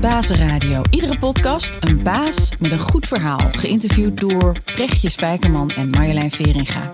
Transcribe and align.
Bazenradio. 0.00 0.82
Iedere 0.90 1.18
podcast 1.18 1.76
een 1.80 2.02
baas 2.02 2.52
met 2.58 2.72
een 2.72 2.78
goed 2.78 3.08
verhaal. 3.08 3.40
Geïnterviewd 3.52 4.20
door 4.20 4.56
Brechtje 4.64 5.08
Spijkerman 5.08 5.70
en 5.70 5.90
Marjolein 5.90 6.30
Veringa. 6.30 6.90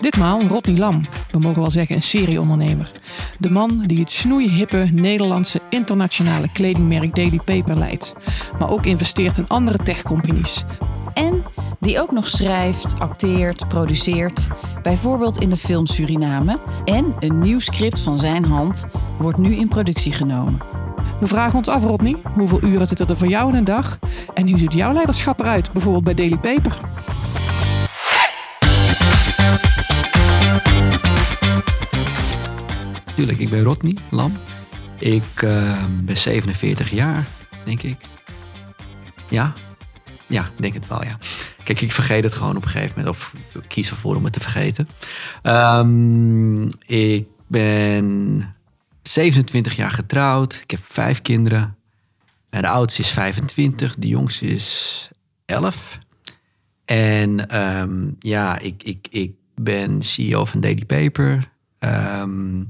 Ditmaal 0.00 0.42
Rodney 0.42 0.78
Lam, 0.78 1.06
we 1.30 1.38
mogen 1.38 1.60
wel 1.62 1.70
zeggen 1.70 1.96
een 1.96 2.02
serieondernemer. 2.02 2.90
De 3.38 3.50
man 3.50 3.82
die 3.86 3.98
het 3.98 4.10
snoeihippe 4.10 4.88
Nederlandse 4.92 5.60
internationale 5.70 6.52
kledingmerk 6.52 7.14
Daily 7.14 7.40
Paper 7.44 7.78
leidt. 7.78 8.14
Maar 8.58 8.70
ook 8.70 8.86
investeert 8.86 9.38
in 9.38 9.48
andere 9.48 9.78
techcompanies. 9.78 10.64
Die 11.84 12.00
ook 12.00 12.12
nog 12.12 12.28
schrijft, 12.28 12.98
acteert, 12.98 13.68
produceert. 13.68 14.48
Bijvoorbeeld 14.82 15.40
in 15.40 15.50
de 15.50 15.56
film 15.56 15.86
Suriname. 15.86 16.60
En 16.84 17.14
een 17.18 17.38
nieuw 17.38 17.58
script 17.58 18.00
van 18.00 18.18
zijn 18.18 18.44
hand 18.44 18.86
wordt 19.18 19.38
nu 19.38 19.56
in 19.56 19.68
productie 19.68 20.12
genomen. 20.12 20.60
We 21.20 21.26
vragen 21.26 21.58
ons 21.58 21.68
af, 21.68 21.84
Rodney, 21.84 22.16
hoeveel 22.34 22.62
uren 22.62 22.86
zitten 22.86 23.08
er 23.08 23.16
voor 23.16 23.26
jou 23.26 23.48
in 23.48 23.54
een 23.54 23.64
dag? 23.64 23.98
En 24.34 24.48
hoe 24.48 24.58
ziet 24.58 24.72
jouw 24.72 24.92
leiderschap 24.92 25.40
eruit, 25.40 25.72
bijvoorbeeld 25.72 26.04
bij 26.04 26.14
Daily 26.14 26.36
Paper? 26.38 26.78
Tuurlijk, 33.16 33.38
ik 33.38 33.50
ben 33.50 33.62
Rodney 33.62 33.96
Lam. 34.10 34.32
Ik 34.98 35.42
eh, 35.42 35.84
ben 36.02 36.16
47 36.16 36.90
jaar, 36.90 37.26
denk 37.64 37.82
ik. 37.82 37.96
Ja? 39.28 39.52
Ja, 40.26 40.42
ik 40.42 40.62
denk 40.62 40.74
het 40.74 40.88
wel, 40.88 41.04
ja. 41.04 41.18
Kijk, 41.64 41.80
ik 41.80 41.92
vergeet 41.92 42.24
het 42.24 42.34
gewoon 42.34 42.56
op 42.56 42.62
een 42.64 42.68
gegeven 42.68 42.94
moment. 42.96 43.16
Of 43.16 43.34
kies 43.68 43.90
ervoor 43.90 44.16
om 44.16 44.24
het 44.24 44.32
te 44.32 44.40
vergeten. 44.40 44.88
Ehm, 45.42 46.62
ik 46.86 47.26
ben 47.46 48.54
27 49.02 49.76
jaar 49.76 49.90
getrouwd. 49.90 50.60
Ik 50.62 50.70
heb 50.70 50.80
vijf 50.82 51.22
kinderen. 51.22 51.76
En 52.50 52.62
de 52.62 52.68
oudste 52.68 53.02
is 53.02 53.10
25. 53.10 53.94
De 53.98 54.08
jongste 54.08 54.46
is 54.46 55.08
11. 55.44 55.98
En 56.84 57.48
ehm, 57.48 58.10
ja, 58.18 58.58
ik, 58.58 58.82
ik, 58.82 59.06
ik 59.10 59.32
ben 59.54 60.02
CEO 60.02 60.44
van 60.44 60.60
Daily 60.60 60.84
Paper. 60.84 61.52
Ehm, 61.78 62.62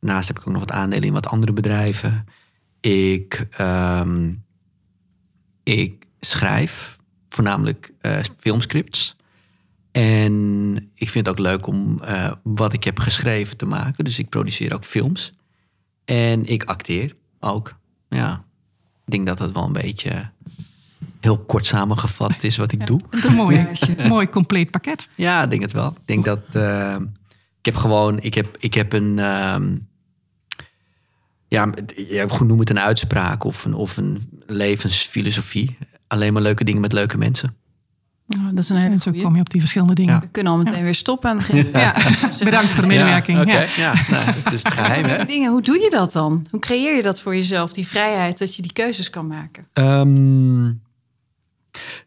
daarnaast 0.00 0.28
heb 0.28 0.38
ik 0.38 0.46
ook 0.46 0.52
nog 0.52 0.62
wat 0.62 0.72
aandelen 0.72 1.04
in 1.04 1.12
wat 1.12 1.26
andere 1.26 1.52
bedrijven. 1.52 2.26
Ik, 2.80 3.48
ik 5.62 6.06
schrijf 6.20 7.00
voornamelijk 7.32 7.92
eh, 8.00 8.20
filmscripts. 8.36 9.16
En 9.92 10.74
ik 10.94 11.08
vind 11.08 11.26
het 11.26 11.38
ook 11.38 11.44
leuk 11.44 11.66
om 11.66 12.02
eh, 12.02 12.32
wat 12.42 12.72
ik 12.72 12.84
heb 12.84 12.98
geschreven 12.98 13.56
te 13.56 13.66
maken. 13.66 14.04
Dus 14.04 14.18
ik 14.18 14.28
produceer 14.28 14.74
ook 14.74 14.84
films. 14.84 15.32
En 16.04 16.46
ik 16.46 16.64
acteer 16.64 17.16
ook. 17.40 17.74
Ja, 18.08 18.44
ik 19.04 19.12
denk 19.12 19.26
dat 19.26 19.38
dat 19.38 19.52
wel 19.52 19.64
een 19.64 19.72
beetje 19.72 20.30
heel 21.20 21.38
kort 21.38 21.66
samengevat 21.66 22.42
is 22.42 22.56
wat 22.56 22.72
ik 22.72 22.86
doe. 22.86 23.00
Een 23.10 23.34
mooi, 23.34 23.66
mooi 24.08 24.28
compleet 24.28 24.70
pakket. 24.70 25.08
Ja, 25.14 25.42
ik 25.42 25.50
denk 25.50 25.62
het 25.62 25.72
wel. 25.72 25.88
Ik 25.88 26.06
denk 26.06 26.24
dat 26.24 26.40
uh, 26.52 26.96
ik 27.58 27.64
heb 27.64 27.76
gewoon, 27.76 28.20
ik 28.20 28.34
heb, 28.34 28.56
ik 28.58 28.74
heb 28.74 28.92
een, 28.92 29.18
um, 29.18 29.88
ja, 31.48 31.72
je 31.94 32.24
goed 32.28 32.46
noem 32.46 32.58
het 32.58 32.70
een 32.70 32.80
uitspraak 32.80 33.44
of 33.44 33.64
een, 33.64 33.74
of 33.74 33.96
een 33.96 34.42
levensfilosofie. 34.46 35.78
Alleen 36.12 36.32
maar 36.32 36.42
leuke 36.42 36.64
dingen 36.64 36.80
met 36.80 36.92
leuke 36.92 37.18
mensen. 37.18 37.56
Oh, 38.28 38.46
dat 38.46 38.58
is 38.58 38.68
een 38.68 38.76
hele 38.76 38.92
en 38.92 39.00
zo 39.00 39.10
kom 39.10 39.34
je 39.34 39.40
op 39.40 39.50
die 39.50 39.60
verschillende 39.60 39.94
dingen. 39.94 40.20
We 40.20 40.28
kunnen 40.28 40.52
al 40.52 40.58
meteen 40.58 40.78
ja. 40.78 40.82
weer 40.82 40.94
stoppen 40.94 41.30
aan 41.30 41.40
het. 41.40 41.68
Ja. 41.72 41.94
Bedankt 42.44 42.72
voor 42.72 42.82
de 42.82 42.88
medewerking. 42.88 43.52
Ja, 43.52 43.66
ja. 43.76 43.94
Nou, 44.10 44.32
dat 44.42 44.52
is 44.52 44.62
het 44.62 44.72
geheim. 44.80 45.04
Hè? 45.04 45.24
Dingen, 45.24 45.50
hoe 45.50 45.62
doe 45.62 45.78
je 45.78 45.90
dat 45.90 46.12
dan? 46.12 46.46
Hoe 46.50 46.60
creëer 46.60 46.96
je 46.96 47.02
dat 47.02 47.20
voor 47.20 47.34
jezelf, 47.34 47.72
die 47.72 47.86
vrijheid 47.86 48.38
dat 48.38 48.56
je 48.56 48.62
die 48.62 48.72
keuzes 48.72 49.10
kan 49.10 49.26
maken? 49.26 49.66
Um, 49.72 50.82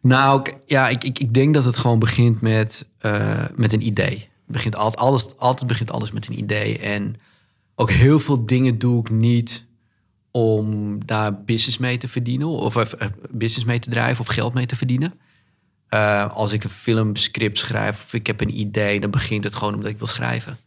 nou, 0.02 0.48
ja, 0.66 0.90
ik, 0.90 1.04
ik, 1.04 1.20
ik 1.20 1.34
denk 1.34 1.54
dat 1.54 1.66
het 1.66 1.78
gewoon 1.78 2.00
begint 2.00 2.42
met, 2.42 2.86
uh, 3.02 3.44
met 3.56 3.74
een 3.74 3.86
idee. 3.86 4.18
Het 4.18 4.28
begint 4.46 4.76
altijd, 4.76 5.02
alles, 5.04 5.38
altijd 5.38 5.68
begint 5.68 5.92
alles 5.92 6.12
met 6.12 6.28
een 6.28 6.38
idee. 6.38 6.80
En 6.80 7.16
ook 7.76 7.92
heel 7.92 8.20
veel 8.20 8.46
dingen 8.46 8.78
doe 8.78 9.00
ik 9.00 9.10
niet 9.10 9.66
om 10.36 11.00
daar 11.06 11.44
business 11.44 11.78
mee 11.78 11.98
te 11.98 12.08
verdienen. 12.08 12.48
Of 12.48 12.76
uh, 12.76 13.08
business 13.32 13.66
mee 13.66 13.80
te 13.80 13.90
drijven 13.90 14.20
of 14.20 14.28
geld 14.28 14.54
mee 14.54 14.66
te 14.66 14.76
verdienen. 14.76 15.20
Uh, 15.90 16.36
als 16.36 16.52
ik 16.52 16.64
een 16.64 16.70
filmscript 16.70 17.58
schrijf 17.58 18.04
of 18.04 18.14
ik 18.14 18.28
heb 18.28 18.42
een 18.42 18.60
idee, 18.60 19.00
dan 19.00 19.12
begint 19.12 19.44
het 19.44 19.56
gewoon 19.56 19.74
omdat 19.74 19.90
ik 19.90 19.98
wil 19.98 20.08
schrijven. 20.08 20.58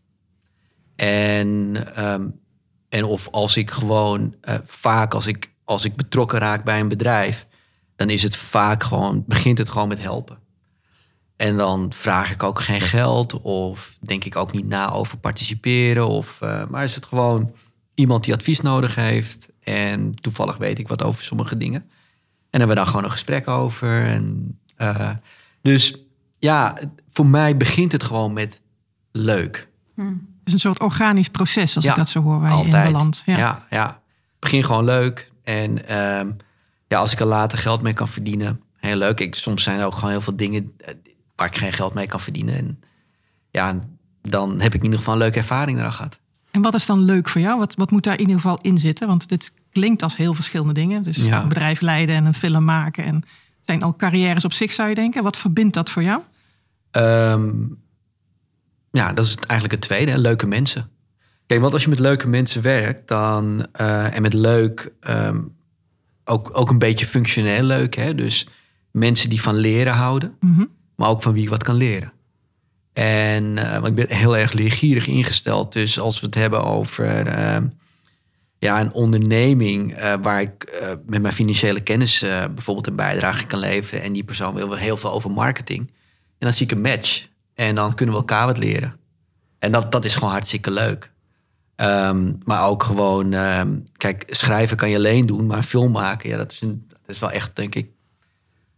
En, 0.96 1.76
um, 2.04 2.40
en 2.88 3.04
of 3.04 3.28
als 3.30 3.56
ik 3.56 3.70
gewoon 3.70 4.34
vaak 4.64 5.14
als 5.14 5.26
ik, 5.26 5.52
als 5.64 5.84
ik 5.84 5.96
betrokken 5.96 6.38
raak 6.38 6.64
bij 6.64 6.80
een 6.80 6.88
bedrijf, 6.88 7.46
dan 7.96 8.10
is 8.10 8.22
het 8.22 8.36
vaak 8.36 8.82
gewoon, 8.82 9.24
begint 9.26 9.58
het 9.58 9.70
gewoon 9.70 9.88
met 9.88 10.00
helpen. 10.00 10.38
En 11.36 11.56
dan 11.56 11.92
vraag 11.92 12.32
ik 12.32 12.42
ook 12.42 12.60
geen 12.60 12.80
geld 12.80 13.40
of 13.40 13.96
denk 14.00 14.24
ik 14.24 14.36
ook 14.36 14.52
niet 14.52 14.66
na 14.66 14.90
over 14.90 15.18
participeren. 15.18 16.08
Of, 16.08 16.40
maar 16.68 16.84
is 16.84 16.94
het 16.94 17.06
gewoon 17.06 17.54
iemand 17.94 18.24
die 18.24 18.34
advies 18.34 18.60
nodig 18.60 18.94
heeft 18.94 19.48
en 19.68 20.14
toevallig 20.14 20.56
weet 20.56 20.78
ik 20.78 20.88
wat 20.88 21.02
over 21.02 21.24
sommige 21.24 21.56
dingen. 21.56 21.80
En 22.50 22.58
hebben 22.58 22.68
we 22.68 22.74
dan 22.74 22.86
gewoon 22.86 23.04
een 23.04 23.10
gesprek 23.10 23.48
over. 23.48 24.06
En, 24.06 24.58
uh, 24.78 25.10
dus 25.62 25.96
ja, 26.38 26.78
voor 27.10 27.26
mij 27.26 27.56
begint 27.56 27.92
het 27.92 28.02
gewoon 28.02 28.32
met 28.32 28.60
leuk. 29.12 29.68
Hmm. 29.94 30.26
Het 30.38 30.46
is 30.46 30.52
een 30.52 30.58
soort 30.58 30.80
organisch 30.80 31.28
proces 31.28 31.76
als 31.76 31.84
ik 31.84 31.94
dat 31.94 32.08
zo 32.08 32.22
hoor 32.22 32.40
waar 32.40 32.58
je 32.58 32.64
in 32.64 32.92
belandt. 32.92 33.22
Ja. 33.26 33.36
ja, 33.36 33.66
ja. 33.70 34.00
Begin 34.38 34.64
gewoon 34.64 34.84
leuk. 34.84 35.30
En 35.44 35.78
uh, 35.90 36.32
ja, 36.86 36.98
als 36.98 37.12
ik 37.12 37.20
er 37.20 37.26
later 37.26 37.58
geld 37.58 37.82
mee 37.82 37.92
kan 37.92 38.08
verdienen, 38.08 38.62
heel 38.76 38.96
leuk. 38.96 39.20
Ik, 39.20 39.34
soms 39.34 39.62
zijn 39.62 39.78
er 39.78 39.86
ook 39.86 39.94
gewoon 39.94 40.10
heel 40.10 40.20
veel 40.20 40.36
dingen 40.36 40.72
eh, 40.76 40.94
waar 41.36 41.46
ik 41.46 41.56
geen 41.56 41.72
geld 41.72 41.94
mee 41.94 42.06
kan 42.06 42.20
verdienen. 42.20 42.56
En 42.56 42.80
ja, 43.50 43.78
dan 44.22 44.60
heb 44.60 44.74
ik 44.74 44.78
in 44.78 44.84
ieder 44.84 44.98
geval 44.98 45.14
een 45.14 45.20
leuke 45.20 45.38
ervaring 45.38 45.78
eraan 45.78 45.92
gehad. 45.92 46.18
En 46.58 46.64
wat 46.64 46.74
is 46.74 46.86
dan 46.86 47.00
leuk 47.00 47.28
voor 47.28 47.41
jou? 47.41 47.58
Wat, 47.58 47.74
wat 47.74 47.91
moet 47.91 48.04
daar 48.04 48.14
in 48.14 48.20
ieder 48.20 48.34
geval 48.34 48.58
in 48.62 48.78
zitten? 48.78 49.06
Want 49.06 49.28
dit 49.28 49.52
klinkt 49.70 50.02
als 50.02 50.16
heel 50.16 50.34
verschillende 50.34 50.72
dingen. 50.72 51.02
Dus 51.02 51.19
een 51.19 51.48
bedrijf 51.48 51.80
leiden 51.80 52.14
en 52.14 52.24
een 52.24 52.34
film 52.34 52.64
maken. 52.64 53.04
En 53.04 53.22
zijn 53.60 53.82
al 53.82 53.96
carrières 53.96 54.44
op 54.44 54.52
zich, 54.52 54.72
zou 54.72 54.88
je 54.88 54.94
denken. 54.94 55.22
Wat 55.22 55.36
verbindt 55.36 55.74
dat 55.74 55.91
voor 55.91 56.02
jou? 56.02 56.22
Um, 56.91 57.78
ja, 58.91 59.12
dat 59.12 59.24
is 59.24 59.34
eigenlijk 59.34 59.72
het 59.72 59.80
tweede. 59.80 60.18
Leuke 60.18 60.47
mensen. 60.47 60.91
Kijk, 61.47 61.60
want 61.60 61.72
als 61.72 61.82
je 61.82 61.88
met 61.88 61.98
leuke 61.98 62.28
mensen 62.28 62.62
werkt, 62.62 63.08
dan 63.08 63.66
uh, 63.80 64.16
en 64.16 64.22
met 64.22 64.32
leuk 64.32 64.92
um, 65.08 65.56
ook, 66.24 66.50
ook 66.52 66.70
een 66.70 66.78
beetje 66.78 67.06
functioneel 67.06 67.62
leuk. 67.62 67.94
Hè? 67.94 68.14
Dus 68.14 68.48
mensen 68.91 69.30
die 69.30 69.42
van 69.42 69.54
leren 69.54 69.92
houden, 69.92 70.36
mm-hmm. 70.41 70.68
maar 70.97 71.08
ook 71.08 71.22
van 71.22 71.32
wie 71.32 71.48
wat 71.48 71.62
kan 71.62 71.74
leren. 71.74 72.12
En 72.98 73.56
uh, 73.56 73.84
ik 73.84 73.94
ben 73.94 74.06
heel 74.09 74.36
erg 74.36 74.53
leergierig 74.53 75.06
ingesteld. 75.06 75.72
Dus 75.72 75.98
als 75.98 76.20
we 76.20 76.26
het 76.26 76.34
hebben 76.34 76.64
over 76.64 77.26
uh, 77.26 77.56
ja, 78.59 78.81
een 78.81 78.92
onderneming 78.92 79.98
uh, 79.98 80.14
waar 80.22 80.41
ik 80.41 80.81
met 81.06 81.22
mijn 81.22 81.34
financiële 81.34 81.81
kennis 81.81 82.20
bijvoorbeeld 82.54 82.86
een 82.86 82.97
bijdrage 82.97 83.47
kan 83.47 83.59
leveren. 83.59 84.04
En 84.04 84.12
die 84.12 84.25
persoon 84.25 84.54
wil 84.54 84.75
heel 84.75 84.97
veel 84.97 85.12
over 85.12 85.31
marketing. 85.31 85.81
En 85.88 85.94
dan 86.38 86.53
zie 86.53 86.66
ik 86.66 86.72
een 86.72 86.81
match. 86.81 87.28
En 87.54 87.75
dan 87.75 87.94
kunnen 87.94 88.14
we 88.14 88.20
elkaar 88.20 88.47
wat 88.47 88.59
leren. 88.59 88.97
En 89.59 89.72
dat, 89.72 89.92
dat 89.92 90.04
is 90.04 90.15
gewoon 90.15 90.30
hartstikke 90.30 90.70
leuk. 90.70 91.10
Um, 91.76 92.38
maar 92.44 92.66
ook 92.66 92.82
gewoon, 92.82 93.32
um, 93.32 93.84
kijk, 93.97 94.25
schrijven 94.26 94.76
kan 94.76 94.91
je 94.91 94.97
alleen 94.97 95.26
doen, 95.26 95.47
maar 95.47 95.62
film 95.62 95.92
maken, 95.92 96.28
ja, 96.28 96.36
dat 96.36 96.53
is, 96.53 96.60
een, 96.60 96.86
dat 96.88 97.15
is 97.15 97.19
wel 97.19 97.30
echt, 97.30 97.56
denk 97.56 97.75
ik, 97.75 97.91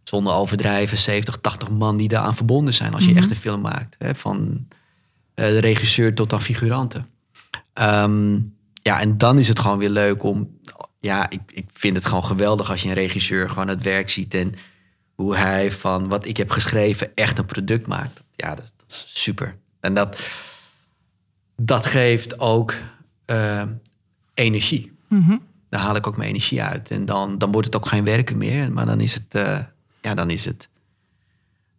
zonder 0.03 0.33
overdrijven, 0.33 0.97
70, 0.97 1.35
80 1.35 1.69
man 1.69 1.97
die 1.97 2.07
daaraan 2.07 2.35
verbonden 2.35 2.73
zijn 2.73 2.93
als 2.93 3.03
je 3.03 3.09
mm-hmm. 3.09 3.23
echt 3.23 3.31
een 3.31 3.41
film 3.41 3.61
maakt. 3.61 3.95
Hè, 3.97 4.15
van 4.15 4.67
uh, 5.35 5.45
de 5.45 5.59
regisseur 5.59 6.15
tot 6.15 6.33
aan 6.33 6.41
figuranten. 6.41 7.07
Um, 7.73 8.55
ja, 8.73 8.99
en 8.99 9.17
dan 9.17 9.37
is 9.37 9.47
het 9.47 9.59
gewoon 9.59 9.77
weer 9.77 9.89
leuk 9.89 10.23
om, 10.23 10.57
ja, 10.99 11.29
ik, 11.29 11.41
ik 11.47 11.69
vind 11.73 11.95
het 11.95 12.05
gewoon 12.05 12.25
geweldig 12.25 12.69
als 12.69 12.81
je 12.81 12.87
een 12.87 12.93
regisseur 12.93 13.49
gewoon 13.49 13.67
het 13.67 13.83
werk 13.83 14.09
ziet 14.09 14.33
en 14.33 14.53
hoe 15.15 15.35
hij 15.35 15.71
van 15.71 16.07
wat 16.07 16.25
ik 16.25 16.37
heb 16.37 16.49
geschreven 16.49 17.15
echt 17.15 17.37
een 17.37 17.45
product 17.45 17.87
maakt. 17.87 18.23
Ja, 18.35 18.55
dat, 18.55 18.73
dat 18.77 18.89
is 18.89 19.05
super. 19.13 19.57
En 19.79 19.93
dat 19.93 20.17
dat 21.65 21.85
geeft 21.85 22.39
ook 22.39 22.73
uh, 23.25 23.63
energie. 24.33 24.91
Mm-hmm. 25.07 25.41
Daar 25.69 25.81
haal 25.81 25.95
ik 25.95 26.07
ook 26.07 26.17
mijn 26.17 26.29
energie 26.29 26.61
uit. 26.63 26.91
En 26.91 27.05
dan, 27.05 27.37
dan 27.37 27.51
wordt 27.51 27.67
het 27.67 27.75
ook 27.75 27.87
geen 27.87 28.03
werken 28.03 28.37
meer. 28.37 28.71
Maar 28.71 28.85
dan 28.85 28.99
is 28.99 29.13
het, 29.13 29.35
uh, 29.35 29.59
ja, 30.01 30.13
dan 30.13 30.29
is 30.29 30.45
het, 30.45 30.69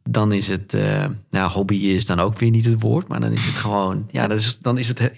dan 0.02 0.32
is 0.32 0.48
het, 0.48 0.74
uh, 0.74 1.06
nou, 1.30 1.52
hobby 1.52 1.74
is 1.74 2.06
dan 2.06 2.20
ook 2.20 2.38
weer 2.38 2.50
niet 2.50 2.64
het 2.64 2.80
woord. 2.80 3.08
Maar 3.08 3.20
dan 3.20 3.32
is 3.32 3.46
het 3.46 3.54
gewoon, 3.54 4.08
ja, 4.10 4.26
dat 4.26 4.38
is, 4.38 4.58
dan 4.58 4.78
is 4.78 4.88
het, 4.88 5.10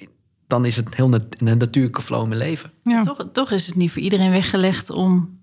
dan 0.46 0.64
is 0.64 0.76
het 0.76 0.94
heel 0.94 1.08
nat 1.08 1.26
een 1.38 1.58
natuurlijke 1.58 2.02
flow 2.02 2.22
in 2.22 2.28
mijn 2.28 2.40
leven. 2.40 2.70
Ja. 2.82 3.02
Toch, 3.02 3.28
toch 3.32 3.50
is 3.50 3.66
het 3.66 3.74
niet 3.74 3.90
voor 3.90 4.02
iedereen 4.02 4.30
weggelegd 4.30 4.90
om 4.90 5.38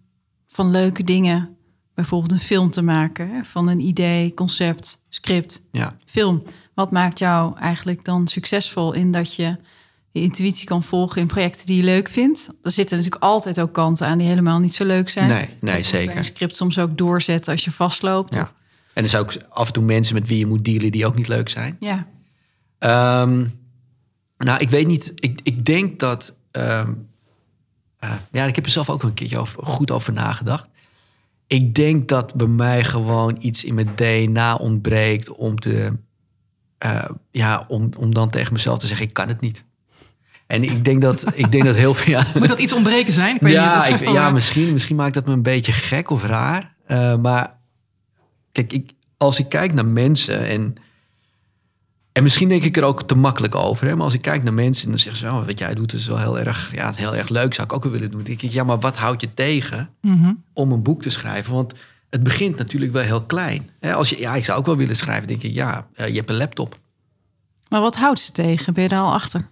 van 0.47 0.71
leuke 0.71 1.03
dingen, 1.03 1.57
bijvoorbeeld 1.93 2.31
een 2.31 2.39
film 2.39 2.69
te 2.71 2.81
maken. 2.81 3.29
Hè? 3.29 3.43
Van 3.43 3.67
een 3.67 3.79
idee, 3.79 4.33
concept, 4.33 5.03
script, 5.09 5.61
ja. 5.71 5.95
film. 6.05 6.43
Wat 6.73 6.91
maakt 6.91 7.19
jou 7.19 7.57
eigenlijk 7.57 8.05
dan 8.05 8.27
succesvol 8.27 8.93
in 8.93 9.11
dat 9.11 9.35
je 9.35 9.57
je 10.11 10.21
intuïtie 10.21 10.65
kan 10.67 10.83
volgen 10.83 11.21
in 11.21 11.27
projecten 11.27 11.65
die 11.65 11.77
je 11.77 11.83
leuk 11.83 12.09
vindt. 12.09 12.49
Er 12.61 12.71
zitten 12.71 12.97
natuurlijk 12.97 13.23
altijd 13.23 13.59
ook 13.59 13.73
kanten 13.73 14.07
aan 14.07 14.17
die 14.17 14.27
helemaal 14.27 14.59
niet 14.59 14.75
zo 14.75 14.85
leuk 14.85 15.09
zijn. 15.09 15.27
Nee, 15.27 15.49
nee, 15.61 15.75
Dat 15.75 15.85
zeker. 15.85 16.17
Een 16.17 16.25
script 16.25 16.55
soms 16.55 16.79
ook 16.79 16.97
doorzetten 16.97 17.51
als 17.51 17.63
je 17.63 17.71
vastloopt. 17.71 18.33
Ja. 18.33 18.51
En 18.93 19.03
er 19.03 19.09
zijn 19.09 19.21
ook 19.21 19.33
af 19.49 19.67
en 19.67 19.73
toe 19.73 19.83
mensen 19.83 20.13
met 20.15 20.27
wie 20.27 20.37
je 20.37 20.45
moet 20.45 20.65
dealen 20.65 20.91
die 20.91 21.05
ook 21.05 21.15
niet 21.15 21.27
leuk 21.27 21.49
zijn. 21.49 21.77
ja. 21.79 22.07
Ehm, 22.77 23.45
nou, 24.37 24.59
ik 24.59 24.69
weet 24.69 24.87
niet. 24.87 25.11
Ik, 25.15 25.39
ik 25.43 25.65
denk 25.65 25.99
dat. 25.99 26.35
ehm, 26.51 26.91
eh, 27.99 28.13
ja, 28.31 28.45
ik 28.45 28.55
heb 28.55 28.65
er 28.65 28.71
zelf 28.71 28.89
ook 28.89 29.03
een 29.03 29.13
keertje 29.13 29.39
over, 29.39 29.65
goed 29.65 29.91
over 29.91 30.13
nagedacht. 30.13 30.69
Ik 31.47 31.75
denk 31.75 32.07
dat 32.07 32.35
bij 32.35 32.47
mij 32.47 32.83
gewoon 32.83 33.37
iets 33.39 33.63
in 33.63 33.73
mijn 33.73 33.89
DNA 33.95 34.55
ontbreekt 34.55 35.29
om 35.31 35.59
te. 35.59 35.93
eh, 36.77 37.09
ja, 37.31 37.65
om, 37.67 37.89
om 37.97 38.13
dan 38.13 38.29
tegen 38.29 38.53
mezelf 38.53 38.79
te 38.79 38.87
zeggen: 38.87 39.05
ik 39.05 39.13
kan 39.13 39.27
het 39.27 39.41
niet. 39.41 39.63
En 40.51 40.63
ik 40.63 40.83
denk 40.83 41.01
dat, 41.01 41.25
ik 41.33 41.51
denk 41.51 41.65
dat 41.65 41.75
heel 41.75 41.93
veel. 41.93 42.17
Ja, 42.17 42.27
Moet 42.35 42.47
dat 42.47 42.59
iets 42.59 42.73
ontbreken 42.73 43.13
zijn? 43.13 43.35
Ik 43.35 43.41
weet 43.41 43.51
niet, 43.51 43.61
ja, 43.61 43.75
dat 43.75 43.83
is 43.83 43.89
ik, 43.89 43.99
wel, 43.99 44.13
ja 44.13 44.29
misschien, 44.29 44.71
misschien 44.71 44.95
maakt 44.95 45.13
dat 45.13 45.25
me 45.25 45.33
een 45.33 45.43
beetje 45.43 45.71
gek 45.71 46.09
of 46.09 46.25
raar. 46.25 46.73
Eh, 46.85 47.15
maar 47.15 47.57
kijk, 48.51 48.73
ik, 48.73 48.91
als 49.17 49.39
ik 49.39 49.49
kijk 49.49 49.73
naar 49.73 49.85
mensen 49.85 50.47
en... 50.47 50.75
En 52.11 52.23
misschien 52.23 52.49
denk 52.49 52.63
ik 52.63 52.77
er 52.77 52.83
ook 52.83 53.03
te 53.03 53.15
makkelijk 53.15 53.55
over. 53.55 53.87
Hè? 53.87 53.95
Maar 53.95 54.03
als 54.03 54.13
ik 54.13 54.21
kijk 54.21 54.43
naar 54.43 54.53
mensen 54.53 54.83
en 54.83 54.89
dan 54.89 54.99
zeggen 54.99 55.29
ze... 55.29 55.35
Oh, 55.35 55.45
wat 55.45 55.59
jij 55.59 55.73
doet 55.73 55.93
is 55.93 56.07
wel 56.07 56.17
heel 56.17 56.39
erg, 56.39 56.71
ja, 56.75 56.85
het 56.85 56.95
is 56.95 57.01
heel 57.01 57.15
erg 57.15 57.29
leuk. 57.29 57.53
Zou 57.53 57.67
ik 57.67 57.73
ook 57.73 57.83
wel 57.83 57.91
willen 57.91 58.09
doen. 58.09 58.19
Dan 58.19 58.27
denk 58.27 58.41
ik, 58.41 58.51
ja, 58.51 58.63
maar 58.63 58.79
wat 58.79 58.97
houdt 58.97 59.21
je 59.21 59.29
tegen 59.29 59.89
mhm. 60.01 60.33
om 60.53 60.71
een 60.71 60.83
boek 60.83 61.01
te 61.01 61.09
schrijven? 61.09 61.53
Want 61.53 61.73
het 62.09 62.23
begint 62.23 62.57
natuurlijk 62.57 62.91
wel 62.91 63.03
heel 63.03 63.21
klein. 63.23 63.69
Hè? 63.79 63.93
Als 63.93 64.09
je, 64.09 64.19
ja, 64.19 64.35
ik 64.35 64.45
zou 64.45 64.59
ook 64.59 64.65
wel 64.65 64.77
willen 64.77 64.95
schrijven. 64.95 65.27
denk 65.27 65.43
ik, 65.43 65.53
ja, 65.53 65.87
eh, 65.93 66.07
je 66.07 66.15
hebt 66.15 66.29
een 66.29 66.35
laptop. 66.35 66.79
Maar 67.69 67.81
wat 67.81 67.95
houdt 67.95 68.19
ze 68.19 68.31
tegen? 68.31 68.73
Ben 68.73 68.83
je 68.83 68.89
daar 68.89 69.01
al 69.01 69.13
achter? 69.13 69.47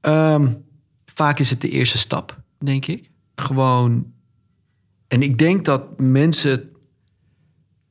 Ehm, 0.00 0.52
vaak 1.06 1.38
is 1.38 1.50
het 1.50 1.60
de 1.60 1.70
eerste 1.70 1.98
stap, 1.98 2.40
denk 2.58 2.86
ik. 2.86 3.10
Gewoon. 3.34 4.12
En 5.08 5.22
ik 5.22 5.38
denk 5.38 5.64
dat 5.64 6.00
mensen 6.00 6.70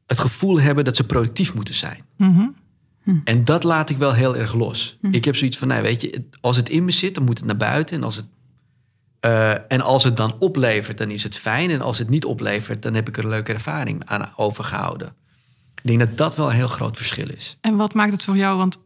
het 0.05 0.19
gevoel 0.19 0.59
hebben 0.59 0.85
dat 0.85 0.95
ze 0.95 1.05
productief 1.05 1.53
moeten 1.53 1.73
zijn. 1.73 2.01
Mhm. 2.15 2.47
En 3.23 3.43
dat 3.43 3.63
laat 3.63 3.89
ik 3.89 3.97
wel 3.97 4.13
heel 4.13 4.35
erg 4.35 4.53
los. 4.53 4.97
Ik 5.11 5.25
heb 5.25 5.35
zoiets 5.35 5.57
van, 5.57 5.67
nou, 5.67 5.81
weet 5.81 6.01
je, 6.01 6.23
als 6.41 6.57
het 6.57 6.69
in 6.69 6.85
me 6.85 6.91
zit, 6.91 7.15
dan 7.15 7.23
moet 7.23 7.37
het 7.37 7.47
naar 7.47 7.57
buiten. 7.57 7.95
En 7.95 8.03
als 8.03 8.15
het, 8.15 8.25
eh, 9.19 9.71
en 9.71 9.81
als 9.81 10.03
het 10.03 10.17
dan 10.17 10.35
oplevert, 10.39 10.97
dan 10.97 11.11
is 11.11 11.23
het 11.23 11.35
fijn. 11.35 11.69
En 11.69 11.81
als 11.81 11.97
het 11.97 12.09
niet 12.09 12.25
oplevert, 12.25 12.81
dan 12.81 12.93
heb 12.93 13.07
ik 13.07 13.17
er 13.17 13.23
een 13.23 13.29
leuke 13.29 13.53
ervaring 13.53 14.05
aan 14.05 14.33
overgehouden. 14.35 15.13
Ik 15.75 15.87
denk 15.87 15.99
dat 15.99 16.17
dat 16.17 16.35
wel 16.35 16.49
een 16.49 16.55
heel 16.55 16.67
groot 16.67 16.97
verschil 16.97 17.29
is. 17.29 17.57
En 17.61 17.75
wat 17.75 17.93
maakt 17.93 18.11
het 18.11 18.23
voor 18.23 18.37
jou? 18.37 18.57
Want 18.57 18.83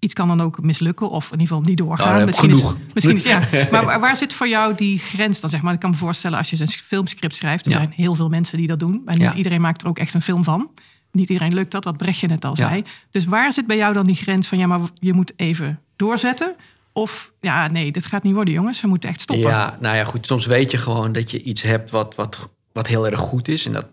iets 0.00 0.14
kan 0.14 0.28
dan 0.28 0.40
ook 0.40 0.62
mislukken 0.62 1.10
of 1.10 1.24
in 1.26 1.30
ieder 1.40 1.46
geval 1.46 1.62
niet 1.62 1.78
doorgaan. 1.78 2.12
Nou, 2.14 2.24
misschien, 2.24 2.54
genoeg. 2.54 2.76
Is, 2.86 2.92
misschien 2.94 3.16
is 3.16 3.22
ja. 3.22 3.40
Maar 3.70 3.84
waar, 3.84 4.00
waar 4.00 4.16
zit 4.16 4.34
voor 4.34 4.48
jou 4.48 4.74
die 4.74 4.98
grens 4.98 5.40
dan? 5.40 5.50
Zeg 5.50 5.62
maar, 5.62 5.74
ik 5.74 5.80
kan 5.80 5.90
me 5.90 5.96
voorstellen 5.96 6.38
als 6.38 6.50
je 6.50 6.60
een 6.60 6.68
filmscript 6.68 7.34
schrijft. 7.36 7.64
Er 7.66 7.70
Ja. 7.72 7.76
zijn 7.76 7.92
heel 7.96 8.14
veel 8.14 8.28
mensen 8.28 8.58
die 8.58 8.66
dat 8.66 8.80
doen. 8.80 9.02
En 9.06 9.12
niet 9.18 9.22
Ja. 9.32 9.34
iedereen 9.34 9.60
maakt 9.60 9.82
er 9.82 9.88
ook 9.88 9.98
echt 9.98 10.14
een 10.14 10.22
film 10.22 10.44
van. 10.44 10.70
Niet 11.12 11.28
iedereen 11.28 11.54
lukt 11.54 11.70
dat, 11.70 11.84
wat 11.84 11.96
Brechtje 11.96 12.26
net 12.26 12.44
al 12.44 12.56
zei. 12.56 12.82
Dus 13.10 13.24
waar 13.24 13.52
zit 13.52 13.66
bij 13.66 13.76
jou 13.76 13.92
dan 13.94 14.06
die 14.06 14.14
grens 14.14 14.46
van 14.46 14.58
ja, 14.58 14.66
maar 14.66 14.80
je 14.94 15.12
moet 15.12 15.32
even 15.36 15.80
doorzetten? 15.96 16.54
Of 16.92 17.32
ja, 17.40 17.68
nee, 17.70 17.92
dit 17.92 18.06
gaat 18.06 18.22
niet 18.22 18.34
worden, 18.34 18.54
jongens. 18.54 18.80
We 18.80 18.88
moeten 18.88 19.08
echt 19.08 19.20
stoppen. 19.20 19.48
Ja, 19.50 19.76
nou 19.80 19.96
ja, 19.96 20.04
goed. 20.04 20.26
Soms 20.26 20.46
weet 20.46 20.70
je 20.70 20.76
gewoon 20.78 21.12
dat 21.12 21.30
je 21.30 21.42
iets 21.42 21.62
hebt 21.62 21.90
wat, 21.90 22.14
wat, 22.14 22.48
wat 22.72 22.86
heel 22.86 23.06
erg 23.06 23.20
goed 23.20 23.48
is. 23.48 23.66
En 23.66 23.72
dat, 23.72 23.86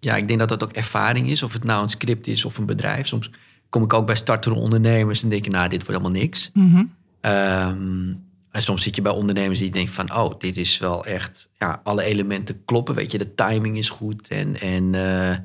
ja, 0.00 0.16
ik 0.16 0.26
denk 0.28 0.38
dat 0.38 0.48
dat 0.48 0.62
ook 0.64 0.72
ervaring 0.72 1.30
is. 1.30 1.42
Of 1.42 1.52
het 1.52 1.64
nou 1.64 1.82
een 1.82 1.88
script 1.88 2.26
is 2.26 2.44
of 2.44 2.58
een 2.58 2.66
bedrijf. 2.66 3.06
Soms 3.06 3.30
kom 3.74 3.82
ik 3.82 3.92
ook 3.92 4.06
bij 4.06 4.14
startende 4.14 4.58
ondernemers 4.58 5.22
en 5.22 5.28
denk 5.28 5.44
je, 5.44 5.50
nou, 5.50 5.68
dit 5.68 5.86
wordt 5.86 6.00
helemaal 6.00 6.20
niks. 6.20 6.50
Mhm. 6.52 6.84
Ehm, 7.20 8.12
en 8.50 8.62
soms 8.62 8.82
zit 8.82 8.96
je 8.96 9.02
bij 9.02 9.12
ondernemers 9.12 9.58
die 9.58 9.70
denken 9.70 9.92
van, 9.92 10.14
oh, 10.14 10.38
dit 10.38 10.56
is 10.56 10.78
wel 10.78 11.04
echt, 11.04 11.48
ja, 11.58 11.80
alle 11.84 12.02
elementen 12.02 12.64
kloppen. 12.64 12.94
Weet 12.94 13.12
je, 13.12 13.18
de 13.18 13.34
timing 13.34 13.76
is 13.76 13.90
goed 13.90 14.28
en, 14.28 14.60
en 14.60 14.94
eh, 14.94 15.36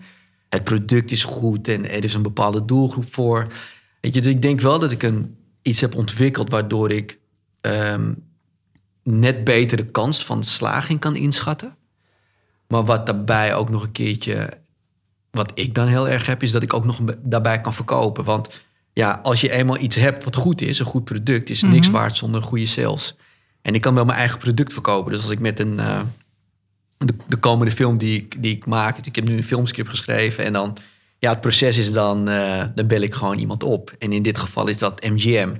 het 0.49 0.63
product 0.63 1.11
is 1.11 1.23
goed 1.23 1.67
en 1.67 1.89
er 1.89 2.03
is 2.03 2.13
een 2.13 2.21
bepaalde 2.21 2.65
doelgroep 2.65 3.13
voor. 3.13 3.47
Weet 4.01 4.13
je, 4.13 4.21
dus 4.21 4.31
ik 4.31 4.41
denk 4.41 4.61
wel 4.61 4.79
dat 4.79 4.91
ik 4.91 5.03
een, 5.03 5.35
iets 5.61 5.81
heb 5.81 5.95
ontwikkeld 5.95 6.49
waardoor 6.49 6.91
ik 6.91 7.17
ehm, 7.61 8.13
net 9.03 9.43
beter 9.43 9.77
de 9.77 9.85
kans 9.85 10.25
van 10.25 10.43
slaging 10.43 10.99
kan 10.99 11.15
inschatten. 11.15 11.75
Maar 12.67 12.85
wat 12.85 13.05
daarbij 13.05 13.55
ook 13.55 13.69
nog 13.69 13.83
een 13.83 13.91
keertje, 13.91 14.58
wat 15.31 15.51
ik 15.53 15.75
dan 15.75 15.87
heel 15.87 16.09
erg 16.09 16.25
heb, 16.25 16.43
is 16.43 16.51
dat 16.51 16.63
ik 16.63 16.73
ook 16.73 16.85
nog 16.85 16.99
daarbij 17.23 17.61
kan 17.61 17.73
verkopen. 17.73 18.23
Want 18.23 18.61
ja, 18.93 19.19
als 19.23 19.41
je 19.41 19.51
eenmaal 19.51 19.79
iets 19.79 19.95
hebt 19.95 20.23
wat 20.23 20.35
goed 20.35 20.61
is, 20.61 20.79
een 20.79 20.85
goed 20.85 21.03
product, 21.03 21.49
is 21.49 21.63
niks 21.63 21.89
waard 21.89 22.17
zonder 22.17 22.41
goede 22.41 22.65
sales. 22.65 23.15
En 23.61 23.73
ik 23.73 23.81
kan 23.81 23.95
wel 23.95 24.05
mijn 24.05 24.17
eigen 24.17 24.39
product 24.39 24.73
verkopen. 24.73 25.11
Dus 25.11 25.21
als 25.21 25.31
ik 25.31 25.39
met 25.39 25.59
een, 25.59 25.79
eh, 25.79 26.01
de, 26.97 27.13
de 27.27 27.37
komende 27.37 27.71
film 27.71 27.97
die 27.97 28.15
ik, 28.15 28.43
die 28.43 28.55
ik 28.55 28.65
maak, 28.65 28.97
ik 29.05 29.15
heb 29.15 29.27
nu 29.27 29.35
een 29.35 29.43
filmscript 29.43 29.89
geschreven 29.89 30.45
en 30.45 30.53
dan, 30.53 30.77
ja, 31.17 31.29
het 31.29 31.41
proces 31.41 31.77
is 31.77 31.91
dan, 31.91 32.29
eh, 32.29 32.63
dan 32.75 32.87
bel 32.87 33.01
ik 33.01 33.13
gewoon 33.13 33.37
iemand 33.37 33.63
op. 33.63 33.95
En 33.99 34.13
in 34.13 34.21
dit 34.21 34.37
geval 34.37 34.67
is 34.67 34.77
dat 34.77 35.03
MGM. 35.03 35.55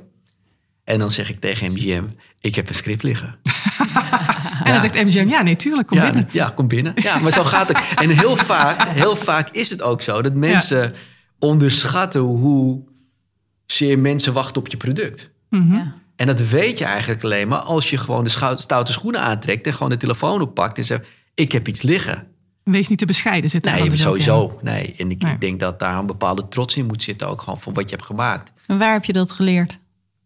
En 0.84 1.00
dan 1.00 1.12
zeg 1.12 1.30
ik 1.30 1.40
tegen 1.40 1.72
MGM, 1.72 2.04
ik 2.40 2.56
heb 2.56 2.70
een 2.70 2.76
script 2.76 3.04
liggen. 3.04 3.40
En 4.66 4.72
dan 4.72 4.82
zegt 4.82 4.94
MGM, 4.96 5.28
ja, 5.30 5.42
nee, 5.42 5.56
tuurlijk, 5.56 5.88
kom 5.88 5.98
ja, 5.98 6.04
binnen. 6.04 6.30
ja, 6.32 6.50
kom 6.56 6.68
binnen. 6.68 6.94
Ja, 7.04 7.18
maar 7.20 7.32
zo 7.32 7.44
gaat 7.44 7.68
het. 7.68 7.82
En 7.96 8.10
heel 8.10 8.36
vaak, 8.36 8.88
heel 8.90 9.16
vaak 9.16 9.50
is 9.50 9.70
het 9.70 9.82
ook 9.82 10.02
zo 10.02 10.22
dat 10.22 10.34
mensen 10.34 10.94
onderschatten 11.40 12.22
hoe 12.22 12.82
zeer 13.66 14.00
mensen 14.00 14.34
wachten 14.34 14.62
op 14.62 14.68
je 14.68 14.78
product. 14.78 15.32
Mhm. 15.50 15.74
Ja. 15.74 15.94
En 16.16 16.28
dat 16.28 16.48
weet 16.48 16.78
je 16.78 16.86
eigenlijk 16.86 17.24
alleen 17.24 17.48
maar 17.48 17.60
als 17.60 17.90
je 17.90 17.98
gewoon 17.98 18.24
de 18.24 18.30
stoute 18.58 18.92
schoenen 18.92 19.22
aantrekt 19.22 19.68
en 19.68 19.74
gewoon 19.74 19.90
de 19.90 19.98
telefoon 19.98 20.42
oppakt 20.42 20.78
en 20.78 20.86
zegt: 20.86 21.08
Ik 21.36 21.52
heb 21.52 21.68
iets 21.68 21.82
liggen. 21.82 22.28
Wees 22.64 22.88
niet 22.88 23.00
te 23.00 23.06
bescheiden 23.06 23.50
zitten. 23.50 23.72
Nee, 23.72 23.82
dus 23.84 23.92
in. 23.92 23.98
sowieso. 23.98 24.60
Nee. 24.62 24.96
En 24.98 25.12
ik 25.12 25.22
Nee. 25.22 25.38
denk 25.38 25.60
dat 25.60 25.80
daar 25.80 25.98
een 25.98 26.06
bepaalde 26.06 26.48
trots 26.48 26.78
in 26.78 26.86
moet 26.86 27.04
zitten, 27.04 27.28
ook 27.28 27.42
gewoon 27.42 27.62
van 27.62 27.74
wat 27.74 27.84
je 27.90 27.96
hebt 27.96 28.08
gemaakt. 28.08 28.52
En 28.66 28.78
waar 28.78 28.94
heb 28.94 29.06
je 29.06 29.14
dat 29.14 29.32
geleerd? 29.32 29.80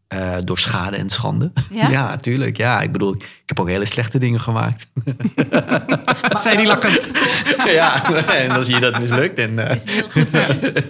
Eh, 0.08 0.36
door 0.44 0.58
schade 0.60 0.98
en 0.98 1.10
schande. 1.10 1.52
Ja? 1.72 1.90
ja, 1.98 2.16
tuurlijk. 2.16 2.58
Ja, 2.58 2.82
ik 2.82 2.92
bedoel, 2.92 3.14
ik 3.16 3.44
heb 3.46 3.60
ook 3.60 3.68
hele 3.68 3.86
slechte 3.86 4.18
dingen 4.18 4.40
gemaakt. 4.40 4.88
Dat 6.30 6.42
zei 6.42 6.58
die 6.58 6.66
lakkend. 6.66 7.08
ja, 7.66 8.14
en 8.26 8.50
dan 8.50 8.66
zie 8.66 8.74
je 8.76 8.82
dat 8.82 9.00
mislukt. 9.00 9.40
En, 9.40 9.70
eh, 9.70 9.78
Heel 9.86 10.10
goed 10.10 10.28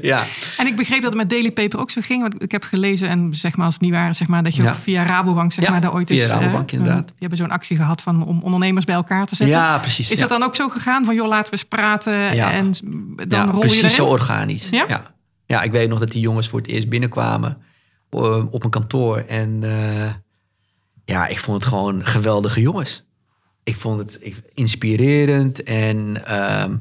ja. 0.02 0.24
En 0.58 0.68
ik 0.68 0.76
begreep 0.76 1.02
dat 1.02 1.10
het 1.10 1.20
met 1.20 1.30
Daily 1.30 1.52
Paper 1.52 1.80
ook 1.80 1.92
zo 1.92 2.02
ging. 2.04 2.22
Want 2.22 2.42
ik 2.44 2.52
heb 2.52 2.64
gelezen, 2.64 3.10
en 3.10 3.36
zeg 3.36 3.56
maar 3.56 3.66
als 3.66 3.74
het 3.74 3.84
niet 3.84 3.92
waar 3.94 4.10
is, 4.10 4.18
zeg 4.18 4.28
maar, 4.28 4.44
dat 4.44 4.56
je 4.56 4.62
Ja. 4.64 4.70
ook 4.70 4.76
via 4.76 5.04
Rabobank, 5.06 5.54
zeg 5.54 5.66
Ja, 5.66 5.72
maar, 5.72 5.82
daar 5.82 5.94
ooit 5.94 6.10
is. 6.10 6.22
eh, 6.22 6.28
Rabobank, 6.30 6.72
inderdaad. 6.72 7.06
Die 7.08 7.16
hebben 7.20 7.38
zo'n 7.38 7.52
actie 7.52 7.78
gehad 7.78 8.02
van, 8.02 8.26
om 8.26 8.42
ondernemers 8.44 8.86
bij 8.86 8.96
elkaar 8.96 9.26
te 9.26 9.36
zetten. 9.36 9.58
ja, 9.58 9.78
precies. 9.78 10.10
Is 10.12 10.20
ja. 10.20 10.28
dat 10.28 10.40
dan 10.40 10.48
ook 10.48 10.56
zo 10.56 10.70
gegaan 10.70 11.06
van, 11.06 11.16
joh, 11.16 11.28
laten 11.28 11.46
we 11.46 11.52
eens 11.52 11.66
praten 11.66 12.36
Ja. 12.36 12.52
en 12.52 12.72
dan 13.16 13.26
ja, 13.30 13.44
rol 13.46 13.54
je 13.54 13.60
precies 13.60 13.78
erin? 13.82 13.90
zo 13.96 14.06
organisch. 14.06 14.68
Ja? 14.72 14.86
Ja? 14.88 15.04
Ja. 15.46 15.62
ik 15.62 15.72
weet 15.72 15.90
nog 15.90 16.00
dat 16.00 16.12
die 16.12 16.22
jongens 16.22 16.48
voor 16.50 16.60
het 16.60 16.68
eerst 16.68 16.90
binnenkwamen 16.90 17.58
op 18.14 18.60
mijn 18.60 18.70
kantoor. 18.72 19.18
En 19.18 19.60
eh, 19.64 20.14
ja, 21.06 21.28
ik 21.28 21.40
vond 21.40 21.58
het 21.60 21.70
gewoon 21.70 22.06
geweldige 22.06 22.62
jongens. 22.62 23.04
Ik 23.64 23.76
vond 23.76 24.00
het 24.00 24.42
inspirerend 24.54 25.64
en 25.64 26.26
ehm, 26.26 26.76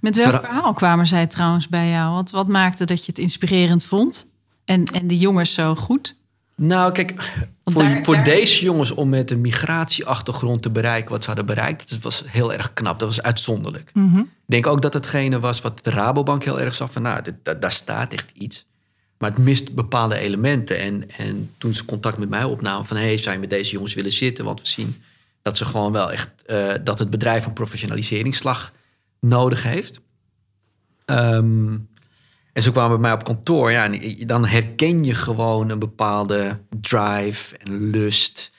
Met 0.00 0.16
welk 0.16 0.44
verhaal 0.44 0.72
kwamen 0.72 1.06
zij 1.06 1.26
trouwens 1.26 1.68
bij 1.68 1.88
jou? 1.88 2.14
Wat, 2.14 2.30
wat 2.30 2.48
maakte 2.48 2.84
dat 2.84 2.98
je 3.00 3.06
het 3.06 3.18
inspirerend 3.18 3.84
vond? 3.84 4.28
En, 4.64 4.84
en 4.84 5.06
die 5.06 5.18
jongens 5.18 5.54
zo 5.54 5.74
goed? 5.74 6.18
Nou, 6.56 6.92
kijk, 6.92 7.22
voor, 7.64 7.82
daar- 7.82 8.04
voor 8.04 8.14
daar- 8.14 8.24
deze 8.24 8.64
jongens 8.64 8.90
om 8.90 9.08
met 9.08 9.30
een 9.30 9.40
migratieachtergrond 9.40 10.62
te 10.62 10.70
bereiken 10.70 11.10
wat 11.10 11.20
ze 11.22 11.26
hadden 11.28 11.46
bereikt, 11.46 11.90
dat 11.90 11.98
was 12.00 12.22
heel 12.26 12.52
erg 12.52 12.72
knap. 12.72 12.98
Dat 12.98 13.08
was 13.08 13.22
uitzonderlijk. 13.22 13.90
Mhm. 13.94 14.18
Ik 14.18 14.26
denk 14.46 14.66
ook 14.66 14.82
dat 14.82 14.94
hetgene 14.94 15.40
was 15.40 15.60
wat 15.60 15.84
de 15.84 15.90
Rabobank 15.90 16.44
heel 16.44 16.60
erg 16.60 16.74
zag 16.74 16.92
van, 16.92 17.02
nou, 17.02 17.22
dit- 17.22 17.60
daar 17.62 17.72
staat 17.72 18.12
echt 18.12 18.30
iets. 18.34 18.66
Maar 19.20 19.30
het 19.30 19.38
mist 19.38 19.74
bepaalde 19.74 20.16
elementen. 20.16 20.78
En, 20.78 21.10
en 21.16 21.50
toen 21.58 21.74
ze 21.74 21.84
contact 21.84 22.18
met 22.18 22.28
mij 22.28 22.44
opnamen 22.44 22.84
van, 22.86 22.96
hey, 22.96 23.16
zou 23.16 23.34
je 23.34 23.40
met 23.40 23.50
deze 23.50 23.72
jongens 23.72 23.94
willen 23.94 24.12
zitten? 24.12 24.44
Want 24.44 24.60
we 24.60 24.68
zien 24.68 25.02
dat 25.42 25.56
ze 25.56 25.64
gewoon 25.64 25.92
wel 25.92 26.12
echt, 26.12 26.30
eh, 26.46 26.72
dat 26.84 26.98
het 26.98 27.10
bedrijf 27.10 27.46
een 27.46 27.52
professionaliseringsslag 27.52 28.72
nodig 29.20 29.62
heeft. 29.62 30.00
Ehm, 31.04 31.78
en 32.52 32.62
ze 32.62 32.70
kwamen 32.70 32.90
bij 32.90 32.98
mij 32.98 33.12
op 33.12 33.24
kantoor. 33.24 33.70
Ja, 33.70 33.92
en 33.92 34.26
dan 34.26 34.46
herken 34.46 35.04
je 35.04 35.14
gewoon 35.14 35.68
een 35.68 35.78
bepaalde 35.78 36.58
drive 36.80 37.56
en 37.56 37.90
lust 37.90 38.50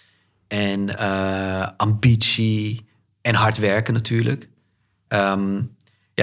en 0.47 0.97
eh, 0.97 1.67
ambitie 1.77 2.85
en 3.21 3.35
hard 3.35 3.57
werken 3.57 3.93
natuurlijk. 3.93 4.49
Ehm, 5.07 5.61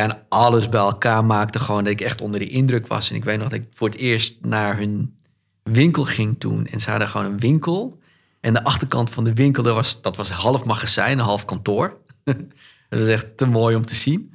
en 0.03 0.23
alles 0.29 0.69
bij 0.69 0.81
elkaar 0.81 1.25
maakte 1.25 1.59
gewoon 1.59 1.85
dat 1.85 1.93
ik 1.93 2.01
echt 2.01 2.21
onder 2.21 2.41
de 2.41 2.49
indruk 2.49 2.87
was. 2.87 3.11
En 3.11 3.17
ik 3.17 3.25
weet 3.25 3.39
nog 3.39 3.49
dat 3.49 3.59
ik 3.59 3.67
voor 3.71 3.89
het 3.89 3.99
eerst 3.99 4.37
naar 4.41 4.77
hun 4.77 5.19
winkel 5.63 6.05
ging 6.05 6.39
toen. 6.39 6.67
En 6.67 6.81
ze 6.81 6.91
hadden 6.91 7.09
gewoon 7.09 7.27
een 7.27 7.41
winkel. 7.41 7.99
En 8.41 8.53
de 8.53 8.65
achterkant 8.65 9.11
van 9.11 9.25
de 9.25 9.35
winkel, 9.35 9.63
dat 9.63 9.75
was, 9.75 10.03
dat 10.03 10.17
was 10.17 10.31
half 10.31 10.65
magazijn, 10.65 11.19
half 11.19 11.45
kantoor. 11.45 11.97
dat 12.89 12.99
was 13.01 13.09
echt 13.09 13.37
te 13.37 13.47
mooi 13.47 13.77
om 13.77 13.87
te 13.87 13.95
zien. 13.95 14.33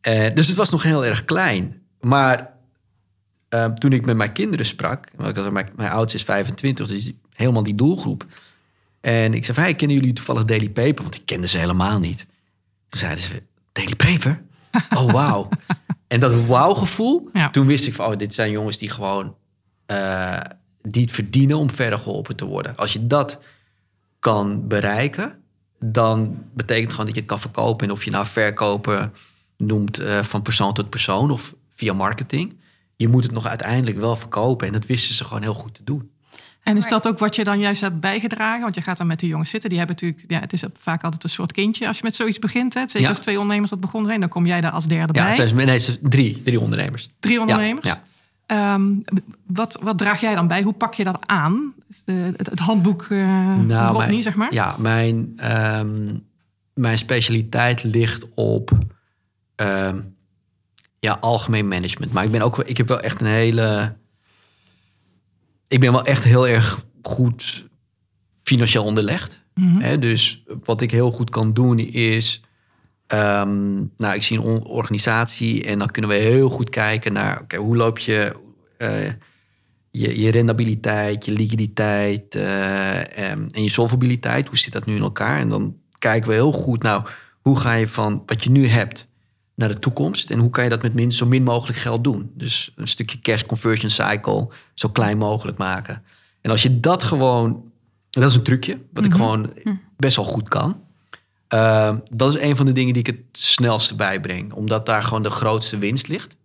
Eh, 0.00 0.34
dus 0.34 0.46
het 0.46 0.56
was 0.56 0.70
nog 0.70 0.82
heel 0.82 1.04
erg 1.04 1.24
klein. 1.24 1.82
Maar 2.00 2.52
eh, 3.48 3.66
toen 3.66 3.92
ik 3.92 4.04
met 4.04 4.16
mijn 4.16 4.32
kinderen 4.32 4.66
sprak, 4.66 5.08
want 5.16 5.52
mijn, 5.52 5.68
mijn 5.76 5.90
oudste 5.90 6.18
is 6.18 6.24
25, 6.24 6.88
dus 6.88 7.12
helemaal 7.34 7.62
die 7.62 7.74
doelgroep. 7.74 8.26
En 9.00 9.34
ik 9.34 9.44
zei 9.44 9.74
kennen 9.74 9.96
jullie 9.96 10.12
toevallig 10.12 10.44
Daily 10.44 10.70
Paper? 10.70 11.02
Want 11.02 11.14
ik 11.14 11.26
kende 11.26 11.48
ze 11.48 11.58
helemaal 11.58 11.98
niet. 11.98 12.26
Toen 12.88 13.00
zeiden 13.00 13.22
ze, 13.22 13.42
Daily 13.72 13.96
Paper? 13.96 14.42
Oh, 14.98 15.12
wauw. 15.12 15.48
en 16.08 16.20
dat 16.20 16.46
wauw-gevoel, 16.46 17.28
Ja. 17.32 17.50
toen 17.50 17.66
wist 17.66 17.86
ik 17.86 17.94
van... 17.94 18.06
oh, 18.12 18.16
dit 18.16 18.34
zijn 18.34 18.50
jongens 18.50 18.78
die 18.78 18.90
gewoon... 18.90 19.34
eh, 19.86 20.40
die 20.82 21.02
het 21.02 21.10
verdienen 21.10 21.58
om 21.58 21.70
verder 21.70 21.98
geholpen 21.98 22.36
te 22.36 22.44
worden. 22.44 22.76
Als 22.76 22.92
je 22.92 23.06
dat 23.06 23.38
kan 24.18 24.68
bereiken... 24.68 25.38
dan 25.80 26.38
betekent 26.54 26.90
gewoon 26.90 27.06
dat 27.06 27.14
je 27.14 27.20
het 27.20 27.30
kan 27.30 27.40
verkopen. 27.40 27.86
En 27.86 27.92
of 27.92 28.04
je 28.04 28.10
nou 28.10 28.26
verkopen 28.26 29.12
noemt 29.56 29.98
eh, 29.98 30.22
van 30.22 30.42
persoon 30.42 30.72
tot 30.72 30.90
persoon... 30.90 31.30
of 31.30 31.54
via 31.74 31.92
marketing... 31.92 32.56
je 32.96 33.08
moet 33.08 33.22
het 33.24 33.32
nog 33.32 33.46
uiteindelijk 33.46 33.96
wel 33.98 34.16
verkopen. 34.16 34.66
En 34.66 34.72
dat 34.72 34.86
wisten 34.86 35.14
ze 35.14 35.24
gewoon 35.24 35.42
heel 35.42 35.54
goed 35.54 35.74
te 35.74 35.84
doen. 35.84 36.10
En 36.64 36.76
is 36.76 36.86
dat 36.86 37.08
ook 37.08 37.18
wat 37.18 37.34
je 37.36 37.44
dan 37.44 37.58
juist 37.58 37.80
hebt 37.80 38.00
bijgedragen? 38.00 38.62
Want 38.62 38.74
je 38.74 38.80
gaat 38.82 38.96
dan 38.96 39.06
met 39.06 39.18
die 39.20 39.28
jongens 39.28 39.50
zitten. 39.50 39.68
Die 39.68 39.78
hebben 39.78 39.96
natuurlijk, 40.00 40.30
ja, 40.30 40.40
het 40.40 40.52
is 40.52 40.62
vaak 40.78 41.04
altijd 41.04 41.24
een 41.24 41.30
soort 41.30 41.52
kindje 41.52 41.86
als 41.86 41.96
je 41.96 42.02
met 42.04 42.14
zoiets 42.14 42.38
begint. 42.38 42.74
Hè. 42.74 42.80
Zeker 42.80 43.00
Ja. 43.00 43.08
als 43.08 43.18
twee 43.18 43.36
ondernemers 43.36 43.70
dat 43.70 43.80
begonnen 43.80 44.08
zijn, 44.08 44.20
dan 44.20 44.28
kom 44.28 44.46
jij 44.46 44.60
daar 44.60 44.70
als 44.70 44.86
derde 44.86 45.12
Ja, 45.18 45.26
bij. 45.36 45.48
ze, 45.48 45.54
nee, 45.54 45.98
drie, 46.08 46.42
drie 46.42 46.60
ondernemers. 46.60 47.08
Drie 47.20 47.40
ondernemers. 47.40 47.86
Ja, 47.88 48.00
Ehm, 48.46 48.82
wat, 49.46 49.78
wat 49.82 49.98
draag 49.98 50.20
jij 50.20 50.34
dan 50.34 50.46
bij? 50.46 50.62
Hoe 50.62 50.72
pak 50.72 50.94
je 50.94 51.04
dat 51.04 51.18
aan? 51.26 51.72
De- 52.04 52.32
het, 52.36 52.50
het 52.50 52.58
handboek 52.58 53.02
eh 53.02 53.18
Nou, 53.56 53.86
Rodney, 53.92 54.06
mijn- 54.08 54.22
zeg 54.22 54.34
maar? 54.34 54.52
Ja, 54.52 54.74
mijn, 54.78 55.32
ehm, 55.36 56.14
mijn 56.74 56.98
specialiteit 56.98 57.82
ligt 57.84 58.34
op 58.34 58.70
ehm, 59.56 60.00
ja, 60.98 61.16
algemeen 61.20 61.68
management. 61.68 62.12
Maar 62.12 62.24
ik 62.24 62.30
ben 62.30 62.42
ook 62.42 62.56
wel, 62.56 62.68
ik 62.68 62.76
heb 62.76 62.88
wel 62.88 63.00
echt 63.00 63.20
een 63.20 63.26
hele. 63.26 63.94
Ik 65.68 65.80
ben 65.80 65.92
wel 65.92 66.04
echt 66.04 66.24
heel 66.24 66.48
erg 66.48 66.84
goed 67.02 67.64
financieel 68.42 68.84
onderlegd. 68.84 69.42
Hè, 69.82 69.98
dus 69.98 70.42
wat 70.64 70.80
ik 70.80 70.90
heel 70.90 71.10
goed 71.10 71.30
kan 71.30 71.52
doen 71.52 71.78
is. 71.78 72.40
ehm, 73.06 73.74
nou, 73.96 74.14
ik 74.14 74.22
zie 74.22 74.38
een 74.38 74.62
organisatie 74.64 75.64
en 75.64 75.78
dan 75.78 75.88
kunnen 75.90 76.10
we 76.10 76.16
heel 76.16 76.48
goed 76.48 76.70
kijken 76.70 77.12
naar 77.12 77.40
oké, 77.40 77.56
hoe 77.56 77.76
loop 77.76 77.98
je. 77.98 78.34
eh, 78.78 79.12
je, 79.90 80.20
je 80.20 80.30
rendabiliteit, 80.30 81.24
je 81.24 81.32
liquiditeit 81.32 82.34
eh, 82.34 83.18
en, 83.30 83.48
en 83.50 83.62
je 83.62 83.68
solvabiliteit. 83.70 84.48
Hoe 84.48 84.58
zit 84.58 84.72
dat 84.72 84.86
nu 84.86 84.94
in 84.94 85.02
elkaar? 85.02 85.38
En 85.38 85.48
dan 85.48 85.76
kijken 85.98 86.28
we 86.28 86.34
heel 86.34 86.52
goed, 86.52 86.82
nou, 86.82 87.02
hoe 87.40 87.58
ga 87.58 87.72
je 87.72 87.88
van 87.88 88.22
wat 88.26 88.44
je 88.44 88.50
nu 88.50 88.66
hebt 88.66 89.08
naar 89.54 89.68
de 89.68 89.78
toekomst 89.78 90.30
en 90.30 90.38
hoe 90.38 90.50
kan 90.50 90.64
je 90.64 90.70
dat 90.70 90.82
met 90.82 90.94
min, 90.94 91.12
zo 91.12 91.26
min 91.26 91.42
mogelijk 91.42 91.78
geld 91.78 92.04
doen? 92.04 92.30
Dus 92.34 92.72
een 92.76 92.88
stukje 92.88 93.18
cash 93.18 93.42
conversion 93.42 93.90
cycle 93.90 94.48
zo 94.74 94.88
klein 94.88 95.18
mogelijk 95.18 95.58
maken. 95.58 96.02
En 96.40 96.50
als 96.50 96.62
je 96.62 96.80
dat 96.80 97.02
gewoon, 97.02 97.64
dat 98.10 98.30
is 98.30 98.34
een 98.34 98.42
trucje 98.42 98.78
wat 98.92 99.04
ik 99.04 99.12
gewoon 99.12 99.52
best 99.96 100.16
wel 100.16 100.24
goed 100.24 100.48
kan. 100.48 100.82
Uh, 101.54 101.96
dat 102.12 102.34
is 102.34 102.40
een 102.40 102.56
van 102.56 102.66
de 102.66 102.72
dingen 102.72 102.92
die 102.92 103.02
ik 103.02 103.16
het 103.16 103.38
snelste 103.38 103.94
bijbreng, 103.94 104.52
omdat 104.52 104.86
daar 104.86 105.02
gewoon 105.02 105.22
de 105.22 105.30
grootste 105.30 105.78
winst 105.78 106.08
ligt. 106.08 106.36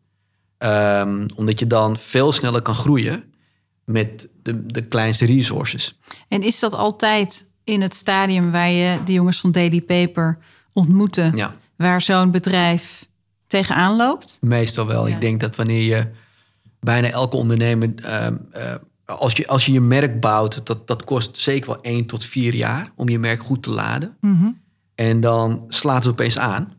Um, 0.57 1.25
omdat 1.35 1.59
je 1.59 1.67
dan 1.67 1.97
veel 1.97 2.31
sneller 2.31 2.61
kan 2.61 2.75
groeien 2.75 3.23
met 3.85 4.27
de, 4.43 4.65
de 4.65 4.81
kleinste 4.81 5.25
resources. 5.25 5.99
En 6.27 6.41
is 6.41 6.59
dat 6.59 6.73
altijd 6.73 7.45
in 7.63 7.81
het 7.81 7.95
stadium 7.95 8.51
waar 8.51 8.69
je 8.69 8.99
de 9.05 9.13
jongens 9.13 9.39
van 9.39 9.51
Daily 9.51 9.81
Paper 9.81 10.37
ontmoeten, 10.73 11.35
Ja. 11.35 11.55
Waar 11.79 12.01
zo'n 12.01 12.31
bedrijf 12.31 13.07
tegenaan 13.47 13.95
loopt? 13.95 14.37
Meestal 14.41 14.85
wel. 14.87 15.07
Ja. 15.07 15.15
Ik 15.15 15.21
denk 15.21 15.39
dat 15.39 15.55
wanneer 15.55 15.81
je 15.81 16.07
bijna 16.79 17.09
elke 17.09 17.37
ondernemer, 17.37 17.93
uh, 18.05 18.27
uh, 18.57 18.75
als, 19.05 19.33
je, 19.33 19.47
als 19.47 19.65
je 19.65 19.71
je 19.71 19.81
merk 19.81 20.19
bouwt, 20.19 20.65
dat, 20.67 20.87
dat 20.87 21.03
kost 21.03 21.37
zeker 21.37 21.69
wel 21.69 21.81
één 21.81 22.05
tot 22.05 22.23
vier 22.23 22.55
jaar 22.55 22.91
om 22.95 23.09
je 23.09 23.19
merk 23.19 23.41
goed 23.41 23.63
te 23.63 23.69
laden. 23.69 24.17
Mm-hmm. 24.21 24.61
En 24.95 25.19
dan 25.19 25.65
slaat 25.67 26.03
het 26.03 26.11
opeens 26.11 26.37
aan. 26.37 26.73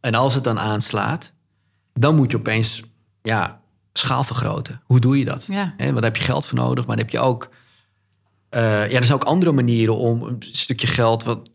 En 0.00 0.14
als 0.14 0.34
het 0.34 0.44
dan 0.44 0.58
aanslaat, 0.58 1.32
dan 1.92 2.16
moet 2.16 2.30
je 2.30 2.36
opeens 2.36 2.82
ja, 3.22 3.60
schaal 3.92 4.24
vergroten. 4.24 4.80
Hoe 4.84 5.00
doe 5.00 5.18
je 5.18 5.24
dat? 5.24 5.44
Ja. 5.48 5.74
He, 5.76 5.84
want 5.84 5.94
daar 5.94 6.04
heb 6.04 6.16
je 6.16 6.22
geld 6.22 6.46
voor 6.46 6.58
nodig, 6.58 6.86
maar 6.86 6.96
dan 6.96 7.04
heb 7.04 7.14
je 7.14 7.20
ook... 7.20 7.48
Uh, 8.50 8.90
ja, 8.90 8.98
er 8.98 9.04
zijn 9.04 9.18
ook 9.18 9.24
andere 9.24 9.52
manieren 9.52 9.96
om 9.96 10.22
een 10.22 10.36
stukje 10.40 10.86
geld 10.86 11.24
wat, 11.24 11.50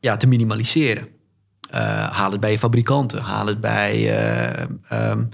ja, 0.00 0.16
te 0.16 0.26
minimaliseren. 0.26 1.08
Uh, 1.74 2.10
haal 2.10 2.30
het 2.30 2.40
bij 2.40 2.50
je 2.50 2.58
fabrikanten, 2.58 3.20
haal 3.22 3.46
het 3.46 3.60
bij, 3.60 3.96
uh, 4.90 5.10
um, 5.10 5.28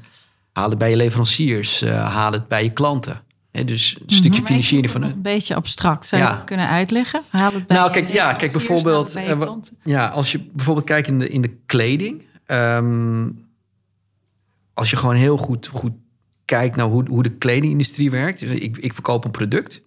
haal 0.53 0.69
het 0.69 0.79
bij 0.79 0.91
je 0.91 0.97
leveranciers, 0.97 1.83
uh, 1.83 2.13
haal 2.15 2.33
het 2.33 2.49
bij 2.49 2.63
je 2.65 2.71
klanten. 2.71 3.21
He, 3.53 3.65
dus 3.65 3.97
een 4.01 4.03
stukje 4.07 4.29
Mhm. 4.29 4.39
Maar 4.39 4.47
financiering 4.51 4.91
van 4.91 5.03
Een 5.03 5.23
beetje 5.23 5.55
abstract. 5.55 6.07
Zou 6.07 6.23
je 6.23 6.29
dat 6.29 6.45
kunnen 6.45 6.69
uitleggen? 6.69 7.23
Haal 7.31 7.53
het 7.53 7.67
bij 7.67 7.77
nou, 7.77 7.89
je 7.93 8.01
kijk, 8.01 8.13
ja, 8.13 8.33
kijk 8.33 8.53
bijvoorbeeld. 8.53 9.15
eh, 9.15 9.43
ja, 9.85 10.07
als 10.09 10.33
je 10.33 10.41
bijvoorbeeld 10.53 10.87
kijkt 10.87 11.09
in 11.09 11.19
de, 11.19 11.29
in 11.29 11.43
de 11.43 11.57
kleding. 11.67 12.23
ehm, 12.47 13.29
als 14.75 14.91
je 14.91 14.97
gewoon 14.97 15.15
heel 15.15 15.37
goed, 15.37 15.67
goed 15.67 15.93
kijkt 16.45 16.77
naar 16.77 16.87
hoe, 16.87 17.05
hoe 17.09 17.23
de 17.23 17.31
kledingindustrie 17.37 18.11
werkt. 18.11 18.39
Dus 18.41 18.51
ik, 18.51 18.77
ik 18.77 18.93
verkoop 18.93 19.25
een 19.25 19.31
product. 19.31 19.81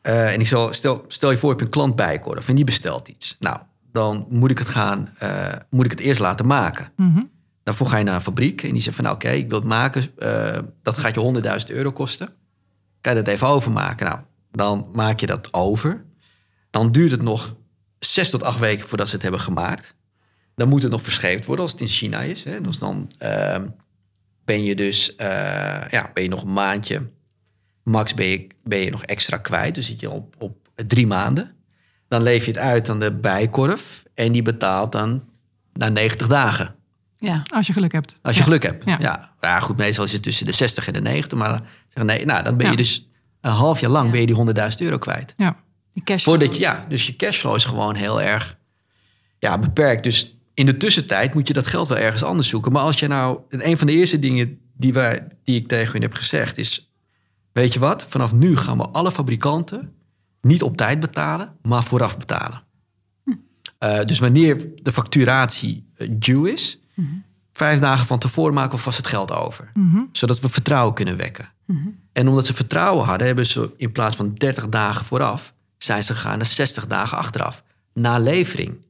eh, 0.00 0.32
en 0.32 0.40
ik 0.40 0.46
zal, 0.46 0.72
stel, 0.72 1.04
stel 1.08 1.30
je 1.30 1.36
voor, 1.36 1.48
je 1.50 1.54
hebt 1.54 1.66
een 1.66 1.72
klant 1.74 1.96
bijkorf 1.96 2.48
en 2.48 2.54
die 2.54 2.64
bestelt 2.64 3.08
iets. 3.08 3.36
Nou, 3.40 3.58
dan 3.98 4.26
moet 4.28 4.50
ik 4.50 4.58
het 4.58 4.68
gaan, 4.68 5.08
eh, 5.18 5.52
moet 5.70 5.84
ik 5.84 5.90
het 5.90 6.00
eerst 6.00 6.20
laten 6.20 6.46
maken. 6.46 6.88
Mhm. 6.96 7.22
Daarvoor 7.62 7.86
ga 7.86 7.96
je 7.96 8.04
naar 8.04 8.14
een 8.14 8.20
fabriek 8.20 8.62
en 8.62 8.72
die 8.72 8.82
zegt 8.82 8.96
van 8.96 9.04
nou, 9.04 9.16
oké, 9.16 9.28
ik 9.30 9.48
wil 9.48 9.58
het 9.58 9.68
maken. 9.68 10.18
eh, 10.18 10.58
dat 10.82 10.98
gaat 10.98 11.14
je 11.14 11.20
100.000 11.20 11.70
euro 11.70 11.92
kosten. 11.92 12.28
Kan 13.00 13.14
je 13.16 13.22
dat 13.22 13.32
even 13.34 13.46
overmaken? 13.46 14.06
Nou, 14.06 14.20
dan 14.50 14.88
maak 14.92 15.20
je 15.20 15.26
dat 15.26 15.54
over. 15.54 16.04
Dan 16.70 16.92
duurt 16.92 17.10
het 17.10 17.22
nog 17.22 17.56
zes 17.98 18.30
tot 18.30 18.42
acht 18.42 18.58
weken 18.58 18.88
voordat 18.88 19.08
ze 19.08 19.14
het 19.14 19.22
hebben 19.22 19.40
gemaakt. 19.40 19.94
Dan 20.54 20.68
moet 20.68 20.82
het 20.82 20.90
nog 20.90 21.02
verscheept 21.02 21.44
worden 21.44 21.64
als 21.64 21.72
het 21.72 21.80
in 21.80 21.88
China 21.88 22.20
is. 22.20 22.44
Hè. 22.44 22.60
Dus 22.60 22.78
dan 22.78 23.10
ehm, 23.18 23.66
ben 24.44 24.64
je 24.64 24.74
dus 24.74 25.16
eh, 25.16 25.88
ja, 25.90 26.10
ben 26.14 26.22
je 26.22 26.28
nog 26.28 26.42
een 26.42 26.52
maandje. 26.52 27.10
Max 27.82 28.14
ben 28.14 28.26
je, 28.26 28.46
ben 28.64 28.78
je 28.78 28.90
nog 28.90 29.04
extra 29.04 29.36
kwijt. 29.36 29.74
Dus 29.74 29.86
zit 29.86 30.00
je 30.00 30.10
op, 30.10 30.34
op 30.38 30.68
drie 30.86 31.06
maanden. 31.06 31.56
Dan 32.08 32.22
leef 32.22 32.44
je 32.44 32.50
het 32.50 32.60
uit 32.60 32.88
aan 32.88 32.98
de 32.98 33.12
bijkorf. 33.12 34.02
En 34.14 34.32
die 34.32 34.42
betaalt 34.42 34.92
dan 34.92 35.24
na 35.72 35.88
90 35.88 36.26
dagen. 36.26 36.74
Ja. 37.16 37.42
Als 37.54 37.66
je 37.66 37.72
geluk 37.72 37.92
hebt. 37.92 38.18
Als 38.22 38.34
je 38.34 38.40
Ja. 38.40 38.46
geluk 38.46 38.62
hebt. 38.62 38.84
Ja. 38.84 38.96
Ja. 39.00 39.32
Ja. 39.40 39.60
goed, 39.60 39.76
meestal 39.76 40.04
is 40.04 40.12
het 40.12 40.22
tussen 40.22 40.46
de 40.46 40.52
60 40.52 40.86
en 40.86 40.92
de 40.92 41.00
90. 41.00 41.38
Maar 41.38 41.62
zeggen, 41.88 42.06
nee, 42.06 42.24
nou, 42.24 42.42
dan 42.42 42.56
ben 42.56 42.66
je 42.66 42.72
Ja. 42.72 42.78
dus 42.78 43.08
een 43.40 43.50
half 43.50 43.80
jaar 43.80 43.90
lang 43.90 44.10
ben 44.10 44.20
je 44.20 44.26
die 44.26 44.34
100.000 44.34 44.80
euro 44.80 44.98
kwijt. 44.98 45.34
Ja. 45.36 45.56
Die 45.92 46.02
cash 46.02 46.24
Voordat 46.24 46.54
je, 46.54 46.60
ja, 46.60 46.86
dus 46.88 47.06
je 47.06 47.16
cashflow 47.16 47.54
is 47.54 47.64
gewoon 47.64 47.94
heel 47.94 48.22
erg 48.22 48.56
ja, 49.38 49.58
beperkt. 49.58 50.02
Dus 50.04 50.36
in 50.54 50.66
de 50.66 50.76
tussentijd 50.76 51.34
moet 51.34 51.48
je 51.48 51.52
dat 51.54 51.66
geld 51.66 51.88
wel 51.88 51.98
ergens 51.98 52.22
anders 52.22 52.48
zoeken. 52.48 52.72
Maar 52.72 52.82
als 52.82 52.98
je 52.98 53.06
nou, 53.06 53.38
een 53.48 53.78
van 53.78 53.86
de 53.86 53.92
eerste 53.92 54.18
dingen 54.18 54.58
die, 54.76 54.92
wij, 54.92 55.26
die 55.44 55.56
ik 55.56 55.68
tegen 55.68 55.92
hun 55.92 56.02
heb 56.02 56.14
gezegd 56.14 56.58
is, 56.58 56.90
weet 57.52 57.72
je 57.72 57.78
wat, 57.78 58.02
vanaf 58.08 58.32
nu 58.32 58.56
gaan 58.56 58.76
we 58.78 58.88
alle 58.88 59.10
fabrikanten 59.12 59.92
niet 60.40 60.62
op 60.62 60.76
tijd 60.76 61.00
betalen, 61.00 61.52
maar 61.62 61.82
vooraf 61.82 62.18
betalen. 62.18 62.62
Uh, 63.84 64.04
dus 64.04 64.18
wanneer 64.18 64.66
de 64.82 64.92
facturatie 64.92 65.90
uh, 65.96 66.08
due 66.12 66.52
is, 66.52 66.78
vijf 67.52 67.80
dagen 67.80 68.06
van 68.06 68.18
tevoren 68.18 68.54
maken 68.54 68.76
we 68.76 68.82
vast 68.82 68.96
het 68.96 69.06
geld 69.06 69.32
over. 69.32 69.72
Zodat 70.12 70.40
we 70.40 70.48
vertrouwen 70.48 70.94
kunnen 70.94 71.16
wekken. 71.16 71.48
En 72.12 72.28
omdat 72.28 72.46
ze 72.46 72.54
vertrouwen 72.54 73.04
hadden, 73.04 73.26
hebben 73.26 73.46
ze 73.46 73.72
in 73.76 73.92
plaats 73.92 74.16
van 74.16 74.34
30 74.34 74.68
dagen 74.68 75.04
vooraf, 75.04 75.54
zijn 75.76 76.02
ze 76.02 76.14
gegaan 76.14 76.36
naar 76.36 76.46
60 76.46 76.86
dagen 76.86 77.18
achteraf. 77.18 77.62
Na 77.92 78.18
levering. 78.18 78.86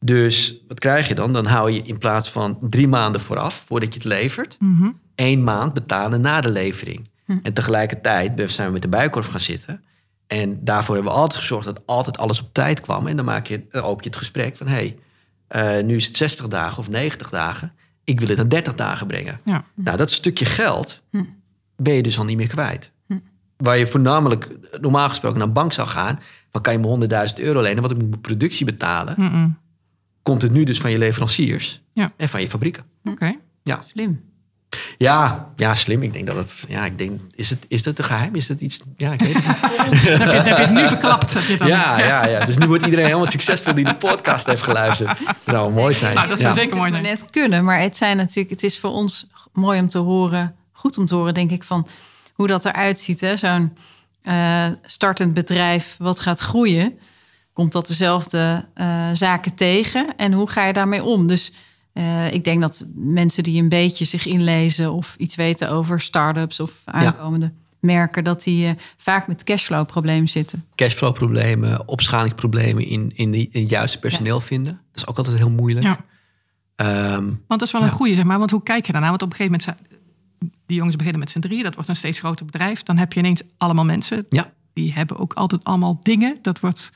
Dus 0.00 0.54
wat 0.68 0.78
krijg 0.78 1.08
je 1.08 1.14
dan? 1.14 1.32
Dan 1.32 1.46
hou 1.46 1.70
je 1.70 1.82
in 1.82 1.98
plaats 1.98 2.30
van 2.30 2.56
drie 2.60 2.88
maanden 2.88 3.20
vooraf, 3.20 3.64
voordat 3.66 3.92
je 3.92 3.98
het 3.98 4.08
levert, 4.08 4.58
één 5.14 5.42
maand 5.44 5.72
betalen 5.72 6.20
na 6.20 6.40
de 6.40 6.50
levering. 6.50 7.08
En 7.42 7.52
tegelijkertijd 7.52 8.50
zijn 8.50 8.66
we 8.66 8.72
met 8.72 8.82
de 8.82 8.88
bijkorf 8.88 9.26
gaan 9.26 9.40
zitten. 9.40 9.84
En 10.26 10.64
daarvoor 10.64 10.94
hebben 10.94 11.12
we 11.12 11.18
altijd 11.18 11.40
gezorgd 11.40 11.64
dat 11.64 11.86
altijd 11.86 12.18
alles 12.18 12.40
op 12.40 12.48
tijd 12.52 12.80
kwam. 12.80 13.06
En 13.06 13.16
dan 13.16 13.24
maak 13.24 13.46
je, 13.46 13.66
dan 13.70 13.82
open 13.82 14.02
je 14.04 14.08
het 14.08 14.18
gesprek 14.18 14.56
van... 14.56 14.66
hé, 14.66 14.96
hey, 15.48 15.78
uh, 15.78 15.84
nu 15.84 15.96
is 15.96 16.06
het 16.06 16.16
60 16.16 16.48
dagen 16.48 16.78
of 16.78 16.88
90 16.90 17.30
dagen. 17.30 17.72
Ik 18.04 18.20
wil 18.20 18.28
het 18.28 18.38
aan 18.38 18.48
30 18.48 18.74
dagen 18.74 19.06
brengen. 19.06 19.40
Ja. 19.44 19.64
Nou, 19.74 19.96
dat 19.96 20.10
stukje 20.10 20.44
geld 20.44 21.00
ben 21.76 21.94
je 21.94 22.02
dus 22.02 22.18
al 22.18 22.24
niet 22.24 22.36
meer 22.36 22.48
kwijt. 22.48 22.92
Waar 23.56 23.78
je 23.78 23.86
voornamelijk 23.86 24.50
normaal 24.80 25.08
gesproken 25.08 25.38
naar 25.38 25.46
een 25.46 25.52
bank 25.52 25.72
zou 25.72 25.88
gaan... 25.88 26.18
van 26.50 26.60
kan 26.60 26.72
je 26.72 26.78
me 26.78 27.28
100.000 27.38 27.44
euro 27.44 27.60
lenen, 27.60 27.80
want 27.80 27.92
ik 27.94 27.98
moet 27.98 28.08
mijn 28.08 28.20
productie 28.20 28.66
betalen... 28.66 29.14
Mm-mm. 29.18 29.58
komt 30.22 30.42
het 30.42 30.52
nu 30.52 30.64
dus 30.64 30.80
van 30.80 30.90
je 30.90 30.98
leveranciers 30.98 31.82
Ja. 31.92 32.12
en 32.16 32.28
van 32.28 32.40
je 32.40 32.48
fabrieken. 32.48 32.84
Oké. 33.04 33.34
Ja. 33.62 33.82
Slim. 33.86 34.32
Ja, 34.98 35.48
ja, 35.56 35.74
slim. 35.74 36.02
Ik 36.02 36.12
denk 36.12 36.26
dat 36.26 36.36
het. 36.36 36.64
Ja, 36.68 36.84
ik 36.84 36.98
denk. 36.98 37.20
Is 37.34 37.50
het, 37.50 37.64
is 37.68 37.82
dat 37.82 37.98
een 37.98 38.04
geheim? 38.04 38.34
Is 38.34 38.46
dat 38.46 38.60
iets. 38.60 38.80
Ja, 38.96 39.12
ik 39.12 39.20
weet 39.20 39.34
het 39.34 39.44
niet. 39.44 40.18
Dan 40.18 40.28
heb, 40.28 40.44
je, 40.44 40.48
heb 40.48 40.56
je 40.56 40.62
het 40.64 40.72
nu 40.72 40.88
verklapt. 40.88 41.34
Heb 41.34 41.42
je 41.42 41.56
dan. 41.56 41.68
Ja, 41.68 41.98
ja, 41.98 42.26
ja. 42.26 42.44
Dus 42.44 42.56
nu 42.56 42.66
wordt 42.66 42.84
iedereen 42.84 43.04
helemaal 43.04 43.26
succesvol 43.26 43.74
die 43.74 43.84
de 43.84 43.94
podcast 43.94 44.46
heeft 44.46 44.62
geluisterd. 44.62 45.18
Dat 45.26 45.36
zou 45.44 45.72
mooi 45.72 45.94
zijn. 45.94 46.14
Nou, 46.14 46.28
dat 46.28 46.40
zou 46.40 46.54
ja. 46.54 46.60
zeker 46.60 46.76
mooi 46.76 46.90
zijn. 46.90 47.02
net 47.02 47.30
kunnen, 47.30 47.64
maar 47.64 47.80
het 47.80 47.96
zijn 47.96 48.16
natuurlijk, 48.16 48.50
het 48.50 48.62
is 48.62 48.78
voor 48.78 48.90
ons 48.90 49.26
mooi 49.52 49.80
om 49.80 49.88
te 49.88 49.98
horen, 49.98 50.54
goed 50.72 50.98
om 50.98 51.06
te 51.06 51.14
horen, 51.14 51.34
denk 51.34 51.50
ik, 51.50 51.64
van 51.64 51.88
hoe 52.32 52.46
dat 52.46 52.64
eruit 52.64 52.98
ziet. 53.00 53.20
hè. 53.20 53.36
Zo'n 53.36 53.76
eh, 54.22 54.66
startend 54.82 55.34
bedrijf 55.34 55.96
wat 55.98 56.20
gaat 56.20 56.40
groeien, 56.40 56.98
komt 57.52 57.72
dat 57.72 57.86
dezelfde 57.86 58.64
eh, 58.74 59.08
zaken 59.12 59.54
tegen 59.54 60.16
en 60.16 60.32
hoe 60.32 60.50
ga 60.50 60.66
je 60.66 60.72
daarmee 60.72 61.02
om? 61.02 61.26
Dus 61.26 61.52
eh, 61.94 62.32
ik 62.32 62.44
denk 62.44 62.60
dat 62.60 62.86
mensen 62.94 63.42
die 63.42 63.62
een 63.62 63.68
beetje 63.68 64.04
zich 64.04 64.26
inlezen 64.26 64.92
of 64.92 65.14
iets 65.18 65.34
weten 65.36 65.70
over 65.70 66.00
start-ups 66.00 66.60
of 66.60 66.72
aankomende 66.84 67.52
merken, 67.80 68.24
dat 68.24 68.42
die 68.42 68.66
eh, 68.66 68.72
vaak 68.96 69.26
met 69.26 69.44
cashflow 69.44 69.86
problemen 69.86 70.28
zitten. 70.28 70.64
Cashflow 70.74 71.12
problemen, 71.14 71.88
opschalingsproblemen 71.88 72.86
in, 72.86 73.12
in, 73.14 73.30
de, 73.30 73.48
in 73.48 73.60
het 73.62 73.70
juiste 73.70 73.98
personeel 73.98 74.40
vinden. 74.40 74.72
Dat 74.72 75.02
is 75.02 75.06
ook 75.06 75.16
altijd 75.18 75.36
heel 75.36 75.50
moeilijk. 75.50 75.86
Ja. 75.86 76.04
Ehm, 76.76 77.24
Want 77.24 77.60
dat 77.60 77.62
is 77.62 77.70
wel 77.72 77.82
een 77.82 77.90
goede, 77.90 78.14
zeg 78.14 78.24
maar. 78.24 78.38
Want 78.38 78.50
hoe 78.50 78.62
kijk 78.62 78.86
je 78.86 78.92
daarna? 78.92 79.08
Want 79.08 79.22
op 79.22 79.30
een 79.30 79.36
gegeven 79.36 79.58
moment, 79.60 79.78
zijn- 79.88 80.00
die 80.66 80.76
jongens 80.76 80.96
beginnen 80.96 81.20
met 81.20 81.30
z'n 81.30 81.40
drieën. 81.40 81.62
Dat 81.62 81.74
wordt 81.74 81.88
een 81.88 81.96
steeds 81.96 82.18
groter 82.18 82.46
bedrijf. 82.46 82.82
Dan 82.82 82.96
heb 82.96 83.12
je 83.12 83.20
ineens 83.20 83.42
allemaal 83.56 83.84
mensen. 83.84 84.26
ja. 84.28 84.52
Die 84.72 84.92
hebben 84.92 85.18
ook 85.18 85.32
altijd 85.32 85.64
allemaal 85.64 85.98
dingen. 86.02 86.38
Dat, 86.42 86.60
wordt, 86.60 86.92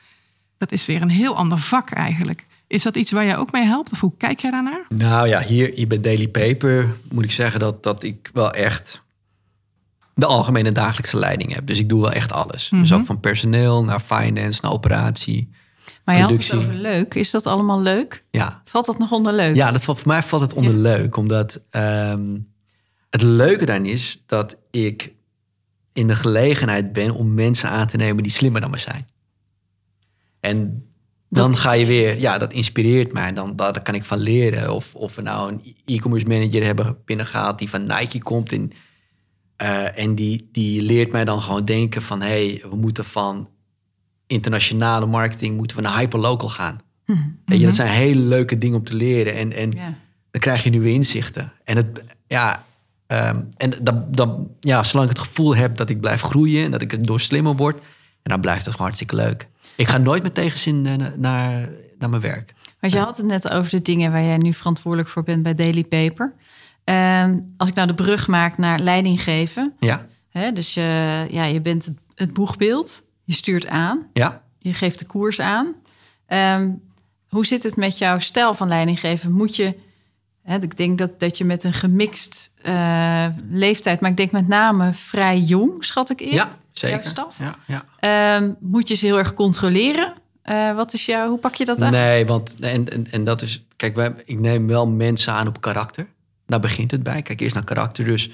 dat 0.57 0.71
is 0.71 0.85
weer 0.85 1.01
een 1.01 1.09
heel 1.09 1.35
ander 1.35 1.59
vak 1.59 1.89
eigenlijk. 1.91 2.45
Is 2.69 2.83
dat 2.83 2.95
iets 2.95 3.11
waar 3.11 3.25
jij 3.25 3.37
ook 3.37 3.51
mee 3.51 3.63
helpt? 3.63 3.91
Of 3.91 3.99
hoe 3.99 4.13
kijk 4.17 4.39
jij 4.39 4.51
daarnaar? 4.51 4.85
Nou 4.89 5.27
ja, 5.27 5.41
hier, 5.41 5.71
hier 5.73 5.87
bij 5.87 5.99
Daily 5.99 6.27
Paper 6.27 6.95
moet 7.11 7.23
ik 7.23 7.31
zeggen 7.31 7.59
dat, 7.59 7.83
dat 7.83 8.03
ik 8.03 8.29
wel 8.33 8.51
echt 8.51 9.01
de 10.13 10.25
algemene 10.25 10.71
dagelijkse 10.71 11.17
leiding 11.17 11.53
heb. 11.53 11.65
Dus 11.65 11.79
ik 11.79 11.89
doe 11.89 12.01
wel 12.01 12.11
echt 12.11 12.31
alles. 12.31 12.69
Dus 12.69 12.93
ook 12.93 13.05
van 13.05 13.19
personeel 13.19 13.83
naar 13.83 13.99
finance, 13.99 14.59
naar 14.61 14.71
operatie. 14.71 15.49
Maar 16.03 16.15
je 16.15 16.21
had 16.21 16.31
het 16.31 16.53
over 16.53 16.73
leuk. 16.73 17.13
Is 17.13 17.31
dat 17.31 17.47
allemaal 17.47 17.81
leuk? 17.81 18.23
Ja, 18.29 18.61
Valt 18.65 18.85
dat 18.85 18.97
nog 18.97 19.11
onder 19.11 19.33
leuk? 19.33 19.55
ja 19.55 19.71
dat 19.71 19.83
valt, 19.83 19.99
voor 19.99 20.07
mij 20.07 20.21
valt 20.21 20.41
het 20.41 20.53
onder 20.53 20.73
leuk. 20.73 21.15
Omdat 21.17 21.61
ehm, 21.69 22.37
het 23.09 23.21
leuke 23.21 23.65
daarin 23.65 23.85
is 23.85 24.23
dat 24.25 24.57
ik 24.71 25.13
in 25.93 26.07
de 26.07 26.15
gelegenheid 26.15 26.93
ben 26.93 27.11
om 27.11 27.33
mensen 27.33 27.69
aan 27.69 27.87
te 27.87 27.97
nemen 27.97 28.23
die 28.23 28.31
slimmer 28.31 28.61
dan 28.61 28.69
me 28.69 28.77
zijn. 28.77 29.07
En 30.39 30.88
dan 31.29 31.57
ga 31.57 31.71
je 31.71 31.85
weer, 31.85 32.19
ja, 32.19 32.37
dat 32.37 32.53
inspireert 32.53 33.13
mij. 33.13 33.33
Dan, 33.33 33.55
daar 33.55 33.81
kan 33.81 33.95
ik 33.95 34.03
van 34.03 34.19
leren. 34.19 34.73
Of, 34.73 34.95
of 34.95 35.15
we 35.15 35.21
nou 35.21 35.51
een 35.51 35.75
e-commerce 35.85 36.27
manager 36.27 36.65
hebben 36.65 36.97
binnengehaald 37.05 37.59
die 37.59 37.69
van 37.69 37.83
Nike 37.83 38.19
komt. 38.19 38.51
En, 38.51 38.71
eh, 39.55 39.99
en 39.99 40.15
die, 40.15 40.49
die 40.51 40.81
leert 40.81 41.11
mij 41.11 41.25
dan 41.25 41.41
gewoon 41.41 41.65
denken 41.65 42.01
van... 42.01 42.21
hé, 42.21 42.27
hey, 42.27 42.63
we 42.69 42.75
moeten 42.75 43.05
van 43.05 43.49
internationale 44.27 45.05
marketing 45.05 45.57
moeten 45.57 45.77
we 45.77 45.83
naar 45.83 45.97
hyperlocal 45.97 46.49
gaan. 46.49 46.77
Weet 47.45 47.59
je, 47.59 47.65
dat 47.65 47.75
zijn 47.75 47.89
hele 47.89 48.21
leuke 48.21 48.57
dingen 48.57 48.77
om 48.77 48.83
te 48.83 48.95
leren. 48.95 49.33
En, 49.35 49.53
en 49.53 49.71
Ja. 49.71 49.93
dan 50.31 50.41
krijg 50.41 50.63
je 50.63 50.69
nieuwe 50.69 50.91
inzichten. 50.91 51.51
En, 51.63 51.75
het, 51.75 52.03
ja, 52.27 52.65
ehm, 53.07 53.41
en 53.57 53.73
dat, 53.81 54.15
dat, 54.15 54.29
ja, 54.59 54.83
zolang 54.83 55.09
ik 55.09 55.17
het 55.17 55.25
gevoel 55.27 55.55
heb 55.55 55.77
dat 55.77 55.89
ik 55.89 56.01
blijf 56.01 56.21
groeien... 56.21 56.63
en 56.63 56.71
dat 56.71 56.81
ik 56.81 57.07
door 57.07 57.19
slimmer 57.19 57.55
word... 57.55 57.79
en 57.79 58.31
dan 58.31 58.41
blijft 58.41 58.61
het 58.65 58.71
gewoon 58.71 58.87
hartstikke 58.87 59.15
leuk. 59.15 59.47
Ik 59.79 59.87
ga 59.87 59.97
nooit 59.97 60.23
met 60.23 60.33
tegenzin 60.33 60.85
eh, 60.85 60.95
naar, 60.95 61.69
naar 61.97 62.09
mijn 62.09 62.21
werk. 62.21 62.53
Want 62.79 62.93
je 62.93 62.99
had 62.99 63.17
het 63.17 63.25
net 63.25 63.51
over 63.51 63.71
de 63.71 63.81
dingen 63.81 64.11
waar 64.11 64.23
jij 64.23 64.37
nu 64.37 64.53
verantwoordelijk 64.53 65.09
voor 65.09 65.23
bent 65.23 65.43
bij 65.43 65.53
Daily 65.53 65.83
Paper. 65.83 66.33
Ehm, 66.83 67.39
als 67.57 67.69
ik 67.69 67.75
nou 67.75 67.87
de 67.87 67.93
brug 67.93 68.27
maak 68.27 68.57
naar 68.57 68.79
leiding 68.79 69.23
geven. 69.23 69.73
Ja, 69.79 70.05
Hè, 70.29 70.51
dus 70.51 70.73
je, 70.73 71.25
ja, 71.29 71.43
je 71.43 71.61
bent 71.61 71.85
het, 71.85 71.97
het 72.15 72.33
boegbeeld. 72.33 73.03
Je 73.23 73.33
stuurt 73.33 73.67
aan. 73.67 74.07
ja. 74.13 74.41
Je 74.61 74.73
geeft 74.73 74.99
de 74.99 75.05
koers 75.05 75.39
aan. 75.39 75.75
Ehm, 76.25 76.71
hoe 77.29 77.45
zit 77.45 77.63
het 77.63 77.75
met 77.75 77.97
jouw 77.97 78.19
stijl 78.19 78.53
van 78.53 78.67
leiding 78.67 78.99
geven? 78.99 79.31
Moet 79.31 79.55
je... 79.55 79.75
Hè, 80.43 80.55
ik 80.61 80.77
denk 80.77 80.97
dat, 80.97 81.19
dat 81.19 81.37
je 81.37 81.45
met 81.45 81.63
een 81.63 81.73
gemixt 81.73 82.51
eh, 82.61 83.27
leeftijd... 83.49 83.99
maar 83.99 84.09
ik 84.09 84.17
denk 84.17 84.31
met 84.31 84.47
name 84.47 84.93
vrij 84.93 85.39
jong, 85.39 85.85
schat 85.85 86.09
ik 86.09 86.21
in. 86.21 86.33
Ja, 86.33 86.57
zeker. 86.79 87.01
Jouw 87.01 87.09
staf? 87.09 87.39
Ja, 87.39 87.55
ja. 87.67 87.83
Ehm, 87.99 88.51
moet 88.59 88.87
je 88.87 88.95
ze 88.95 89.05
heel 89.05 89.17
erg 89.17 89.33
controleren? 89.33 90.13
Eh, 90.41 90.75
wat 90.75 90.93
is 90.93 91.05
jouw, 91.05 91.29
hoe 91.29 91.39
pak 91.39 91.55
je 91.55 91.65
dat 91.65 91.81
aan? 91.81 91.91
Nee, 91.91 92.25
want 92.25 92.59
en, 92.59 92.89
en, 92.89 93.11
en 93.11 93.23
dat 93.23 93.41
is... 93.41 93.65
Kijk, 93.75 93.95
wij, 93.95 94.13
ik 94.25 94.39
neem 94.39 94.67
wel 94.67 94.87
mensen 94.87 95.33
aan 95.33 95.47
op 95.47 95.61
karakter. 95.61 96.07
Daar 96.45 96.59
begint 96.59 96.91
het 96.91 97.03
bij. 97.03 97.21
Kijk 97.21 97.39
eerst 97.39 97.55
naar 97.55 97.63
karakter 97.63 98.05
dus. 98.05 98.29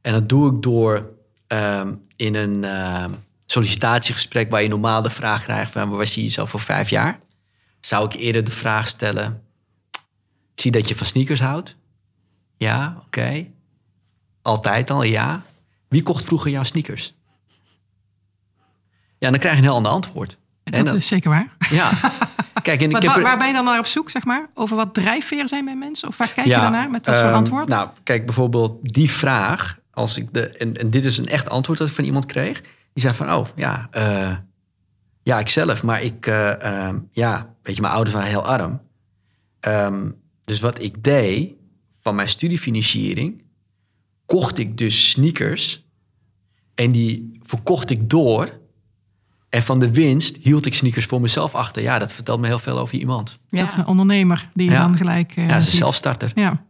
En 0.00 0.12
dat 0.12 0.28
doe 0.28 0.54
ik 0.54 0.62
door 0.62 1.10
ehm, 1.46 1.94
in 2.16 2.34
een 2.34 2.64
ehm, 2.64 3.10
sollicitatiegesprek... 3.46 4.50
waar 4.50 4.62
je 4.62 4.68
normaal 4.68 5.02
de 5.02 5.10
vraag 5.10 5.42
krijgt 5.42 5.72
van... 5.72 5.90
waar 5.90 6.06
zie 6.06 6.22
je 6.22 6.28
jezelf 6.28 6.50
voor 6.50 6.60
vijf 6.60 6.90
jaar? 6.90 7.20
Zou 7.80 8.04
ik 8.04 8.12
eerder 8.12 8.44
de 8.44 8.50
vraag 8.50 8.88
stellen... 8.88 9.42
Ik 10.54 10.64
zie 10.64 10.72
dat 10.72 10.88
je 10.88 10.96
van 10.96 11.06
sneakers 11.06 11.40
houdt. 11.40 11.76
Ja, 12.56 13.02
oké. 13.06 13.46
Altijd 14.42 14.90
al, 14.90 15.02
ja. 15.02 15.42
Wie 15.88 16.02
kocht 16.02 16.24
vroeger 16.24 16.50
jouw 16.50 16.62
sneakers? 16.62 17.14
Ja, 19.18 19.30
dan 19.30 19.38
krijg 19.38 19.54
je 19.54 19.60
een 19.60 19.66
heel 19.66 19.76
ander 19.76 19.92
antwoord. 19.92 20.38
En 20.64 20.72
Dat 20.72 20.86
dan- 20.86 20.96
is 20.96 21.06
zeker 21.06 21.30
waar. 21.30 21.56
ja. 21.70 21.90
Kijk, 22.62 22.82
en 22.82 22.94
heb 22.94 23.04
waar, 23.04 23.22
waar 23.22 23.38
ben 23.38 23.46
je 23.46 23.52
dan 23.52 23.64
naar 23.64 23.78
op 23.78 23.86
zoek, 23.86 24.10
zeg 24.10 24.24
maar? 24.24 24.50
Over 24.54 24.76
wat 24.76 24.94
drijfveren 24.94 25.48
zijn 25.48 25.64
bij 25.64 25.76
mensen? 25.76 26.08
Of 26.08 26.16
waar 26.16 26.32
kijk 26.32 26.46
je 26.46 26.52
daarnaar 26.52 26.90
met 26.90 27.04
dat 27.04 27.14
soort 27.14 27.26
ehm, 27.26 27.36
antwoord? 27.36 27.68
Nou, 27.68 27.88
kijk, 28.02 28.26
bijvoorbeeld 28.26 28.78
die 28.82 29.10
vraag. 29.10 29.78
Als 29.90 30.16
ik 30.16 30.32
de, 30.32 30.48
en, 30.48 30.74
en 30.74 30.90
dit 30.90 31.04
is 31.04 31.18
een 31.18 31.28
echt 31.28 31.48
antwoord 31.48 31.78
dat 31.78 31.88
ik 31.88 31.94
van 31.94 32.04
iemand 32.04 32.26
kreeg. 32.26 32.60
Die 32.92 33.02
zei 33.02 33.14
van, 33.14 33.32
oh 33.32 33.46
ja, 33.56 33.88
eh, 33.90 34.36
ja, 35.22 35.38
ik 35.38 35.48
zelf. 35.48 35.82
Maar 35.82 36.02
ik, 36.02 36.26
eh, 36.26 36.62
ehm, 36.62 36.98
ja, 37.10 37.54
weet 37.62 37.74
je, 37.74 37.80
mijn 37.80 37.92
ouders 37.94 38.14
waren 38.16 38.30
heel 38.30 38.46
arm. 38.46 38.80
Ehm, 39.60 40.10
dus 40.44 40.60
wat 40.60 40.82
ik 40.82 41.04
deed 41.04 41.52
van 42.00 42.14
mijn 42.14 42.28
studiefinanciering... 42.28 43.42
kocht 44.26 44.58
ik 44.58 44.78
dus 44.78 45.10
sneakers. 45.10 45.86
En 46.74 46.92
die 46.92 47.38
verkocht 47.42 47.90
ik 47.90 48.10
door. 48.10 48.60
En 49.48 49.62
van 49.62 49.78
de 49.78 49.90
winst 49.92 50.36
hield 50.42 50.66
ik 50.66 50.74
sneakers 50.74 51.04
voor 51.06 51.20
mezelf 51.20 51.54
achter. 51.54 51.82
Ja, 51.82 51.98
dat 51.98 52.12
vertelt 52.12 52.40
me 52.40 52.46
heel 52.46 52.58
veel 52.58 52.78
over 52.78 52.98
iemand. 52.98 53.38
Ja. 53.48 53.60
Dat 53.60 53.70
is 53.70 53.76
een 53.76 53.86
ondernemer 53.86 54.48
die 54.54 54.66
je 54.66 54.72
Ja. 54.72 54.82
dan 54.82 54.96
gelijk 54.96 55.32
eh 55.36 55.48
Ja, 55.48 55.52
ze 55.60 55.66
is 55.66 55.72
een 55.72 55.78
zelfstarter. 55.78 56.32
Ja, 56.34 56.62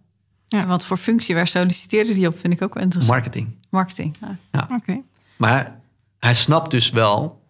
En 0.48 0.66
Wat 0.66 0.84
voor 0.84 0.96
functie, 0.96 1.34
waar 1.34 1.46
solliciteerde 1.46 2.14
die 2.14 2.26
op? 2.28 2.38
Vind 2.40 2.52
ik 2.52 2.62
ook 2.62 2.74
wel 2.74 2.82
interessant. 2.82 3.14
Marketing. 3.16 3.48
Marketing. 3.70 4.16
ja. 4.52 4.68
oké. 4.72 5.00
Maar 5.36 5.80
hij 6.18 6.34
snapt 6.34 6.70
dus 6.70 6.90
wel 6.90 7.42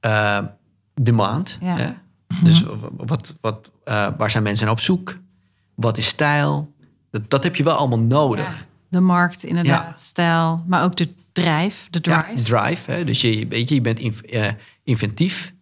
eh, 0.00 0.38
demand. 0.94 1.58
Ja. 1.60 1.76
Hè? 1.76 1.90
Dus 2.42 2.64
wat, 2.96 3.34
wat, 3.40 3.70
eh, 3.84 4.08
waar 4.16 4.30
zijn 4.30 4.42
mensen 4.42 4.64
naar 4.64 4.74
op 4.74 4.80
zoek? 4.80 5.18
Wat 5.74 5.98
is 5.98 6.06
stijl? 6.06 6.72
Dat, 7.10 7.30
dat 7.30 7.42
heb 7.42 7.56
je 7.56 7.62
wel 7.62 7.74
allemaal 7.76 8.00
nodig. 8.00 8.66
De 8.88 9.00
markt, 9.00 9.42
inderdaad, 9.44 9.90
Ja. 9.90 9.96
stijl. 9.96 10.64
Maar 10.66 10.84
ook 10.84 10.96
de 10.96 11.08
drijf, 11.42 11.86
de 11.90 11.98
Ja, 12.02 12.22
drive. 12.22 12.42
drive. 12.42 12.90
Hè? 12.90 13.04
Dus 13.04 13.20
je, 13.20 13.46
weet 13.48 13.68
je, 13.68 13.74
je 13.74 13.80
bent 13.80 13.98
inv- 13.98 14.20
eh, 14.20 14.50
inventief. 14.84 15.52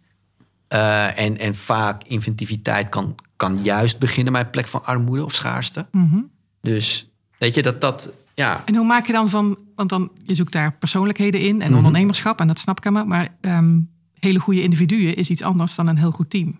Eh, 0.68 1.18
en, 1.20 1.38
en 1.38 1.54
vaak 1.54 2.02
inventiviteit 2.04 2.88
kan, 2.88 3.14
kan 3.36 3.58
juist 3.62 3.98
beginnen 3.98 4.32
bij 4.32 4.42
een 4.42 4.50
plek 4.50 4.66
van 4.68 4.84
armoede 4.84 5.24
of 5.24 5.32
schaarste. 5.34 5.86
Mhm. 5.92 6.18
Dus 6.60 7.08
weet 7.38 7.54
je, 7.54 7.62
dat 7.62 7.80
dat... 7.80 8.12
Ja, 8.34 8.62
En 8.64 8.74
hoe 8.74 8.86
maak 8.86 9.06
je 9.06 9.12
dan 9.12 9.28
van... 9.28 9.58
Want 9.74 9.88
dan, 9.88 10.10
je 10.24 10.34
zoekt 10.34 10.52
daar 10.52 10.72
persoonlijkheden 10.72 11.40
in 11.40 11.62
en 11.62 11.68
Mhm. 11.68 11.76
ondernemerschap. 11.76 12.40
En 12.40 12.46
dat 12.46 12.58
snap 12.58 12.76
ik 12.78 12.84
helemaal. 12.84 13.06
Maar 13.06 13.28
ehm, 13.40 13.78
hele 14.18 14.38
goede 14.38 14.62
individuen 14.62 15.16
is 15.16 15.30
iets 15.30 15.42
anders 15.42 15.74
dan 15.74 15.86
een 15.86 15.98
heel 15.98 16.10
goed 16.10 16.30
team. 16.30 16.58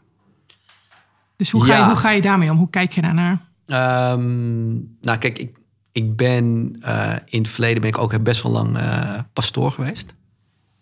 Dus 1.37 1.51
hoe 1.51 1.65
ga, 1.65 1.77
je, 1.79 1.85
hoe 1.85 1.97
ga 1.97 2.11
je 2.11 2.21
daarmee 2.21 2.51
om? 2.51 2.57
Hoe 2.59 2.71
kijk 2.71 2.93
je 2.93 3.01
daarnaar? 3.03 3.41
Ehm, 3.67 4.67
nou, 5.01 5.19
kijk, 5.19 5.39
ik, 5.39 5.57
ik 5.97 6.17
ben 6.17 6.77
eh, 6.81 7.13
in 7.25 7.39
het 7.39 7.49
verleden 7.49 7.81
ben 7.81 7.91
ik 7.91 7.99
ook 7.99 8.23
best 8.23 8.43
wel 8.43 8.53
lang 8.53 8.79
eh, 8.79 9.19
pastoor 9.33 9.71
geweest. 9.71 10.13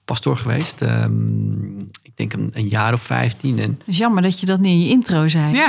Pastoor 0.04 0.36
geweest. 0.36 0.82
Ehm, 0.82 1.78
ik 2.02 2.10
denk 2.14 2.32
een, 2.32 2.50
een 2.52 2.68
jaar 2.68 2.92
of 2.92 3.00
vijftien. 3.02 3.58
En, 3.58 3.70
Het 3.70 3.82
is 3.86 3.98
jammer 3.98 4.22
dat 4.22 4.40
je 4.40 4.46
dat 4.46 4.60
niet 4.60 4.72
in 4.72 4.80
je 4.80 4.88
intro 4.88 5.28
zei. 5.28 5.52
Ja, 5.52 5.68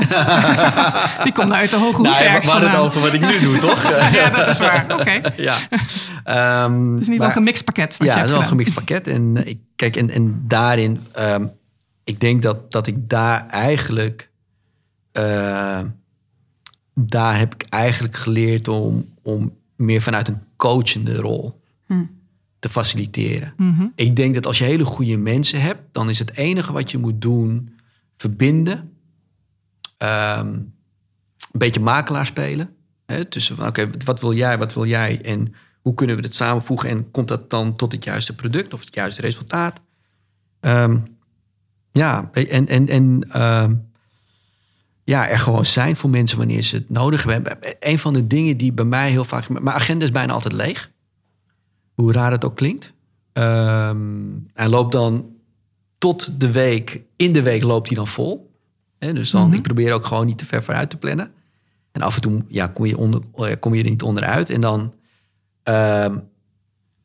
die 1.23 1.33
komt 1.33 1.47
nou 1.47 1.59
uit 1.59 1.69
de 1.69 1.75
hoge 1.75 1.95
hoed 1.95 2.05
Nou, 2.05 2.17
ja, 2.17 2.25
ergens 2.25 2.47
hadden 2.47 2.69
het 2.69 2.77
vandaan. 2.77 2.97
over 2.97 3.01
wat 3.01 3.13
ik 3.13 3.21
nu 3.21 3.39
doe, 3.39 3.57
toch? 3.57 3.91
Ja, 4.15 4.29
dat 4.29 4.47
is 4.47 4.57
waar. 4.59 4.85
Oké. 4.99 5.09
Het 5.09 5.33
ja. 5.37 5.55
Ehm, 6.23 6.95
is 6.95 7.07
in 7.07 7.13
ieder 7.13 7.13
geval 7.13 7.25
een 7.25 7.31
gemixt 7.31 7.63
pakket. 7.63 7.97
Wat 7.97 8.07
ja, 8.07 8.15
het 8.15 8.25
is 8.25 8.31
wel 8.31 8.41
een 8.41 8.47
gemixt 8.47 8.73
pakket. 8.73 9.07
En 9.07 9.37
eh, 9.37 9.47
ik, 9.47 9.59
kijk, 9.75 9.95
en, 9.95 10.09
en 10.09 10.43
daarin, 10.47 10.99
ehm, 11.11 11.45
ik 12.03 12.19
denk 12.19 12.41
dat, 12.41 12.71
dat 12.71 12.87
ik 12.87 13.09
daar 13.09 13.47
eigenlijk, 13.47 14.29
eh, 15.11 15.79
daar 16.93 17.37
heb 17.37 17.53
ik 17.53 17.65
eigenlijk 17.69 18.15
geleerd 18.15 18.67
om, 18.67 19.13
om 19.25 19.57
meer 19.75 20.01
vanuit 20.01 20.27
een 20.27 20.41
coachende 20.55 21.15
rol 21.15 21.63
te 22.65 22.71
faciliteren. 22.71 23.53
Mhm. 23.57 23.87
Ik 23.95 24.15
denk 24.15 24.33
dat 24.33 24.45
als 24.45 24.57
je 24.57 24.63
hele 24.63 24.85
goede 24.85 25.17
mensen 25.17 25.61
hebt, 25.61 25.81
dan 25.91 26.09
is 26.09 26.19
het 26.19 26.37
enige 26.37 26.73
wat 26.73 26.91
je 26.91 26.97
moet 26.97 27.21
doen 27.21 27.79
verbinden. 28.15 28.91
Ehm, 29.97 30.47
een 30.47 30.73
beetje 31.51 31.79
makelaar 31.79 32.25
spelen. 32.25 32.69
Hè? 33.05 33.25
Tussen 33.25 33.55
van, 33.55 33.67
oké, 33.67 33.89
wat 34.05 34.21
wil 34.21 34.33
jij, 34.33 34.57
wat 34.57 34.73
wil 34.73 34.85
jij 34.85 35.21
en 35.21 35.53
hoe 35.81 35.93
kunnen 35.93 36.15
we 36.15 36.21
het 36.21 36.35
samenvoegen 36.35 36.89
en 36.89 37.11
komt 37.11 37.27
dat 37.27 37.49
dan 37.49 37.75
tot 37.75 37.91
het 37.91 38.03
juiste 38.03 38.35
product 38.35 38.73
of 38.73 38.85
het 38.85 38.95
juiste 38.95 39.21
resultaat? 39.21 39.81
Ehm, 40.59 40.97
ja, 41.91 42.29
en, 42.33 42.67
en, 42.67 42.87
en 42.87 43.27
ehm, 43.31 43.75
ja, 45.05 45.29
er 45.29 45.39
gewoon 45.39 45.65
zijn 45.65 45.95
voor 45.95 46.09
mensen 46.09 46.37
wanneer 46.37 46.61
ze 46.63 46.75
het 46.75 46.89
nodig 46.89 47.23
hebben. 47.23 47.57
Een 47.79 47.99
van 47.99 48.13
de 48.13 48.27
dingen 48.27 48.57
die 48.57 48.73
bij 48.73 48.85
mij 48.85 49.09
heel 49.09 49.23
vaak... 49.25 49.49
Mijn 49.49 49.69
agenda 49.75 50.05
is 50.05 50.11
bijna 50.11 50.33
altijd 50.33 50.53
leeg. 50.53 50.91
Hoe 51.93 52.11
raar 52.11 52.31
het 52.31 52.45
ook 52.45 52.55
klinkt. 52.55 52.93
Ehm, 53.33 53.97
hij 54.53 54.67
loopt 54.69 54.91
dan 54.91 55.25
tot 55.97 56.39
de 56.39 56.51
week, 56.51 57.01
in 57.15 57.33
de 57.33 57.41
week 57.41 57.63
loopt 57.63 57.87
hij 57.87 57.95
dan 57.95 58.07
vol. 58.07 58.53
Dus 58.99 59.31
dan, 59.31 59.45
Mhm. 59.47 59.53
ik 59.53 59.61
probeer 59.61 59.93
ook 59.93 60.05
gewoon 60.05 60.25
niet 60.25 60.37
te 60.37 60.45
ver 60.45 60.63
vooruit 60.63 60.89
te 60.89 60.97
plannen. 60.97 61.31
En 61.91 62.01
af 62.01 62.15
en 62.15 62.21
toe 62.21 62.43
ja, 62.47 62.67
kom, 62.67 62.85
je 62.85 62.97
onder, 62.97 63.21
eh, 63.35 63.55
kom 63.59 63.73
je 63.73 63.83
er 63.83 63.89
niet 63.89 64.01
onderuit. 64.03 64.49
En 64.49 64.61
dan 64.61 64.93
ehm, 65.63 66.17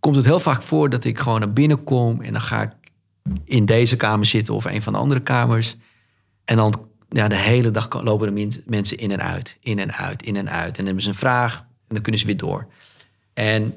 komt 0.00 0.16
het 0.16 0.24
heel 0.24 0.40
vaak 0.40 0.62
voor 0.62 0.88
dat 0.90 1.04
ik 1.04 1.18
gewoon 1.18 1.40
naar 1.40 1.52
binnen 1.52 1.84
kom. 1.84 2.20
En 2.20 2.32
dan 2.32 2.40
ga 2.40 2.62
ik 2.62 2.70
in 3.44 3.64
deze 3.64 3.96
kamer 3.96 4.26
zitten 4.26 4.54
of 4.54 4.64
een 4.64 4.82
van 4.82 4.92
de 4.92 4.98
andere 4.98 5.20
kamers. 5.20 5.76
En 6.44 6.56
dan 6.56 6.88
ja, 7.10 7.28
de 7.28 7.36
hele 7.36 7.70
dag 7.70 8.02
lopen 8.02 8.26
er 8.26 8.48
mensen 8.66 8.96
in 8.96 9.10
en 9.10 9.22
uit, 9.22 9.56
in 9.60 9.78
en 9.78 9.92
uit, 9.92 10.22
in 10.22 10.36
en 10.36 10.50
uit. 10.50 10.68
En 10.68 10.72
dan 10.72 10.84
hebben 10.84 11.02
ze 11.02 11.08
een 11.08 11.14
vraag 11.14 11.58
en 11.58 11.94
dan 11.94 12.02
kunnen 12.02 12.20
ze 12.20 12.26
weer 12.26 12.36
door. 12.36 12.66
En 13.32 13.74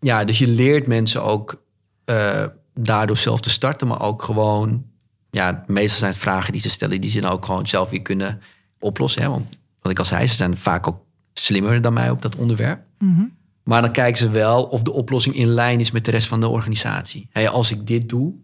ja, 0.00 0.24
dus 0.24 0.38
je 0.38 0.48
leert 0.48 0.86
mensen 0.86 1.22
ook 1.22 1.62
eh, 2.04 2.44
daardoor 2.74 3.16
zelf 3.16 3.40
te 3.40 3.50
starten, 3.50 3.86
maar 3.88 4.02
ook 4.02 4.22
gewoon, 4.22 4.84
ja, 5.30 5.64
meestal 5.66 5.98
zijn 5.98 6.10
het 6.12 6.20
vragen 6.20 6.52
die 6.52 6.60
ze 6.60 6.70
stellen, 6.70 7.00
die 7.00 7.10
ze 7.10 7.20
dan 7.20 7.30
ook 7.30 7.44
gewoon 7.44 7.66
zelf 7.66 7.90
weer 7.90 8.02
kunnen 8.02 8.40
oplossen. 8.78 9.22
Hè? 9.22 9.28
Want 9.28 9.58
wat 9.80 9.92
ik 9.92 9.98
al 9.98 10.04
zei, 10.04 10.26
ze 10.26 10.34
zijn 10.34 10.56
vaak 10.56 10.86
ook 10.86 11.04
slimmer 11.32 11.82
dan 11.82 11.92
mij 11.92 12.10
op 12.10 12.22
dat 12.22 12.36
onderwerp. 12.36 12.82
Mhm. 12.98 13.24
Maar 13.62 13.82
dan 13.82 13.92
kijken 13.92 14.18
ze 14.18 14.30
wel 14.30 14.64
of 14.64 14.82
de 14.82 14.92
oplossing 14.92 15.34
in 15.34 15.46
lijn 15.46 15.80
is 15.80 15.90
met 15.90 16.04
de 16.04 16.10
rest 16.10 16.28
van 16.28 16.40
de 16.40 16.48
organisatie. 16.48 17.28
Hey, 17.30 17.48
als 17.48 17.70
ik 17.70 17.86
dit 17.86 18.08
doe, 18.08 18.34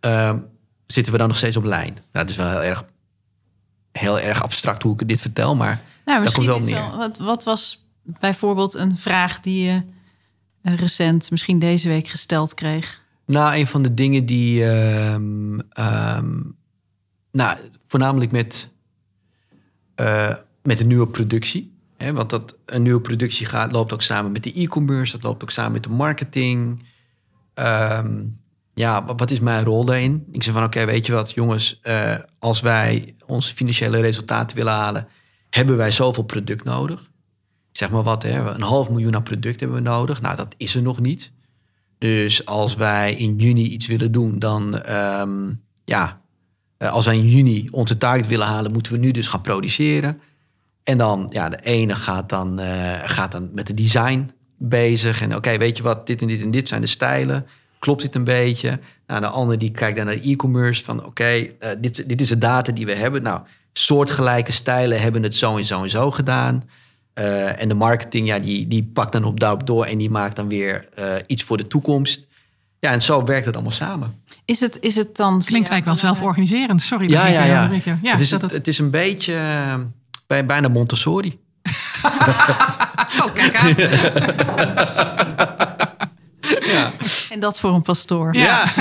ehm, 0.00 0.38
zitten 0.92 1.12
we 1.12 1.18
dan 1.18 1.28
nog 1.28 1.36
steeds 1.36 1.56
op 1.56 1.64
lijn. 1.64 1.92
Nou, 1.92 2.02
het 2.12 2.30
is 2.30 2.36
wel 2.36 2.50
heel 2.50 2.60
erg, 2.62 2.84
heel 3.92 4.20
erg 4.20 4.42
abstract 4.42 4.82
hoe 4.82 4.92
ik 5.00 5.08
dit 5.08 5.20
vertel, 5.20 5.56
maar 5.56 5.82
Nou, 6.04 6.24
Daar 6.24 6.32
komt 6.32 6.46
wel 6.46 6.58
neer. 6.60 6.74
wel, 6.74 6.96
wat, 6.96 7.18
wat 7.18 7.44
was 7.44 7.84
bijvoorbeeld 8.02 8.74
een 8.74 8.96
vraag 8.96 9.40
die 9.40 9.64
je 9.64 9.82
eh, 10.62 10.74
recent, 10.74 11.30
misschien 11.30 11.58
deze 11.58 11.88
week 11.88 12.08
gesteld 12.08 12.54
kreeg? 12.54 13.00
Nou, 13.26 13.54
een 13.56 13.66
van 13.66 13.82
de 13.82 13.94
dingen 13.94 14.26
die. 14.26 14.64
ehm, 14.70 15.58
ehm, 15.70 16.38
nou, 17.32 17.58
voornamelijk 17.86 18.30
met. 18.30 18.68
eh, 19.94 20.34
met 20.62 20.78
de 20.78 20.84
nieuwe 20.84 21.06
productie. 21.08 21.72
Hè, 21.96 22.12
want 22.12 22.30
dat, 22.30 22.56
een 22.66 22.82
nieuwe 22.82 23.00
productie 23.00 23.46
gaat, 23.46 23.72
loopt 23.72 23.92
ook 23.92 24.02
samen 24.02 24.32
met 24.32 24.42
de 24.42 24.52
e-commerce. 24.52 25.12
Dat 25.12 25.22
loopt 25.22 25.42
ook 25.42 25.50
samen 25.50 25.72
met 25.72 25.82
de 25.82 25.88
marketing. 25.90 26.84
Ehm, 27.54 28.22
ja, 28.80 29.04
wat, 29.04 29.30
is 29.30 29.40
mijn 29.40 29.64
rol 29.64 29.84
daarin? 29.84 30.26
Ik 30.32 30.42
zeg 30.42 30.54
van, 30.54 30.64
oké, 30.64 30.84
weet 30.84 31.06
je 31.06 31.12
wat, 31.12 31.30
jongens. 31.30 31.80
eh, 31.82 32.14
als 32.38 32.60
wij 32.60 33.14
onze 33.26 33.54
financiële 33.54 34.00
resultaten 34.00 34.56
willen 34.56 34.72
halen... 34.72 35.06
hebben 35.50 35.76
wij 35.76 35.90
zoveel 35.90 36.22
product 36.22 36.64
nodig. 36.64 37.10
Zeg 37.72 37.90
maar 37.90 38.02
wat, 38.02 38.22
hè, 38.22 38.50
een 38.54 38.62
half 38.62 38.90
miljoen 38.90 39.14
aan 39.14 39.22
product 39.22 39.60
hebben 39.60 39.82
we 39.82 39.88
nodig. 39.88 40.20
Nou, 40.20 40.36
dat 40.36 40.54
is 40.56 40.74
er 40.74 40.82
nog 40.82 41.00
niet. 41.00 41.32
Dus 41.98 42.46
als 42.46 42.74
wij 42.74 43.14
in 43.14 43.36
juni 43.36 43.68
iets 43.68 43.86
willen 43.86 44.12
doen, 44.12 44.38
dan 44.38 44.78
ehm, 44.78 45.52
ja, 45.84 46.20
eh, 46.76 46.92
als 46.92 47.06
wij 47.06 47.18
in 47.18 47.28
juni 47.28 47.68
onze 47.70 47.98
target 47.98 48.26
willen 48.26 48.46
halen, 48.46 48.72
moeten 48.72 48.92
we 48.92 48.98
nu 48.98 49.10
dus 49.10 49.28
gaan 49.28 49.40
produceren. 49.40 50.20
En 50.82 50.98
dan, 50.98 51.26
ja, 51.32 51.48
de 51.48 51.60
ene 51.62 51.94
gaat 51.94 52.28
dan, 52.28 52.58
eh, 52.58 53.00
gaat 53.04 53.32
dan 53.32 53.50
met 53.52 53.66
de 53.66 53.74
design 53.74 54.28
bezig. 54.58 55.22
En 55.22 55.36
oké, 55.36 55.58
weet 55.58 55.76
je 55.76 55.82
wat, 55.82 56.06
dit 56.06 56.22
en 56.22 56.28
dit 56.28 56.42
en 56.42 56.50
dit 56.50 56.68
zijn 56.68 56.80
de 56.80 56.86
stijlen. 56.86 57.46
Klopt 57.80 58.02
dit 58.02 58.14
een 58.14 58.24
beetje? 58.24 58.78
Nou, 59.06 59.20
de 59.20 59.26
andere 59.26 59.58
die 59.58 59.70
kijkt 59.70 59.96
dan 59.96 60.06
naar 60.06 60.14
de 60.14 60.30
e-commerce. 60.30 60.84
Van 60.84 61.04
oké, 61.04 61.24
eh, 61.24 61.70
dit, 61.78 62.08
dit 62.08 62.20
is 62.20 62.28
de 62.28 62.38
data 62.38 62.72
die 62.72 62.86
we 62.86 62.94
hebben. 62.94 63.22
Nou, 63.22 63.40
soortgelijke 63.72 64.52
stijlen 64.52 65.00
hebben 65.00 65.22
het 65.22 65.34
zo 65.34 65.56
en 65.56 65.64
zo 65.64 65.82
en 65.82 65.90
zo 65.90 66.10
gedaan. 66.10 66.62
Eh, 67.12 67.60
en 67.62 67.68
de 67.68 67.74
marketing, 67.74 68.26
ja, 68.26 68.38
die, 68.38 68.68
die 68.68 68.90
pakt 68.92 69.12
dan 69.12 69.24
op 69.24 69.40
daarop 69.40 69.66
door 69.66 69.84
en 69.84 69.98
die 69.98 70.10
maakt 70.10 70.36
dan 70.36 70.48
weer 70.48 70.88
eh, 70.94 71.04
iets 71.26 71.42
voor 71.42 71.56
de 71.56 71.66
toekomst. 71.66 72.26
Ja, 72.78 72.90
en 72.90 73.02
zo 73.02 73.24
werkt 73.24 73.44
het 73.44 73.54
allemaal 73.54 73.72
samen. 73.72 74.22
Is 74.44 74.60
het, 74.60 74.78
is 74.80 74.96
het 74.96 75.16
dan... 75.16 75.42
Klinkt 75.44 75.68
eigenlijk 75.68 75.84
wel 75.84 76.12
zelforganiserend. 76.12 76.82
Sorry. 76.82 77.10
Ja, 77.10 77.26
ja, 77.26 77.44
je 77.44 77.50
ja. 78.02 78.12
het, 78.12 78.20
is, 78.20 78.28
dat 78.28 78.50
het, 78.50 78.68
is 78.68 78.78
een 78.78 78.90
beetje 78.90 79.34
bij, 80.26 80.46
bijna 80.46 80.68
Montessori. 80.68 81.38
Oh, 83.22 83.34
kijk 83.34 83.56
aan. 83.56 83.74
En 87.30 87.40
dat 87.40 87.60
voor 87.60 87.74
een 87.74 87.82
pastoor. 87.82 88.34
Ja. 88.34 88.64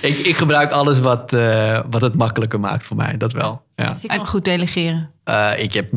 ik, 0.00 0.18
ik 0.18 0.36
gebruik 0.36 0.70
alles 0.70 1.00
wat, 1.00 1.32
eh, 1.32 1.80
wat 1.90 2.00
het 2.00 2.16
makkelijker 2.16 2.60
maakt 2.60 2.84
voor 2.84 2.96
mij, 2.96 3.16
dat 3.16 3.32
wel. 3.32 3.62
Ja. 3.76 3.90
Dus 3.90 4.02
je 4.02 4.08
kan 4.08 4.26
goed 4.26 4.44
delegeren. 4.44 5.10
Eh, 5.24 5.50
ik 5.56 5.72
heb 5.72 5.92
0,0 5.92 5.96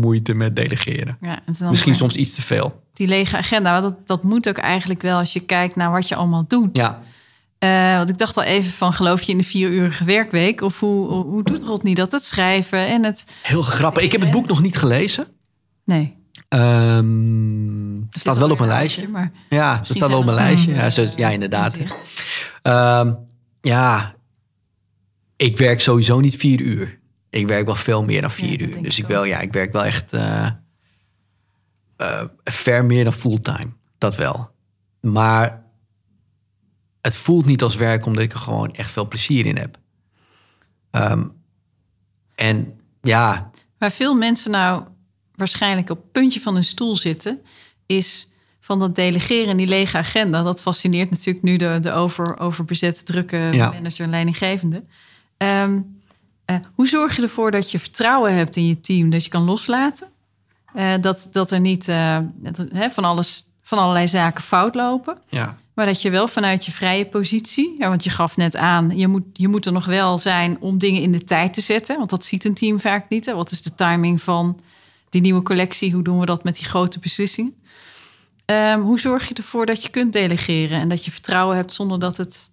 moeite 0.00 0.34
met 0.34 0.56
delegeren. 0.56 1.16
Ja, 1.20 1.38
en 1.46 1.68
Misschien 1.68 1.94
soms 1.94 2.14
iets 2.14 2.34
te 2.34 2.42
veel. 2.42 2.82
Die 2.92 3.08
lege 3.08 3.36
agenda, 3.36 3.80
dat, 3.80 3.94
dat 4.06 4.22
moet 4.22 4.48
ook 4.48 4.58
eigenlijk 4.58 5.02
wel 5.02 5.18
als 5.18 5.32
je 5.32 5.40
kijkt 5.40 5.76
naar 5.76 5.90
wat 5.90 6.08
je 6.08 6.14
allemaal 6.14 6.44
doet. 6.48 6.70
Ja, 6.72 7.00
Eh, 7.58 7.96
want 7.96 8.08
ik 8.08 8.18
dacht 8.18 8.36
al 8.36 8.42
even 8.42 8.72
van, 8.72 8.92
geloof 8.92 9.22
je 9.22 9.32
in 9.32 9.38
de 9.38 9.44
vierurige 9.44 10.04
werkweek? 10.04 10.60
Of 10.60 10.80
hoe, 10.80 11.08
hoe, 11.08 11.24
hoe 11.24 11.42
doet 11.42 11.62
Rodney 11.62 11.94
dat? 11.94 12.12
Het 12.12 12.24
schrijven 12.24 12.86
en 12.86 13.04
het... 13.04 13.24
heel 13.42 13.62
grappig. 13.62 14.02
Ik 14.02 14.12
heb 14.12 14.20
het 14.20 14.30
boek 14.30 14.46
nog 14.46 14.62
niet 14.62 14.76
gelezen. 14.76 15.26
Nee. 15.84 16.15
Ehm, 16.48 18.00
het 18.10 18.20
staat 18.20 18.38
wel 18.38 18.50
op 18.50 18.58
mijn 18.58 18.70
lijstje. 18.70 19.08
Maar 19.08 19.32
Ja, 19.48 19.70
het 19.70 19.78
misschien 19.78 19.96
staat 19.96 20.08
wel 20.08 20.18
op 20.18 20.24
mijn 20.24 20.36
lijstje. 20.36 20.74
Ja, 20.74 21.10
ja 21.16 21.28
inderdaad. 21.30 21.78
Ehm, 22.62 23.14
ja, 23.60 24.14
ik 25.36 25.56
werk 25.56 25.80
sowieso 25.80 26.20
niet 26.20 26.36
vier 26.36 26.60
uur. 26.60 26.98
Ik 27.30 27.48
werk 27.48 27.66
wel 27.66 27.74
veel 27.74 28.04
meer 28.04 28.20
dan 28.20 28.30
vier 28.30 28.60
Ja, 28.60 28.66
uur. 28.66 28.82
Dus 28.82 28.98
ik 28.98 29.04
ik, 29.04 29.10
wel, 29.10 29.24
ja, 29.24 29.40
ik 29.40 29.52
werk 29.52 29.72
wel 29.72 29.84
echt 29.84 30.12
eh, 30.12 30.50
eh, 31.96 32.22
ver 32.44 32.84
meer 32.84 33.04
dan 33.04 33.12
fulltime. 33.12 33.72
Dat 33.98 34.16
wel. 34.16 34.50
Maar 35.00 35.64
het 37.00 37.16
voelt 37.16 37.44
niet 37.46 37.62
als 37.62 37.76
werk 37.76 38.06
omdat 38.06 38.22
ik 38.22 38.32
er 38.32 38.38
gewoon 38.38 38.72
echt 38.72 38.90
veel 38.90 39.08
plezier 39.08 39.46
in 39.46 39.56
heb. 39.56 39.78
Ehm, 40.90 41.24
en 42.34 42.80
ja, 43.02 43.50
Waar 43.78 43.92
veel 43.92 44.14
mensen 44.14 44.50
nou 44.50 44.82
waarschijnlijk 45.36 45.90
op 45.90 45.96
het 46.02 46.12
puntje 46.12 46.40
van 46.40 46.54
hun 46.54 46.64
stoel 46.64 46.96
zitten, 46.96 47.40
is 47.86 48.28
van 48.60 48.78
dat 48.78 48.94
delegeren 48.94 49.48
en 49.50 49.56
die 49.56 49.66
lege 49.66 49.96
agenda. 49.96 50.42
Dat 50.42 50.62
fascineert 50.62 51.10
natuurlijk 51.10 51.44
nu 51.44 51.56
de, 51.56 51.78
de 51.80 51.92
over, 51.92 52.38
overbezette, 52.38 53.02
drukke 53.02 53.36
Ja. 53.36 53.70
manager 53.70 54.04
en 54.04 54.10
leidinggevende. 54.10 54.82
Ehm, 55.36 55.80
eh, 56.44 56.56
hoe 56.74 56.86
zorg 56.88 57.16
je 57.16 57.22
ervoor 57.22 57.50
dat 57.50 57.70
je 57.70 57.78
vertrouwen 57.78 58.34
hebt 58.34 58.56
in 58.56 58.66
je 58.66 58.80
team, 58.80 59.10
dat 59.10 59.24
je 59.24 59.30
kan 59.30 59.42
loslaten? 59.42 60.08
Eh, 60.74 60.94
dat, 61.00 61.28
dat 61.32 61.50
er 61.50 61.60
niet 61.60 61.88
eh, 61.88 62.18
dat, 62.34 62.64
hè, 62.72 62.90
van, 62.90 63.04
alles, 63.04 63.48
van 63.62 63.78
allerlei 63.78 64.08
zaken 64.08 64.42
fout 64.42 64.74
lopen. 64.74 65.18
ja, 65.28 65.56
Maar 65.74 65.86
dat 65.86 66.02
je 66.02 66.10
wel 66.10 66.28
vanuit 66.28 66.64
je 66.64 66.72
vrije 66.72 67.06
positie, 67.06 67.74
ja, 67.78 67.88
want 67.88 68.04
je 68.04 68.10
gaf 68.10 68.36
net 68.36 68.56
aan, 68.56 68.96
je 68.98 69.06
moet, 69.08 69.24
je 69.32 69.48
moet 69.48 69.66
er 69.66 69.72
nog 69.72 69.84
wel 69.84 70.18
zijn 70.18 70.56
om 70.60 70.78
dingen 70.78 71.02
in 71.02 71.12
de 71.12 71.24
tijd 71.24 71.54
te 71.54 71.60
zetten. 71.60 71.96
Want 71.96 72.10
dat 72.10 72.24
ziet 72.24 72.44
een 72.44 72.54
team 72.54 72.80
vaak 72.80 73.08
niet. 73.08 73.26
Hè? 73.26 73.34
Wat 73.34 73.50
is 73.50 73.62
de 73.62 73.74
timing 73.74 74.22
van 74.22 74.60
die 75.16 75.24
nieuwe 75.24 75.42
collectie? 75.42 75.92
Hoe 75.92 76.02
doen 76.02 76.18
we 76.18 76.26
dat 76.26 76.44
met 76.44 76.56
die 76.56 76.64
grote 76.64 76.98
beslissingen? 76.98 77.54
Ehm, 78.44 78.80
hoe 78.80 79.00
zorg 79.00 79.28
je 79.28 79.34
ervoor 79.34 79.66
dat 79.66 79.82
je 79.82 79.88
kunt 79.88 80.12
delegeren 80.12 80.80
en 80.80 80.88
dat 80.88 81.04
je 81.04 81.10
vertrouwen 81.10 81.56
hebt 81.56 81.72
zonder 81.72 81.98
dat 81.98 82.16
het, 82.16 82.50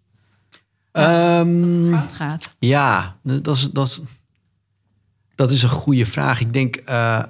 Ehm, 0.93 1.89
fout 1.89 2.13
gaat? 2.13 2.55
Ja, 2.59 3.17
dat 3.23 3.55
is, 3.55 3.69
dat, 3.71 3.87
is, 3.87 3.99
dat 5.35 5.51
is 5.51 5.63
een 5.63 5.69
goede 5.69 6.05
vraag. 6.05 6.41
Ik 6.41 6.53
denk, 6.53 6.75
eh, 6.75 7.23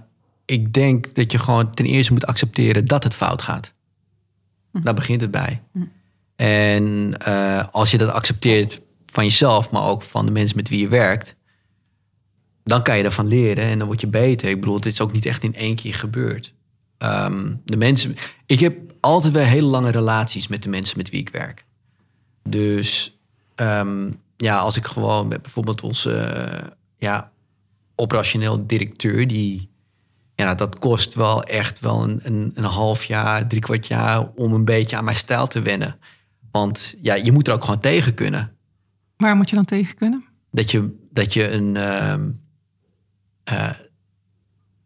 ik 0.46 0.74
denk 0.74 1.16
dat 1.16 1.32
je 1.32 1.40
gewoon 1.40 1.72
ten 1.72 1.86
eerste 1.86 2.14
moet 2.14 2.26
accepteren 2.26 2.86
dat 2.86 3.04
het 3.04 3.16
fout 3.16 3.42
gaat. 3.42 3.74
Daar 4.72 4.94
begint 4.94 5.22
het 5.22 5.32
bij. 5.32 5.62
En 6.36 7.16
eh, 7.18 7.64
als 7.72 7.92
je 7.92 7.98
dat 7.98 8.10
accepteert 8.10 8.82
van 9.06 9.24
jezelf, 9.24 9.72
maar 9.72 9.84
ook 9.84 10.02
van 10.02 10.26
de 10.26 10.32
mensen 10.32 10.58
met 10.58 10.70
wie 10.70 10.80
je 10.80 10.88
werkt, 10.88 11.36
dan 12.64 12.84
kan 12.84 12.98
je 12.98 13.04
daarvan 13.04 13.28
leren 13.28 13.64
en 13.64 13.78
dan 13.78 13.88
word 13.88 14.02
je 14.02 14.08
beter. 14.08 14.50
Ik 14.50 14.60
bedoel, 14.60 14.76
het 14.76 14.86
is 14.86 15.02
ook 15.02 15.12
niet 15.12 15.26
echt 15.26 15.44
in 15.44 15.56
één 15.56 15.76
keer 15.76 15.94
gebeurd. 15.94 16.54
Ehm, 16.98 17.56
de 17.64 17.78
mensen, 17.78 18.16
ik 18.46 18.60
heb 18.60 18.78
altijd 19.00 19.34
wel 19.34 19.44
hele 19.44 19.68
lange 19.68 19.92
relaties 19.92 20.48
met 20.48 20.64
de 20.64 20.70
mensen 20.70 20.98
met 20.98 21.10
wie 21.10 21.20
ik 21.20 21.30
werk. 21.30 21.66
Dus 22.50 23.18
ehm, 23.56 24.12
ja, 24.38 24.58
als 24.58 24.78
ik 24.78 24.86
gewoon 24.86 25.28
met 25.28 25.42
bijvoorbeeld 25.42 25.82
onze 25.82 26.34
ja, 26.98 27.32
operationeel 27.96 28.68
directeur, 28.68 29.28
die 29.28 29.70
ja, 30.36 30.56
dat 30.56 30.80
kost 30.80 31.14
wel 31.14 31.44
echt 31.44 31.80
wel 31.80 32.04
een, 32.04 32.20
een, 32.24 32.52
een 32.54 32.64
half 32.64 33.04
jaar, 33.04 33.48
drie 33.48 33.62
kwart 33.62 33.88
jaar 33.88 34.30
om 34.36 34.54
een 34.54 34.66
beetje 34.66 34.98
aan 34.98 35.04
mijn 35.04 35.18
stijl 35.18 35.48
te 35.48 35.62
wennen. 35.62 35.98
Want 36.52 36.96
ja, 37.02 37.14
je 37.14 37.32
moet 37.32 37.48
er 37.48 37.54
ook 37.54 37.64
gewoon 37.64 37.80
tegen 37.80 38.14
kunnen. 38.14 38.52
Waar 39.18 39.36
moet 39.36 39.50
je 39.50 39.56
dan 39.56 39.66
tegen 39.66 39.96
kunnen? 39.96 40.26
Dat 40.52 40.72
je, 40.72 41.08
dat 41.12 41.34
je 41.34 41.52
een. 41.52 41.76
ehm, 41.76 42.30
eh, 43.44 43.70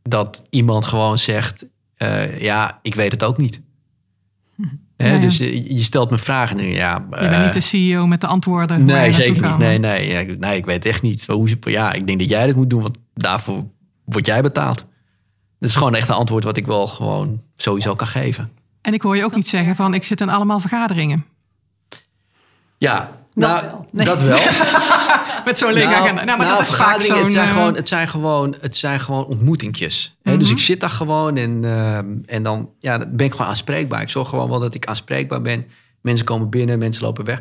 dat 0.04 0.44
iemand 0.50 0.86
gewoon 0.86 1.18
zegt: 1.18 1.66
eh, 1.96 2.42
Ja, 2.42 2.80
ik 2.82 2.96
weet 2.96 3.12
het 3.12 3.24
ook 3.24 3.38
niet. 3.38 3.62
Hè, 4.98 5.08
Ja, 5.08 5.14
ja. 5.14 5.20
Dus 5.20 5.38
je, 5.38 5.74
je 5.74 5.82
stelt 5.84 6.10
me 6.10 6.18
vragen. 6.18 6.58
en 6.60 6.66
Ja, 6.70 7.06
Je 7.10 7.30
bent 7.30 7.44
niet 7.44 7.54
de 7.54 7.60
CEO 7.62 8.08
met 8.08 8.22
de 8.22 8.28
antwoorden. 8.28 8.86
Nee, 8.86 9.12
zeker 9.12 9.48
niet. 9.50 9.58
Nee, 9.58 9.78
nee, 9.78 10.08
ja, 10.08 10.20
ik- 10.20 10.40
nee, 10.40 10.58
ik 10.58 10.66
weet 10.66 10.86
echt 10.86 11.02
niet. 11.02 11.26
Hoe, 11.26 11.50
ja, 11.60 11.94
ik 11.94 12.08
denk 12.08 12.20
dat 12.20 12.30
jij 12.30 12.46
dat 12.46 12.56
moet 12.56 12.70
doen, 12.70 12.82
want 12.82 12.98
daarvoor 13.14 13.66
word 14.06 14.26
jij 14.26 14.42
betaald. 14.42 14.78
Dat 15.60 15.70
is 15.70 15.76
gewoon 15.76 15.96
echt 15.96 16.10
een 16.10 16.16
antwoord 16.16 16.44
wat 16.44 16.58
ik 16.58 16.66
wel 16.66 16.88
gewoon 16.88 17.42
sowieso 17.56 17.96
kan 17.96 18.08
geven. 18.08 18.52
En 18.82 18.94
ik 18.94 19.02
hoor 19.02 19.16
je 19.18 19.24
ook 19.24 19.36
niet 19.36 19.48
zeggen 19.48 19.76
van 19.76 19.94
ik 19.94 20.04
zit 20.04 20.22
in 20.22 20.30
allemaal 20.30 20.60
vergaderingen. 20.60 21.26
Ja, 22.78 23.18
Dat 23.38 23.50
nou, 23.50 23.66
wel. 23.66 23.86
Nee. 23.92 24.06
dat 24.06 24.22
wel. 24.22 24.38
Met 25.46 25.58
zo'n 25.58 25.74
lege 25.74 25.88
agenda. 25.96 26.24
Nou, 26.24 26.38
maar 26.38 26.48
nou, 26.48 26.58
dat 26.58 26.68
is 26.68 26.76
vaak 26.76 27.02
vergaderingen, 27.02 27.18
zo'n... 27.18 27.24
het, 27.24 27.32
zijn 27.34 27.48
eh, 27.48 27.54
gewoon, 27.54 27.76
het, 27.76 27.90
zijn 27.90 28.08
gewoon, 28.08 28.56
het 28.62 28.78
zijn 28.78 29.00
gewoon 29.00 29.26
ontmoetingjes. 29.26 30.18
Hè? 30.24 30.38
Dus 30.38 30.48
Mhm. 30.48 30.58
ik 30.58 30.64
zit 30.64 30.80
daar 30.80 30.90
gewoon 30.90 31.38
en, 31.38 31.60
ehm, 31.64 32.06
en 32.26 32.44
dan 32.44 32.70
ja, 32.80 32.98
ben 32.98 33.26
ik 33.26 33.32
gewoon 33.32 33.48
aanspreekbaar. 33.48 34.02
Ik 34.02 34.10
zorg 34.10 34.30
gewoon 34.30 34.50
wel 34.50 34.60
dat 34.60 34.74
ik 34.74 34.86
aanspreekbaar 34.86 35.42
ben. 35.42 35.66
Mensen 36.02 36.26
komen 36.26 36.50
binnen, 36.50 36.80
mensen 36.80 37.04
lopen 37.04 37.26
weg. 37.26 37.40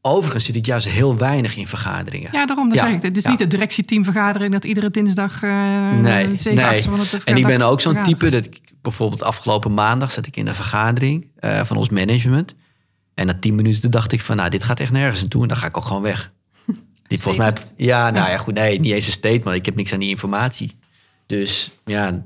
Overigens 0.00 0.44
zit 0.44 0.56
ik 0.56 0.66
juist 0.66 0.88
heel 0.88 1.16
weinig 1.16 1.56
in 1.56 1.66
vergaderingen. 1.66 2.28
Ja, 2.32 2.46
daarom 2.46 2.68
dat 2.68 2.78
Ja, 2.78 2.84
zeg 2.84 2.94
ik. 2.94 3.02
Het 3.02 3.16
is 3.16 3.22
ja. 3.22 3.30
niet 3.30 3.38
de 3.38 3.46
directieteamvergadering 3.46 4.52
dat 4.52 4.64
iedere 4.64 4.90
dinsdag 4.90 5.42
eh 5.42 5.50
Nee, 6.00 6.36
zeven 6.36 6.68
nee. 6.68 6.82
van 6.82 6.98
het 6.98 7.24
En 7.24 7.36
ik 7.36 7.46
ben 7.46 7.62
ook 7.62 7.80
zo'n 7.80 8.02
type 8.02 8.30
dat 8.30 8.44
ik 8.44 8.60
bijvoorbeeld 8.82 9.22
afgelopen 9.22 9.74
maandag 9.74 10.12
zat 10.12 10.26
ik 10.26 10.36
in 10.36 10.46
een 10.46 10.54
vergadering 10.54 11.26
eh, 11.36 11.64
van 11.64 11.76
ons 11.76 11.88
management. 11.88 12.54
En 13.14 13.26
na 13.26 13.34
tien 13.40 13.54
minuten 13.54 13.90
dacht 13.90 14.12
ik 14.12 14.20
van, 14.20 14.36
nou, 14.36 14.50
dit 14.50 14.64
gaat 14.64 14.80
echt 14.80 14.92
nergens 14.92 15.20
naartoe 15.20 15.42
en 15.42 15.48
dan 15.48 15.56
ga 15.56 15.66
ik 15.66 15.76
ook 15.76 15.84
gewoon 15.84 16.02
weg. 16.02 16.32
Dit 17.06 17.22
volgens 17.22 17.44
mij, 17.44 17.64
ja, 17.76 18.10
nou 18.10 18.30
ja, 18.30 18.38
goed, 18.38 18.54
nee, 18.54 18.80
niet 18.80 18.92
eens 18.92 19.06
een 19.06 19.12
statement. 19.12 19.56
Ik 19.56 19.64
heb 19.64 19.76
niks 19.76 19.92
aan 19.92 19.98
die 20.00 20.08
informatie. 20.08 20.78
Dus 21.26 21.70
ja, 21.84 22.22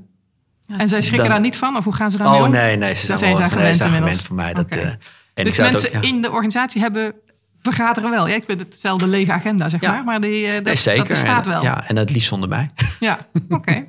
En 0.77 0.89
zij 0.89 1.01
schrikken 1.01 1.17
Dan- 1.17 1.27
daar 1.29 1.39
niet 1.39 1.57
van? 1.57 1.77
Of 1.77 1.83
hoe 1.83 1.93
gaan 1.93 2.11
ze 2.11 2.17
daarmee 2.17 2.39
oh 2.39 2.45
om? 2.45 2.51
nee, 2.51 2.75
nee, 2.77 2.93
ze 2.95 3.05
zijn, 3.05 3.17
zijn 3.19 3.35
wel, 3.37 3.49
ze 3.49 3.55
nee, 3.57 3.73
zijn 3.73 3.93
inmiddels. 3.93 3.99
gewend 3.99 4.21
voor 4.21 4.35
mij. 4.35 4.53
Dat, 4.53 4.65
eh, 4.69 4.89
en 5.33 5.43
Dus 5.43 5.57
mensen 5.57 5.95
ook, 5.95 6.03
ja. 6.03 6.09
in 6.09 6.21
de 6.21 6.31
organisatie 6.31 6.81
hebben 6.81 7.13
vergaderen 7.61 8.09
wel. 8.09 8.27
Ja, 8.27 8.35
ik 8.35 8.45
ben 8.45 8.57
hetzelfde 8.59 9.07
lege 9.07 9.31
agenda, 9.31 9.69
zeg 9.69 9.81
Ja. 9.81 9.91
maar. 9.91 10.03
Maar 10.03 10.21
die, 10.21 10.45
eh, 10.47 10.53
dat, 10.53 10.63
Nee, 10.63 10.75
zeker. 10.75 10.97
dat 10.99 11.07
bestaat 11.07 11.45
en, 11.45 11.51
wel. 11.51 11.63
Ja, 11.63 11.87
en 11.87 11.95
het 11.95 12.11
liefst 12.11 12.27
zonder 12.27 12.49
mij. 12.49 12.69
Ja, 12.99 13.27
oké. 13.49 13.85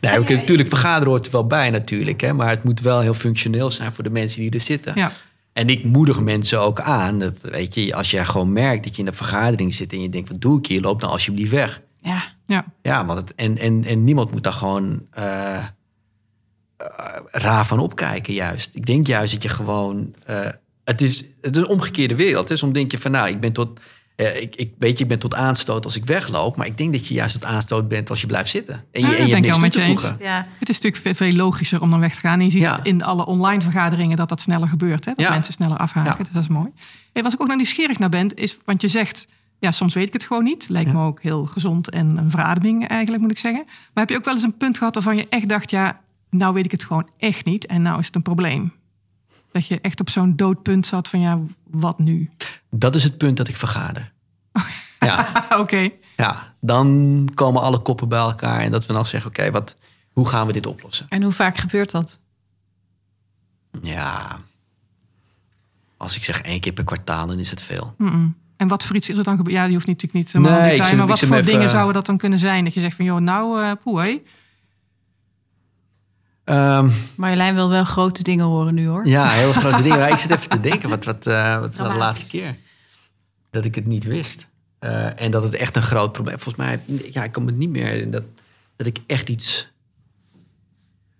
Nee, 0.00 0.18
ik, 0.20 0.28
natuurlijk, 0.28 0.68
vergaderen 0.68 1.08
hoort 1.08 1.26
er 1.26 1.32
wel 1.32 1.46
bij 1.46 1.70
natuurlijk. 1.70 2.20
Hè, 2.20 2.32
maar 2.32 2.48
het 2.48 2.64
moet 2.64 2.80
wel 2.80 3.00
heel 3.00 3.14
functioneel 3.14 3.70
zijn 3.70 3.92
voor 3.92 4.04
de 4.04 4.10
mensen 4.10 4.40
die 4.40 4.50
er 4.50 4.60
zitten. 4.60 4.92
Ja. 4.94 5.12
En 5.54 5.68
ik 5.68 5.84
moedig 5.84 6.20
mensen 6.20 6.60
ook 6.60 6.80
aan. 6.80 7.18
Dat, 7.18 7.40
weet 7.40 7.74
je, 7.74 7.94
als 7.94 8.10
jij 8.10 8.24
gewoon 8.24 8.52
merkt 8.52 8.84
dat 8.84 8.96
je 8.96 9.02
in 9.02 9.08
een 9.08 9.14
vergadering 9.14 9.74
zit 9.74 9.92
en 9.92 10.00
je 10.00 10.08
denkt, 10.08 10.28
wat 10.28 10.40
doe 10.40 10.58
ik 10.58 10.66
hier? 10.66 10.80
Loop 10.80 11.00
dan 11.00 11.10
alsjeblieft 11.10 11.50
weg. 11.50 11.82
Ja, 11.98 12.24
ja. 12.46 12.64
Ja, 12.82 13.06
want 13.06 13.18
het, 13.20 13.34
en, 13.34 13.58
en, 13.58 13.84
en 13.84 14.04
niemand 14.04 14.30
moet 14.30 14.42
daar 14.42 14.52
gewoon 14.52 15.06
eh, 15.10 15.56
eh, 15.56 15.66
raar 17.30 17.66
van 17.66 17.78
opkijken 17.78 18.34
juist. 18.34 18.74
Ik 18.74 18.86
denk 18.86 19.06
juist 19.06 19.32
dat 19.32 19.42
je 19.42 19.48
gewoon... 19.48 20.14
eh, 20.24 20.48
het, 20.84 21.02
is, 21.02 21.24
het 21.40 21.56
is 21.56 21.62
een 21.62 21.68
omgekeerde 21.68 22.14
wereld. 22.16 22.48
Hè. 22.48 22.56
Soms 22.56 22.72
denk 22.72 22.90
je 22.90 22.98
van, 22.98 23.10
nou, 23.10 23.28
ik 23.28 23.40
ben 23.40 23.52
tot... 23.52 23.80
eh, 24.16 24.40
ik, 24.42 24.54
ik 24.56 24.72
weet 24.78 24.96
je, 24.98 25.02
ik 25.02 25.08
ben 25.10 25.18
tot 25.18 25.34
aanstoot 25.34 25.84
als 25.84 25.96
ik 25.96 26.04
wegloop. 26.04 26.56
Maar 26.56 26.66
ik 26.66 26.78
denk 26.78 26.92
dat 26.92 27.06
je 27.06 27.14
juist 27.14 27.34
tot 27.34 27.44
aanstoot 27.44 27.88
bent 27.88 28.10
als 28.10 28.20
je 28.20 28.26
blijft 28.26 28.50
zitten. 28.50 28.74
En 28.92 29.00
je, 29.00 29.06
Ja, 29.06 29.12
en 29.12 29.18
dat 29.18 29.26
je 29.26 29.34
hebt 29.34 29.44
ik 29.46 29.60
niks 29.60 29.74
toe 29.74 29.82
te 29.82 29.88
voegen. 29.90 30.16
ja. 30.20 30.46
Het 30.58 30.68
is 30.68 30.80
natuurlijk 30.80 31.02
veel, 31.02 31.28
veel 31.28 31.36
logischer 31.36 31.80
om 31.82 31.90
dan 31.90 32.00
weg 32.00 32.14
te 32.14 32.20
gaan. 32.20 32.38
En 32.38 32.44
je 32.44 32.50
ziet 32.50 32.60
Ja. 32.62 32.80
in 32.82 33.02
alle 33.02 33.26
online 33.26 33.60
vergaderingen 33.60 34.16
dat 34.16 34.28
dat 34.28 34.40
sneller 34.40 34.68
gebeurt. 34.68 35.04
Hè? 35.04 35.12
Dat 35.14 35.24
Ja. 35.26 35.30
mensen 35.32 35.52
sneller 35.52 35.76
afhaken. 35.76 36.10
Ja. 36.10 36.16
Dus 36.24 36.32
dat 36.32 36.42
is 36.42 36.48
mooi. 36.48 36.70
En 37.12 37.22
wat 37.22 37.32
ik 37.32 37.40
ook 37.42 37.46
nog 37.48 37.56
nieuwsgierig 37.56 37.98
naar 37.98 38.08
ben, 38.08 38.28
is... 38.34 38.58
Want 38.64 38.82
je 38.82 38.88
zegt, 38.88 39.28
ja, 39.58 39.70
soms 39.70 39.94
weet 39.94 40.06
ik 40.06 40.12
het 40.12 40.24
gewoon 40.24 40.44
niet. 40.44 40.64
Lijkt 40.68 40.92
me 40.92 41.02
ook 41.04 41.22
heel 41.22 41.44
gezond 41.44 41.90
en 41.90 42.16
een 42.16 42.30
verademing 42.30 42.86
eigenlijk, 42.88 43.22
moet 43.22 43.30
ik 43.30 43.38
zeggen. 43.38 43.62
Maar 43.66 44.04
heb 44.04 44.10
je 44.10 44.16
ook 44.16 44.24
wel 44.24 44.34
eens 44.34 44.42
een 44.42 44.56
punt 44.56 44.78
gehad 44.78 44.94
waarvan 44.94 45.16
je 45.16 45.26
echt 45.28 45.48
dacht... 45.48 45.70
ja, 45.70 46.00
nou 46.30 46.54
weet 46.54 46.64
ik 46.64 46.70
het 46.70 46.84
gewoon 46.84 47.08
echt 47.18 47.46
niet 47.46 47.66
en 47.66 47.82
nou 47.82 47.98
is 47.98 48.06
het 48.06 48.14
een 48.14 48.22
probleem? 48.22 48.72
Dat 49.54 49.66
je 49.66 49.80
echt 49.80 50.00
op 50.00 50.10
zo'n 50.10 50.36
doodpunt 50.36 50.86
zat 50.86 51.08
van, 51.08 51.20
ja, 51.20 51.38
wat 51.70 51.98
nu? 51.98 52.30
Dat 52.70 52.94
is 52.94 53.04
het 53.04 53.18
punt 53.18 53.36
dat 53.36 53.48
ik 53.48 53.56
vergader. 53.56 54.12
ja, 55.00 55.44
Oké. 55.58 55.88
ja, 56.16 56.54
dan 56.60 57.28
komen 57.34 57.62
alle 57.62 57.78
koppen 57.78 58.08
bij 58.08 58.18
elkaar. 58.18 58.60
En 58.60 58.70
dat 58.70 58.86
we 58.86 58.92
dan 58.92 59.06
zeggen, 59.06 59.30
oké, 59.30 59.50
wat 59.50 59.76
hoe 60.12 60.28
gaan 60.28 60.46
we 60.46 60.52
dit 60.52 60.66
oplossen? 60.66 61.06
En 61.08 61.22
hoe 61.22 61.32
vaak 61.32 61.56
gebeurt 61.56 61.90
dat? 61.90 62.18
Ja, 63.82 64.38
als 65.96 66.16
ik 66.16 66.24
zeg 66.24 66.40
één 66.40 66.60
keer 66.60 66.72
per 66.72 66.84
kwartaal, 66.84 67.26
dan 67.26 67.38
is 67.38 67.50
het 67.50 67.62
veel. 67.62 67.94
Mm-mm. 67.98 68.36
En 68.56 68.68
wat 68.68 68.84
voor 68.84 68.96
iets 68.96 69.08
is 69.08 69.16
er 69.16 69.24
dan 69.24 69.36
gebeurd? 69.36 69.56
Ja, 69.56 69.64
die 69.64 69.74
hoeft 69.74 69.86
natuurlijk 69.86 70.14
niet 70.14 70.32
helemaal 70.32 70.58
Nee, 70.60 70.70
detail. 70.70 70.88
zit- 70.88 70.98
Maar 70.98 71.06
wat 71.06 71.18
voor 71.20 71.42
dingen 71.42 71.58
even- 71.58 71.70
zouden 71.70 71.94
dat 71.94 72.06
dan 72.06 72.18
kunnen 72.18 72.38
zijn? 72.38 72.64
Dat 72.64 72.74
je 72.74 72.80
zegt 72.80 72.96
van, 72.96 73.04
joh, 73.04 73.20
nou, 73.20 73.62
eh 73.62 73.70
poeh, 73.82 74.16
Ehm, 76.44 76.90
Marjolein 77.16 77.54
wil 77.54 77.68
wel 77.68 77.84
grote 77.84 78.22
dingen 78.22 78.44
horen 78.44 78.74
nu 78.74 78.88
hoor. 78.88 79.06
ja, 79.06 79.28
heel 79.28 79.52
grote 79.62 79.82
dingen. 79.82 79.98
Maar 79.98 80.10
ik 80.10 80.16
zit 80.16 80.30
even 80.30 80.48
te 80.48 80.60
denken, 80.60 80.88
wat, 80.88 81.04
wat, 81.04 81.26
eh, 81.26 81.60
wat 81.60 81.70
is 81.70 81.76
de 81.76 81.82
laatste 81.82 82.26
keer 82.26 82.56
dat 83.50 83.64
ik 83.64 83.74
het 83.74 83.86
niet 83.86 84.04
wist? 84.04 84.46
Eh, 84.78 85.20
en 85.20 85.30
dat 85.30 85.42
het 85.42 85.54
echt 85.54 85.76
een 85.76 85.82
groot 85.82 86.12
probleem... 86.12 86.38
Volgens 86.38 86.64
mij, 86.64 86.80
ja, 87.12 87.24
ik 87.24 87.32
kan 87.32 87.44
me 87.44 87.52
niet 87.52 87.70
meer... 87.70 88.10
Dat, 88.10 88.22
dat 88.76 88.86
ik 88.86 88.98
echt 89.06 89.28
iets... 89.28 89.72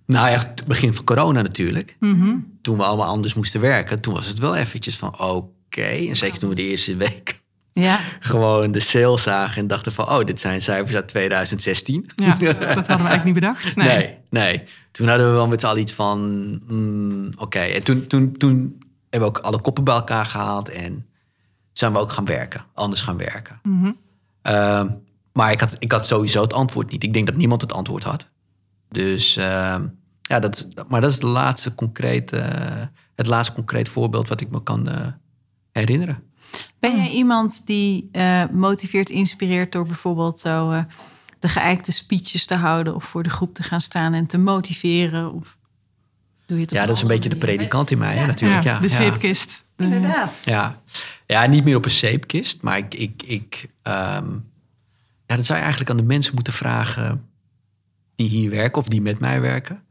Nou 0.07 0.31
ja, 0.31 0.39
het 0.39 0.65
begin 0.67 0.95
van 0.95 1.05
corona 1.05 1.43
natuurlijk. 1.43 1.97
Mhm. 2.01 2.37
Toen 2.63 2.77
we 2.77 2.83
allemaal 2.83 3.09
anders 3.09 3.35
moesten 3.35 3.61
werken. 3.61 4.01
Toen 4.01 4.15
was 4.15 4.27
het 4.27 4.39
wel 4.39 4.57
eventjes 4.57 4.97
van, 4.97 5.21
oké. 5.21 5.83
En 5.83 6.17
zeker 6.17 6.39
toen 6.39 6.49
we 6.49 6.55
de 6.55 6.63
eerste 6.63 6.97
week 6.97 7.41
Ja, 7.75 8.01
gewoon 8.21 8.73
de 8.73 8.81
sales 8.81 9.23
zagen... 9.23 9.57
en 9.63 9.67
dachten 9.67 9.93
van, 9.93 10.09
oh, 10.09 10.25
dit 10.25 10.41
zijn 10.41 10.61
cijfers 10.61 10.97
uit 10.97 11.09
2016. 11.09 12.11
Ja, 12.17 12.35
dat 12.39 12.53
hadden 12.59 12.85
we 12.85 12.89
eigenlijk 12.89 13.25
niet 13.25 13.35
bedacht. 13.35 13.77
Nee. 13.77 13.87
Nee. 13.87 14.19
nee, 14.31 14.63
Toen 14.91 15.09
hadden 15.09 15.27
we 15.27 15.33
wel 15.33 15.47
met 15.47 15.61
z'n 15.61 15.67
allen 15.67 15.81
iets 15.81 15.93
van, 15.93 16.19
mm, 16.67 17.33
oké. 17.37 17.59
En 17.59 17.85
toen, 17.85 18.07
toen, 18.07 18.37
toen 18.37 18.79
hebben 19.11 19.31
we 19.33 19.39
ook 19.39 19.45
alle 19.45 19.61
koppen 19.61 19.85
bij 19.85 19.95
elkaar 19.95 20.27
gehaald 20.27 20.69
en 20.69 21.07
zijn 21.73 21.93
we 21.93 21.99
ook 21.99 22.11
gaan 22.11 22.25
werken, 22.25 22.65
anders 22.75 23.01
gaan 23.01 23.17
werken. 23.17 23.61
Mhm. 23.63 23.91
Ehm, 24.43 24.89
maar 25.33 25.53
ik 25.53 25.61
had, 25.61 25.77
ik 25.79 25.93
had 25.93 26.07
sowieso 26.07 26.43
het 26.43 26.53
antwoord 26.53 26.91
niet. 26.91 27.03
Ik 27.03 27.13
denk 27.13 27.27
dat 27.27 27.37
niemand 27.37 27.61
het 27.61 27.73
antwoord 27.73 28.05
had. 28.05 28.29
Dus 28.89 29.37
ehm, 29.37 29.87
ja, 30.23 30.39
dat, 30.39 30.69
maar 30.89 31.01
dat 31.01 31.11
is 31.11 31.19
de 31.19 31.27
laatste 31.27 31.75
concrete, 31.75 32.37
het 33.15 33.27
laatste 33.27 33.55
concreet 33.55 33.89
voorbeeld 33.89 34.29
wat 34.29 34.41
ik 34.41 34.51
me 34.51 34.63
kan 34.63 34.89
eh, 34.89 35.07
herinneren. 35.73 36.23
Ben 36.79 36.97
jij 36.97 37.11
iemand 37.11 37.67
die 37.67 38.09
eh, 38.13 38.45
motiveert, 38.53 39.11
inspireert 39.11 39.73
door 39.73 39.87
bijvoorbeeld 39.87 40.39
zo 40.39 40.71
eh, 40.71 40.83
de 41.39 41.49
geëikte 41.49 41.93
speeches 41.93 42.45
te 42.45 42.55
houden 42.55 42.95
of 42.95 43.05
voor 43.05 43.23
de 43.23 43.31
groep 43.31 43.55
te 43.55 43.63
gaan 43.63 43.81
staan 43.81 44.15
en 44.15 44.27
te 44.27 44.39
motiveren? 44.39 45.33
Of 45.33 45.59
doe 46.47 46.57
je 46.57 46.63
het 46.63 46.71
Ja, 46.71 46.87
dat 46.87 46.97
is 46.97 47.03
een 47.03 47.09
beetje 47.09 47.29
de 47.29 47.37
predikant 47.37 47.91
in 47.91 47.99
mij, 47.99 48.17
hè, 48.17 48.27
natuurlijk. 48.27 48.63
Ja, 48.63 48.73
Ja, 48.73 48.81
de 48.81 48.89
zeepkist. 48.89 49.65
Inderdaad. 49.77 50.41
Ja. 50.45 50.83
ja, 51.27 51.47
niet 51.47 51.65
meer 51.65 51.77
op 51.77 51.85
een 51.85 51.91
zeepkist. 51.91 52.63
Maar 52.63 52.79
ik, 52.79 52.95
ik, 52.95 53.23
ik, 53.23 53.69
ehm, 53.83 54.33
ja, 55.27 55.37
dat 55.37 55.45
zou 55.45 55.59
je 55.59 55.65
eigenlijk 55.65 55.91
aan 55.91 55.97
de 55.97 56.03
mensen 56.03 56.35
moeten 56.35 56.53
vragen 56.53 57.29
die 58.15 58.29
hier 58.29 58.51
werken 58.51 58.81
of 58.81 58.89
die 58.89 59.03
met 59.03 59.19
mij 59.19 59.41
werken. 59.41 59.83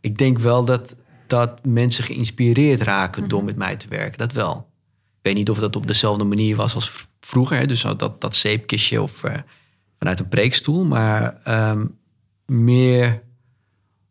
Ik 0.00 0.18
denk 0.18 0.38
wel 0.38 0.64
dat, 0.64 0.96
dat 1.26 1.64
mensen 1.64 2.04
geïnspireerd 2.04 2.80
raken 2.80 3.28
door 3.28 3.44
met 3.44 3.56
mij 3.56 3.76
te 3.76 3.88
werken. 3.88 4.18
Dat 4.18 4.32
wel. 4.32 4.71
Ik 5.22 5.28
weet 5.28 5.36
niet 5.36 5.50
of 5.50 5.58
dat 5.58 5.76
op 5.76 5.86
dezelfde 5.86 6.24
manier 6.24 6.56
was 6.56 6.74
als 6.74 7.06
vroeger. 7.20 7.58
Hè? 7.58 7.66
Dus 7.66 7.82
dat, 7.82 8.20
dat 8.20 8.36
zeepkistje 8.36 9.02
of 9.02 9.24
eh, 9.24 9.38
vanuit 9.98 10.20
een 10.20 10.28
preekstoel. 10.28 10.84
Maar 10.84 11.40
ehm, 11.44 11.86
meer 12.46 13.22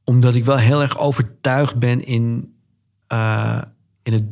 omdat 0.03 0.35
ik 0.35 0.45
wel 0.45 0.57
heel 0.57 0.81
erg 0.81 0.97
overtuigd 0.97 1.79
ben 1.79 2.05
in, 2.05 2.55
eh, 3.07 3.61
in 4.03 4.13
het 4.13 4.25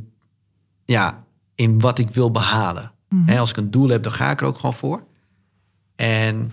ja, 0.86 1.24
in 1.56 1.80
wat 1.80 2.00
ik 2.00 2.10
wil 2.10 2.32
behalen. 2.32 2.92
Hè, 3.26 3.40
als 3.40 3.50
ik 3.50 3.58
een 3.58 3.72
doel 3.72 3.90
heb, 3.90 4.04
dan 4.04 4.12
ga 4.12 4.32
ik 4.32 4.42
er 4.42 4.48
ook 4.48 4.56
gewoon 4.56 4.74
voor. 4.74 5.04
En 5.96 6.52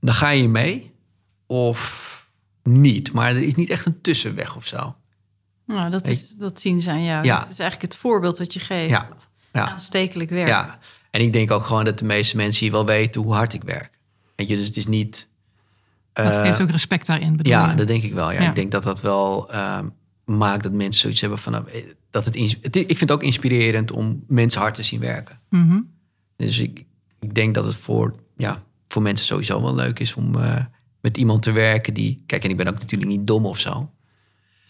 dan 0.00 0.14
ga 0.14 0.28
je 0.28 0.48
mee 0.48 0.94
of 1.46 2.12
niet. 2.62 3.12
Maar 3.12 3.30
er 3.30 3.42
is 3.42 3.54
niet 3.54 3.70
echt 3.70 3.86
een 3.86 4.00
tussenweg 4.00 4.56
of 4.56 4.66
zo. 4.66 4.96
Nou, 5.66 5.90
dat, 5.90 6.06
is, 6.08 6.30
dat 6.30 6.60
zien 6.60 6.80
ze 6.80 6.90
aan 6.90 7.04
jou. 7.04 7.24
Ja. 7.24 7.38
Dat 7.38 7.50
is 7.50 7.58
eigenlijk 7.58 7.92
het 7.92 8.00
voorbeeld 8.00 8.36
dat 8.36 8.52
je 8.52 8.60
geeft. 8.60 8.90
Ja. 8.90 9.06
Dat 9.08 9.28
Ja. 9.52 9.68
aanstekelijk 9.68 10.30
werkt. 10.30 10.48
Ja. 10.50 10.78
En 11.10 11.20
ik 11.20 11.32
denk 11.32 11.50
ook 11.50 11.64
gewoon 11.64 11.84
dat 11.84 11.98
de 11.98 12.04
meeste 12.04 12.36
mensen 12.36 12.62
hier 12.64 12.72
wel 12.72 12.86
weten 12.86 13.22
hoe 13.22 13.32
hard 13.34 13.52
ik 13.52 13.62
werk. 13.62 13.98
Weet 14.36 14.48
je, 14.48 14.56
dus 14.56 14.66
het 14.66 14.76
is 14.76 14.86
niet... 14.86 15.26
Dat 16.12 16.34
eh, 16.34 16.42
geeft 16.42 16.60
ook 16.62 16.70
respect 16.70 17.06
daarin, 17.06 17.36
bedoel 17.36 17.52
Ja, 17.52 17.70
je? 17.70 17.76
dat 17.76 17.86
denk 17.86 18.02
ik 18.02 18.12
wel. 18.14 18.32
Ja. 18.32 18.48
Ik 18.48 18.54
denk 18.54 18.70
dat 18.72 18.82
dat 18.82 19.00
wel 19.00 19.50
ehm, 19.52 19.88
maakt 20.24 20.62
dat 20.62 20.72
mensen 20.72 21.00
zoiets 21.00 21.20
hebben 21.20 21.38
van... 21.38 21.52
nou, 21.52 21.68
eh, 21.68 21.82
dat 22.10 22.24
het, 22.24 22.36
ik 22.36 22.86
vind 22.86 23.00
het 23.00 23.12
ook 23.12 23.22
inspirerend 23.22 23.90
om 23.90 24.24
mensen 24.26 24.60
hard 24.60 24.74
te 24.74 24.82
zien 24.82 25.00
werken. 25.00 25.40
Mhm. 25.50 25.80
Dus 26.36 26.58
ik, 26.58 26.84
ik 27.20 27.34
denk 27.34 27.54
dat 27.54 27.64
het 27.64 27.74
voor, 27.76 28.14
ja, 28.36 28.62
voor 28.88 29.02
mensen 29.02 29.26
sowieso 29.26 29.62
wel 29.62 29.74
leuk 29.74 29.98
is 29.98 30.14
om 30.14 30.34
eh, 30.38 30.64
met 31.00 31.16
iemand 31.16 31.42
te 31.42 31.52
werken 31.52 31.94
die... 31.94 32.22
Kijk, 32.26 32.44
en 32.44 32.50
ik 32.50 32.56
ben 32.56 32.68
ook 32.68 32.78
natuurlijk 32.78 33.10
niet 33.10 33.26
dom 33.26 33.46
of 33.46 33.58
zo. 33.58 33.90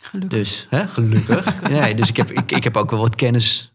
Gelukkig. 0.05 0.39
Dus, 0.39 0.67
hè, 0.71 0.89
gelukkig. 0.89 1.61
nee, 1.69 1.95
dus 1.95 2.09
ik 2.09 2.17
heb, 2.17 2.31
ik, 2.31 2.53
ik 2.53 2.65
heb 2.65 2.77
ook 2.77 2.91
wel 2.91 3.01
wat 3.01 3.15
kennis 3.15 3.73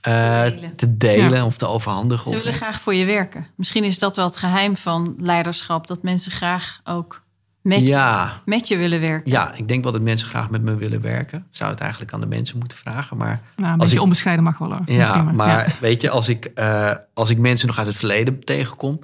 eh, 0.00 0.42
Te 0.44 0.50
delen. 0.54 0.76
te 0.76 0.96
delen 0.96 1.38
Ja. 1.38 1.44
of 1.44 1.56
te 1.56 1.66
overhandigen. 1.66 2.30
Ze 2.30 2.36
Of, 2.36 2.42
willen 2.42 2.58
graag 2.58 2.80
voor 2.80 2.94
je 2.94 3.04
werken. 3.04 3.46
Misschien 3.56 3.84
is 3.84 3.98
dat 3.98 4.16
wel 4.16 4.24
het 4.26 4.36
geheim 4.36 4.76
van 4.76 5.14
leiderschap. 5.18 5.86
Dat 5.86 6.02
mensen 6.02 6.32
graag 6.32 6.80
ook 6.84 7.22
met, 7.62 7.80
je, 7.86 8.28
met 8.44 8.68
je 8.68 8.76
willen 8.76 9.00
werken. 9.00 9.30
ja, 9.30 9.54
ik 9.54 9.68
denk 9.68 9.82
wel 9.82 9.92
dat 9.92 10.00
mensen 10.02 10.28
graag 10.28 10.50
met 10.50 10.62
me 10.62 10.74
willen 10.76 11.00
werken. 11.00 11.38
Ik 11.38 11.56
zou 11.56 11.70
het 11.70 11.80
eigenlijk 11.80 12.12
aan 12.12 12.20
de 12.20 12.26
mensen 12.26 12.58
moeten 12.58 12.78
vragen. 12.78 13.16
Maar 13.16 13.40
Nou, 13.56 13.72
een 13.72 13.80
Als 13.80 13.92
ik- 13.92 14.00
onbescheiden 14.00 14.44
mag 14.44 14.58
wel. 14.58 14.68
hoor. 14.72 14.80
Ja, 14.86 15.12
Prima. 15.12 15.32
maar 15.32 15.68
Ja. 15.68 15.74
weet 15.80 16.00
je, 16.00 16.10
als 16.10 16.28
ik, 16.28 16.44
eh, 16.44 16.94
als 17.14 17.30
ik 17.30 17.38
mensen 17.38 17.66
nog 17.66 17.78
uit 17.78 17.86
het 17.86 17.96
verleden 17.96 18.44
tegenkom. 18.44 19.00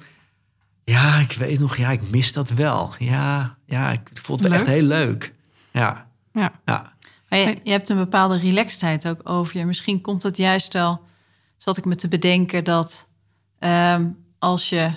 Ja, 0.83 1.17
ik 1.19 1.31
weet 1.31 1.59
nog, 1.59 1.75
ja, 1.77 1.89
ik 1.89 2.09
mis 2.09 2.33
dat 2.33 2.49
wel. 2.49 2.93
Ja, 2.99 3.55
ja 3.65 3.91
ik 3.91 3.99
vond 4.13 4.39
het 4.39 4.49
Leuk. 4.49 4.59
echt 4.59 4.67
heel 4.69 4.83
leuk. 4.83 5.33
Ja, 5.71 6.07
Ja. 6.35 6.51
ja. 6.65 6.93
Maar 7.29 7.39
je, 7.39 7.71
hebt 7.71 7.89
een 7.89 7.97
bepaalde 7.97 8.37
relaxedheid 8.37 9.07
ook 9.07 9.29
over 9.29 9.57
je. 9.57 9.65
Misschien 9.65 10.01
komt 10.01 10.23
het 10.23 10.37
juist 10.37 10.73
wel, 10.73 11.01
zat 11.57 11.77
ik 11.77 11.85
me 11.85 11.95
te 11.95 12.07
bedenken 12.07 12.63
dat 12.63 13.07
ehm, 13.59 14.09
als 14.39 14.69
je, 14.69 14.91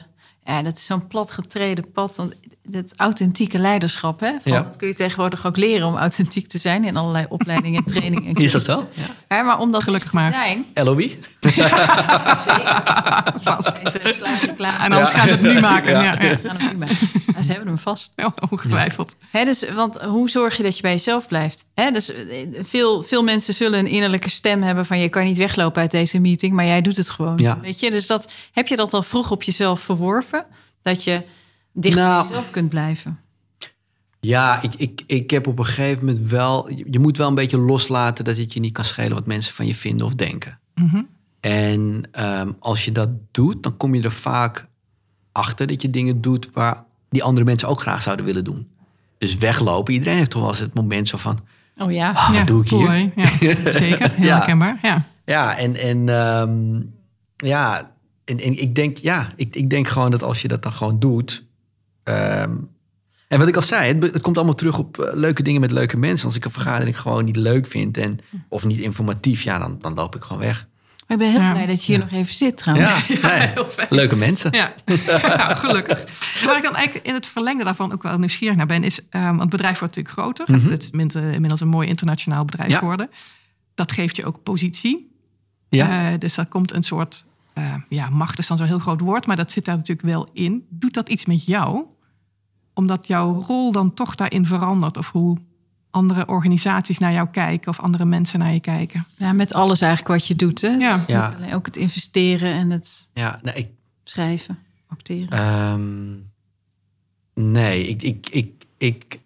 ja, 0.44 0.62
dat 0.62 0.76
is 0.76 0.86
zo'n 0.86 1.06
plat 1.06 1.30
getreden 1.30 1.92
pad, 1.92 2.16
want 2.16 2.38
het 2.70 2.92
authentieke 2.96 3.58
leiderschap, 3.58 4.20
hè, 4.20 4.30
van, 4.42 4.52
Ja. 4.52 4.62
dat 4.62 4.76
kun 4.76 4.88
je 4.88 4.94
tegenwoordig 4.94 5.46
ook 5.46 5.56
leren 5.56 5.86
om 5.86 5.96
authentiek 5.96 6.48
te 6.48 6.58
zijn 6.58 6.84
in 6.84 6.96
allerlei 6.96 7.26
opleidingen 7.28 7.82
en 7.84 7.90
trainingen. 7.94 8.34
En 8.36 8.42
Is 8.42 8.52
dat 8.52 8.62
zo? 8.62 8.88
Ja. 8.92 9.36
Ja, 9.36 9.42
maar 9.42 9.58
om 9.58 9.72
dat 9.72 9.82
Gelukkig 9.82 10.10
te 10.10 10.16
maar. 10.16 10.32
zijn, 10.32 10.66
LOE? 10.74 11.10
Vast. 13.40 13.78
even 13.84 14.06
een 14.06 14.12
sluitreclame. 14.12 14.84
En 14.84 14.92
anders 14.92 15.12
gaan 15.12 15.28
ze 15.28 15.34
het 15.34 15.42
nu 15.42 15.60
maken. 15.70 15.90
Ja. 15.92 16.02
Ja, 16.02 16.36
Ze 16.36 16.40
gaan 16.48 16.56
hem 16.56 16.68
nu 16.72 16.76
maken. 16.78 16.96
Ja, 17.34 17.42
ze 17.42 17.50
hebben 17.50 17.68
hem 17.68 17.78
vast. 17.78 18.12
Ja, 18.16 18.34
ongetwijfeld. 18.50 19.14
Hè, 19.30 19.44
dus, 19.44 19.64
want 19.74 19.96
hoe 20.02 20.30
zorg 20.30 20.56
je 20.56 20.62
dat 20.62 20.76
je 20.76 20.82
bij 20.82 20.90
jezelf 20.90 21.28
blijft? 21.28 21.64
Hè, 21.74 21.90
dus, 21.90 22.12
eh, 22.14 22.46
veel, 22.62 23.02
veel 23.02 23.22
mensen 23.22 23.54
zullen 23.54 23.78
een 23.78 23.86
innerlijke 23.86 24.30
stem 24.30 24.62
hebben 24.62 24.86
van... 24.86 24.98
je 25.00 25.08
kan 25.08 25.24
niet 25.24 25.38
weglopen 25.38 25.80
uit 25.82 25.90
deze 25.90 26.18
meeting, 26.18 26.52
maar 26.52 26.64
jij 26.66 26.80
doet 26.82 26.96
het 26.96 27.10
gewoon. 27.10 27.34
Ja. 27.38 27.60
Weet 27.60 27.80
je? 27.80 27.90
Dus 27.90 28.06
dat, 28.06 28.32
heb 28.52 28.66
je 28.66 28.76
dat 28.76 28.94
al 28.94 29.02
vroeg 29.02 29.30
op 29.30 29.42
jezelf 29.42 29.80
verworven? 29.80 30.44
Dat 30.82 31.04
je 31.04 31.20
dicht 31.80 31.96
Nou. 31.96 32.20
bij 32.20 32.28
jezelf 32.28 32.50
kunt 32.50 32.68
blijven? 32.68 33.18
Ja, 34.20 34.62
ik, 34.62 34.74
ik, 34.74 35.02
ik 35.06 35.30
heb 35.30 35.46
op 35.46 35.58
een 35.58 35.64
gegeven 35.64 36.04
moment 36.04 36.30
wel... 36.30 36.70
Je 36.70 36.98
moet 36.98 37.16
wel 37.16 37.28
een 37.28 37.34
beetje 37.34 37.58
loslaten 37.58 38.24
dat 38.24 38.36
het 38.36 38.52
je 38.52 38.60
niet 38.60 38.72
kan 38.72 38.84
schelen... 38.84 39.12
wat 39.14 39.26
mensen 39.26 39.54
van 39.54 39.66
je 39.66 39.74
vinden 39.74 40.06
of 40.06 40.14
denken. 40.14 40.58
Mhm. 40.74 41.02
En 41.40 42.02
ehm, 42.10 42.52
als 42.58 42.84
je 42.84 42.92
dat 42.92 43.08
doet, 43.30 43.62
dan 43.62 43.76
kom 43.76 43.94
je 43.94 44.02
er 44.02 44.12
vaak 44.12 44.66
achter... 45.32 45.66
dat 45.66 45.82
je 45.82 45.90
dingen 45.90 46.20
doet 46.20 46.48
waar 46.52 46.84
die 47.10 47.22
andere 47.22 47.46
mensen 47.46 47.68
ook 47.68 47.80
graag 47.80 48.02
zouden 48.02 48.24
willen 48.24 48.44
doen. 48.44 48.68
Dus 49.18 49.36
weglopen. 49.36 49.92
Iedereen 49.94 50.16
heeft 50.16 50.30
toch 50.30 50.40
wel 50.40 50.50
eens 50.50 50.58
het 50.58 50.74
moment 50.74 51.08
zo 51.08 51.16
van... 51.16 51.38
Oh 51.76 51.92
ja. 51.92 52.10
Ah, 52.10 52.26
wat 52.28 52.36
ja, 52.36 52.44
doe 52.44 52.62
ik 52.62 52.70
hier? 52.70 53.12
Ja, 53.16 53.72
zeker, 53.72 54.10
heel 54.12 54.26
Ja. 54.26 54.36
herkenbaar. 54.36 54.78
Ja. 54.82 55.04
Ja, 55.24 55.56
en, 55.58 55.76
en 55.76 56.08
ehm, 56.08 56.80
ja, 57.36 57.90
en, 58.24 58.38
en 58.40 58.60
ik 58.60 58.74
denk, 58.74 58.96
ja, 58.96 59.32
ik, 59.36 59.54
ik 59.56 59.70
denk 59.70 59.88
gewoon 59.88 60.10
dat 60.10 60.22
als 60.22 60.42
je 60.42 60.48
dat 60.48 60.62
dan 60.62 60.72
gewoon 60.72 60.98
doet. 60.98 61.46
Ehm, 62.08 62.52
en 63.28 63.38
wat 63.38 63.48
ik 63.48 63.56
al 63.56 63.62
zei, 63.62 63.98
het, 63.98 64.20
komt 64.20 64.36
allemaal 64.36 64.54
terug 64.54 64.78
op 64.78 64.98
eh, 64.98 65.14
leuke 65.16 65.42
dingen 65.42 65.60
met 65.60 65.70
leuke 65.70 65.96
mensen. 65.96 66.26
Als 66.26 66.36
ik 66.36 66.44
een 66.44 66.50
vergadering 66.50 67.00
gewoon 67.00 67.24
niet 67.24 67.36
leuk 67.36 67.66
vind 67.66 67.96
en, 67.96 68.18
of 68.48 68.64
niet 68.64 68.78
informatief, 68.78 69.42
ja, 69.42 69.58
dan, 69.58 69.78
dan 69.80 69.94
loop 69.94 70.16
ik 70.16 70.22
gewoon 70.22 70.42
weg. 70.42 70.66
Maar 71.06 71.16
ik 71.16 71.22
ben 71.22 71.32
heel 71.32 71.40
Ja. 71.42 71.52
blij 71.52 71.66
dat 71.66 71.84
je 71.84 71.92
hier 71.92 72.00
nog 72.02 72.12
even 72.12 72.34
zit 72.34 72.56
trouwens. 72.56 73.06
Ja, 73.06 73.30
heel 73.54 73.64
fijn. 73.64 73.86
leuke 73.90 74.16
mensen. 74.16 74.52
Ja. 74.52 74.74
ja, 75.06 75.54
gelukkig. 75.54 76.04
Waar 76.44 76.56
ik 76.56 76.62
dan 76.62 76.74
eigenlijk 76.74 77.06
in 77.06 77.14
het 77.14 77.26
verlengde 77.26 77.64
daarvan 77.64 77.92
ook 77.92 78.02
wel 78.02 78.18
nieuwsgierig 78.18 78.56
naar 78.56 78.66
ben, 78.66 78.84
is, 78.84 79.08
ehm, 79.08 79.24
want 79.26 79.40
het 79.40 79.50
bedrijf 79.50 79.78
wordt 79.78 79.96
natuurlijk 79.96 80.14
groter. 80.44 80.70
Het 80.70 80.82
is 80.82 80.90
inmiddels 81.14 81.60
een 81.60 81.68
mooi 81.68 81.88
internationaal 81.88 82.44
bedrijf 82.44 82.70
Ja. 82.70 82.78
geworden. 82.78 83.10
Dat 83.74 83.92
geeft 83.92 84.16
je 84.16 84.24
ook 84.24 84.42
positie. 84.42 85.10
Ja. 85.68 86.12
Eh, 86.12 86.18
dus 86.18 86.34
daar 86.34 86.46
komt 86.46 86.72
een 86.72 86.82
soort, 86.82 87.24
eh, 87.52 87.74
ja, 87.88 88.08
macht 88.10 88.38
is 88.38 88.46
dan 88.46 88.56
zo'n 88.56 88.66
heel 88.66 88.78
groot 88.78 89.00
woord, 89.00 89.26
maar 89.26 89.36
dat 89.36 89.52
zit 89.52 89.64
daar 89.64 89.76
natuurlijk 89.76 90.08
wel 90.08 90.28
in. 90.32 90.66
Doet 90.70 90.94
dat 90.94 91.08
iets 91.08 91.24
met 91.26 91.44
jou? 91.44 91.84
Omdat 92.78 93.06
jouw 93.06 93.42
rol 93.46 93.72
dan 93.72 93.94
toch 93.94 94.14
daarin 94.14 94.46
verandert? 94.46 94.96
Of 94.96 95.10
hoe 95.10 95.36
andere 95.90 96.26
organisaties 96.26 96.98
naar 96.98 97.12
jou 97.12 97.28
kijken 97.28 97.68
of 97.68 97.80
andere 97.80 98.04
mensen 98.04 98.38
naar 98.38 98.52
je 98.52 98.60
kijken? 98.60 99.04
Ja, 99.16 99.32
met 99.32 99.54
alles 99.54 99.80
eigenlijk 99.80 100.12
wat 100.12 100.26
je 100.26 100.36
doet. 100.36 100.60
Hè? 100.60 100.68
Ja. 100.68 101.34
Alleen 101.36 101.54
ook 101.54 101.66
het 101.66 101.76
investeren 101.76 102.52
en 102.52 102.70
het 102.70 103.08
Ja, 103.14 103.40
nee, 103.42 103.54
ik, 103.54 103.68
schrijven, 104.04 104.58
acteren. 104.86 105.30
Ehm, 105.30 106.14
nee, 107.50 107.86
ik, 107.86 108.02
ik, 108.02 108.28
ik, 108.30 108.66
ik. 108.76 109.20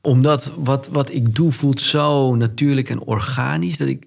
Omdat 0.00 0.54
wat, 0.56 0.88
wat 0.88 1.12
ik 1.12 1.34
doe 1.34 1.52
voelt 1.52 1.80
zo 1.80 2.34
natuurlijk 2.34 2.88
en 2.88 3.00
organisch 3.00 3.76
dat 3.76 3.88
ik 3.88 4.06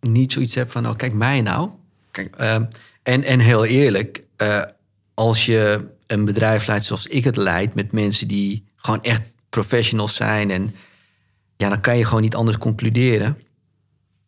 niet 0.00 0.32
zoiets 0.32 0.54
heb 0.54 0.70
van, 0.70 0.88
oh, 0.88 0.96
kijk 0.96 1.12
mij 1.12 1.40
nou. 1.40 1.70
Kijk, 2.10 2.36
ehm, 2.36 2.64
en, 3.02 3.24
en 3.24 3.38
heel 3.40 3.64
eerlijk, 3.64 4.26
eh, 4.36 4.62
als 5.14 5.46
je 5.46 5.92
een 6.06 6.24
bedrijf 6.24 6.66
leidt 6.66 6.84
zoals 6.84 7.06
ik 7.06 7.24
het 7.24 7.36
leid, 7.36 7.74
met 7.74 7.92
mensen 7.92 8.28
die 8.28 8.64
gewoon 8.76 9.02
echt 9.02 9.34
professionals 9.48 10.14
zijn 10.14 10.50
en 10.50 10.74
ja, 11.56 11.68
dan 11.68 11.80
kan 11.80 11.96
je 11.96 12.04
gewoon 12.04 12.22
niet 12.22 12.34
anders 12.34 12.58
concluderen 12.58 13.38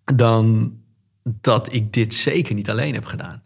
dan 0.05 0.73
dat 1.23 1.73
ik 1.73 1.93
dit 1.93 2.15
zeker 2.15 2.55
niet 2.55 2.71
alleen 2.71 2.95
heb 2.95 3.05
gedaan. 3.05 3.43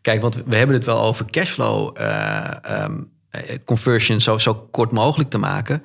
Kijk, 0.00 0.20
want 0.20 0.34
we 0.34 0.56
hebben 0.56 0.76
het 0.76 0.84
wel 0.84 1.02
over 1.02 1.24
cashflow 1.24 1.96
eh, 1.96 2.64
ehm, 2.64 3.00
eh, 3.30 3.40
conversion 3.64 4.20
zo, 4.20 4.38
zo 4.38 4.54
kort 4.54 4.92
mogelijk 4.92 5.30
te 5.30 5.38
maken. 5.38 5.82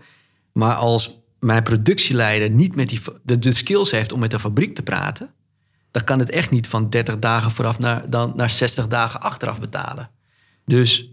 Maar 0.53 0.75
als 0.75 1.19
mijn 1.39 1.63
productieleider 1.63 2.49
niet 2.49 2.75
met 2.75 2.89
die, 2.89 3.01
de, 3.23 3.39
de 3.39 3.53
skills 3.53 3.91
heeft 3.91 4.12
om 4.12 4.19
met 4.19 4.31
de 4.31 4.39
fabriek 4.39 4.75
te 4.75 4.84
praten, 4.84 5.34
dan 5.91 6.03
kan 6.03 6.19
het 6.19 6.29
echt 6.29 6.51
niet 6.51 6.67
van 6.67 6.89
30 6.89 7.19
dagen 7.19 7.51
vooraf 7.51 7.79
naar, 7.79 8.10
dan 8.10 8.34
naar 8.36 8.49
60 8.49 8.88
dagen 8.88 9.21
achteraf 9.21 9.60
betalen. 9.60 10.10
Dus 10.65 11.12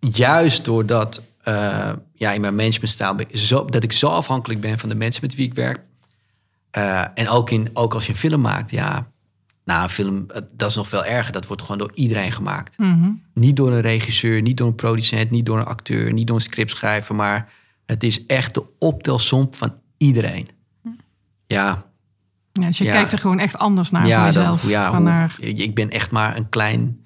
juist 0.00 0.64
doordat 0.64 1.22
eh, 1.42 1.92
ja, 2.14 2.32
in 2.32 2.40
mijn 2.40 2.54
managementstijl 2.54 3.16
zo, 3.32 3.64
dat 3.64 3.82
ik 3.82 3.92
zo 3.92 4.08
afhankelijk 4.08 4.60
ben 4.60 4.78
van 4.78 4.88
de 4.88 4.94
mensen 4.94 5.22
met 5.22 5.34
wie 5.34 5.46
ik 5.46 5.54
werk. 5.54 5.80
eh, 6.70 7.04
en 7.14 7.28
ook, 7.28 7.50
in, 7.50 7.70
ook 7.72 7.94
als 7.94 8.06
je 8.06 8.12
een 8.12 8.18
film 8.18 8.40
maakt, 8.40 8.70
ja, 8.70 9.10
nou, 9.64 9.82
een 9.82 9.88
film, 9.88 10.24
eh, 10.30 10.40
dat 10.52 10.68
is 10.70 10.76
nog 10.76 10.88
veel 10.88 11.04
erger. 11.04 11.32
Dat 11.32 11.46
wordt 11.46 11.62
gewoon 11.62 11.78
door 11.78 11.90
iedereen 11.94 12.32
gemaakt. 12.32 12.76
Niet 13.34 13.56
door 13.56 13.72
een 13.72 13.80
regisseur, 13.80 14.42
niet 14.42 14.56
door 14.56 14.66
een 14.68 14.74
producent, 14.74 15.30
niet 15.30 15.46
door 15.46 15.58
een 15.58 15.64
acteur, 15.64 16.12
niet 16.12 16.26
door 16.26 16.36
een 16.36 16.42
scriptschrijver, 16.42 17.14
maar 17.14 17.52
het 17.86 18.02
is 18.02 18.26
echt 18.26 18.54
de 18.54 18.64
optelsom 18.78 19.48
van 19.50 19.74
iedereen. 19.96 20.48
Ja, 21.46 21.84
Ja, 22.52 22.66
dus 22.66 22.78
je 22.78 22.84
Ja. 22.84 22.90
kijkt 22.92 23.12
er 23.12 23.18
gewoon 23.18 23.38
echt 23.38 23.58
anders 23.58 23.90
naar 23.90 24.06
ja, 24.06 24.16
voor 24.24 24.24
dat, 24.24 24.34
jezelf. 24.54 24.68
ja 24.68 24.86
van 24.86 24.96
hoe- 24.96 25.04
naar, 25.04 25.36
ik 25.40 25.74
ben 25.74 25.90
echt 25.90 26.10
maar 26.10 26.36
een, 26.36 26.48
klein, 26.48 27.04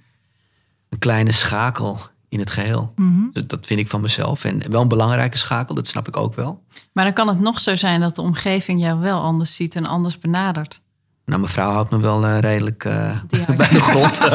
een 0.88 0.98
kleine 0.98 1.32
schakel 1.32 1.98
in 2.30 2.38
het 2.38 2.50
geheel. 2.50 2.92
Mhm. 2.96 3.22
dat, 3.32 3.48
dat 3.48 3.66
vind 3.66 3.80
ik 3.80 3.88
van 3.88 4.00
mezelf. 4.00 4.44
En 4.44 4.70
wel 4.70 4.80
een 4.80 4.88
belangrijke 4.88 5.38
schakel, 5.38 5.74
dat 5.74 5.86
snap 5.86 6.08
ik 6.08 6.16
ook 6.16 6.34
wel. 6.34 6.62
Maar 6.92 7.04
dan 7.04 7.12
kan 7.12 7.28
het 7.28 7.40
nog 7.40 7.60
zo 7.60 7.76
zijn 7.76 8.00
dat 8.00 8.14
de 8.14 8.22
omgeving 8.22 8.80
jou 8.80 9.00
wel 9.00 9.20
anders 9.20 9.54
ziet 9.54 9.76
en 9.76 9.86
anders 9.86 10.18
benadert. 10.18 10.80
Nou, 11.24 11.40
mijn 11.40 11.52
vrouw 11.52 11.70
houdt 11.70 11.90
me 11.90 12.00
wel 12.00 12.24
eh, 12.24 12.38
redelijk 12.38 12.82
houdt 13.36 13.56
bij 13.56 13.68
de 13.68 13.80
grond. 13.80 14.18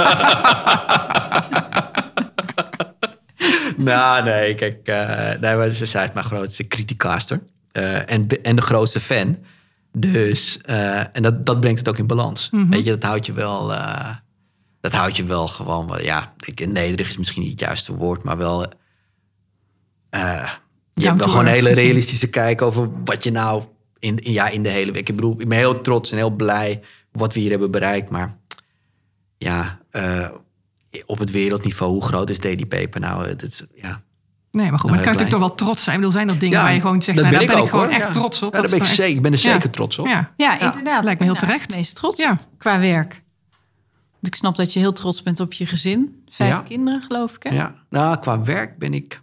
nou, 3.92 4.24
nee, 4.24 4.56
kijk, 4.56 4.88
eh 4.88 5.40
nee, 5.40 5.56
maar 5.56 5.70
ze 5.70 5.86
zei 5.86 6.06
het 6.06 6.14
mijn 6.14 6.26
grootste 6.26 6.68
criticaster. 6.68 7.42
en, 7.72 8.28
en 8.28 8.56
de 8.56 8.62
grootste 8.62 9.00
fan. 9.00 9.38
Dus, 9.92 10.58
en 11.12 11.22
dat, 11.22 11.46
dat 11.46 11.60
brengt 11.60 11.80
het 11.80 11.90
ook 11.90 11.98
in 11.98 12.08
balans. 12.08 12.50
Weet 12.52 12.86
je, 12.86 12.92
dat 12.92 13.04
houdt 13.04 13.26
je 13.26 13.34
wel, 13.34 13.74
dat 14.92 15.00
houdt 15.00 15.18
je 15.18 15.24
wel 15.24 15.48
gewoon, 15.48 15.88
wel, 15.88 16.02
ja, 16.02 16.34
ik, 16.46 16.68
nederig 16.68 17.08
is 17.08 17.18
misschien 17.18 17.42
niet 17.42 17.52
het 17.52 17.60
juiste 17.60 17.96
woord, 17.96 18.24
maar 18.24 18.38
wel, 18.38 18.64
eh, 20.10 20.50
je 20.94 21.06
hebt 21.06 21.20
wel 21.20 21.28
gewoon 21.30 21.46
een 21.46 21.52
hele 21.52 21.72
realistische 21.74 22.28
kijk 22.28 22.62
over 22.62 22.90
wat 23.06 23.24
je 23.24 23.32
nou 23.32 23.64
in, 24.00 24.18
in- 24.20 24.32
ja, 24.34 24.48
in 24.50 24.64
de 24.64 24.70
hele 24.70 24.92
week. 24.92 25.10
Ik 25.10 25.16
bedoel, 25.16 25.36
ik 25.42 25.48
ben 25.48 25.58
heel 25.58 25.82
trots 25.82 26.12
en 26.12 26.18
heel 26.18 26.30
blij 26.30 26.82
wat 27.12 27.34
we 27.34 27.40
hier 27.40 27.50
hebben 27.50 27.72
bereikt, 27.72 28.10
maar 28.10 28.38
ja, 29.38 29.80
eh, 29.92 30.30
op 31.06 31.20
het 31.20 31.32
wereldniveau, 31.32 31.92
hoe 31.92 32.04
groot 32.04 32.30
is 32.30 32.40
Daily 32.40 32.66
Paper 32.66 33.00
nou? 33.00 33.28
Het, 33.28 33.42
is- 33.42 33.66
ja, 33.76 34.02
nee, 34.52 34.70
maar 34.70 34.80
goed, 34.80 34.90
Nou, 34.90 34.96
maar 34.96 35.04
kan 35.06 35.14
natuurlijk 35.14 35.30
toch 35.30 35.40
wel 35.40 35.56
trots 35.56 35.84
zijn? 35.84 35.96
Ik 35.96 36.02
bedoel, 36.02 36.18
zijn 36.20 36.30
er 36.30 36.40
dingen 36.40 36.58
Ja, 36.58 36.64
waar 36.64 36.74
je 36.74 36.82
gewoon 36.82 37.02
zegt, 37.02 37.18
dat 37.18 37.26
nou, 37.26 37.38
ben 37.38 37.48
daar 37.48 37.56
ben 37.56 37.66
ik 37.66 37.70
ik 37.72 37.74
ook, 37.76 37.80
gewoon 37.82 37.94
hoor. 37.96 38.04
echt 38.06 38.16
Ja. 38.16 38.20
trots 38.22 38.44
op. 38.44 38.54
Ja, 38.54 38.60
daar 38.60 38.62
Dat 38.62 38.72
ben 38.72 38.80
ik 38.80 38.86
dan 38.86 38.96
zeker- 38.96 39.06
echt- 39.06 39.16
ik 39.16 39.22
ben 39.22 39.32
er 39.34 39.46
Ja. 39.46 39.52
zeker 39.54 39.70
trots 39.70 40.00
op. 40.00 40.08
Ja, 40.08 40.34
Ja, 40.38 40.60
inderdaad. 40.60 41.04
lijkt 41.04 41.20
me 41.20 41.26
heel 41.26 41.36
terecht. 41.36 41.62
Het 41.66 41.76
meest 41.76 41.96
trots 41.96 42.24
qua 42.58 42.80
werk. 42.80 43.24
Ik 44.28 44.36
snap 44.36 44.56
dat 44.56 44.74
je 44.74 44.80
heel 44.80 44.94
trots 44.94 45.24
bent 45.24 45.40
op 45.40 45.54
je 45.54 45.66
gezin. 45.66 46.24
Vijf 46.28 46.50
Ja. 46.50 46.62
kinderen, 46.62 47.02
geloof 47.02 47.36
ik. 47.36 47.44
Hè? 47.44 47.50
Ja, 47.56 47.76
nou, 47.90 48.20
qua 48.20 48.42
werk 48.44 48.78
ben 48.78 48.94
ik. 48.94 49.22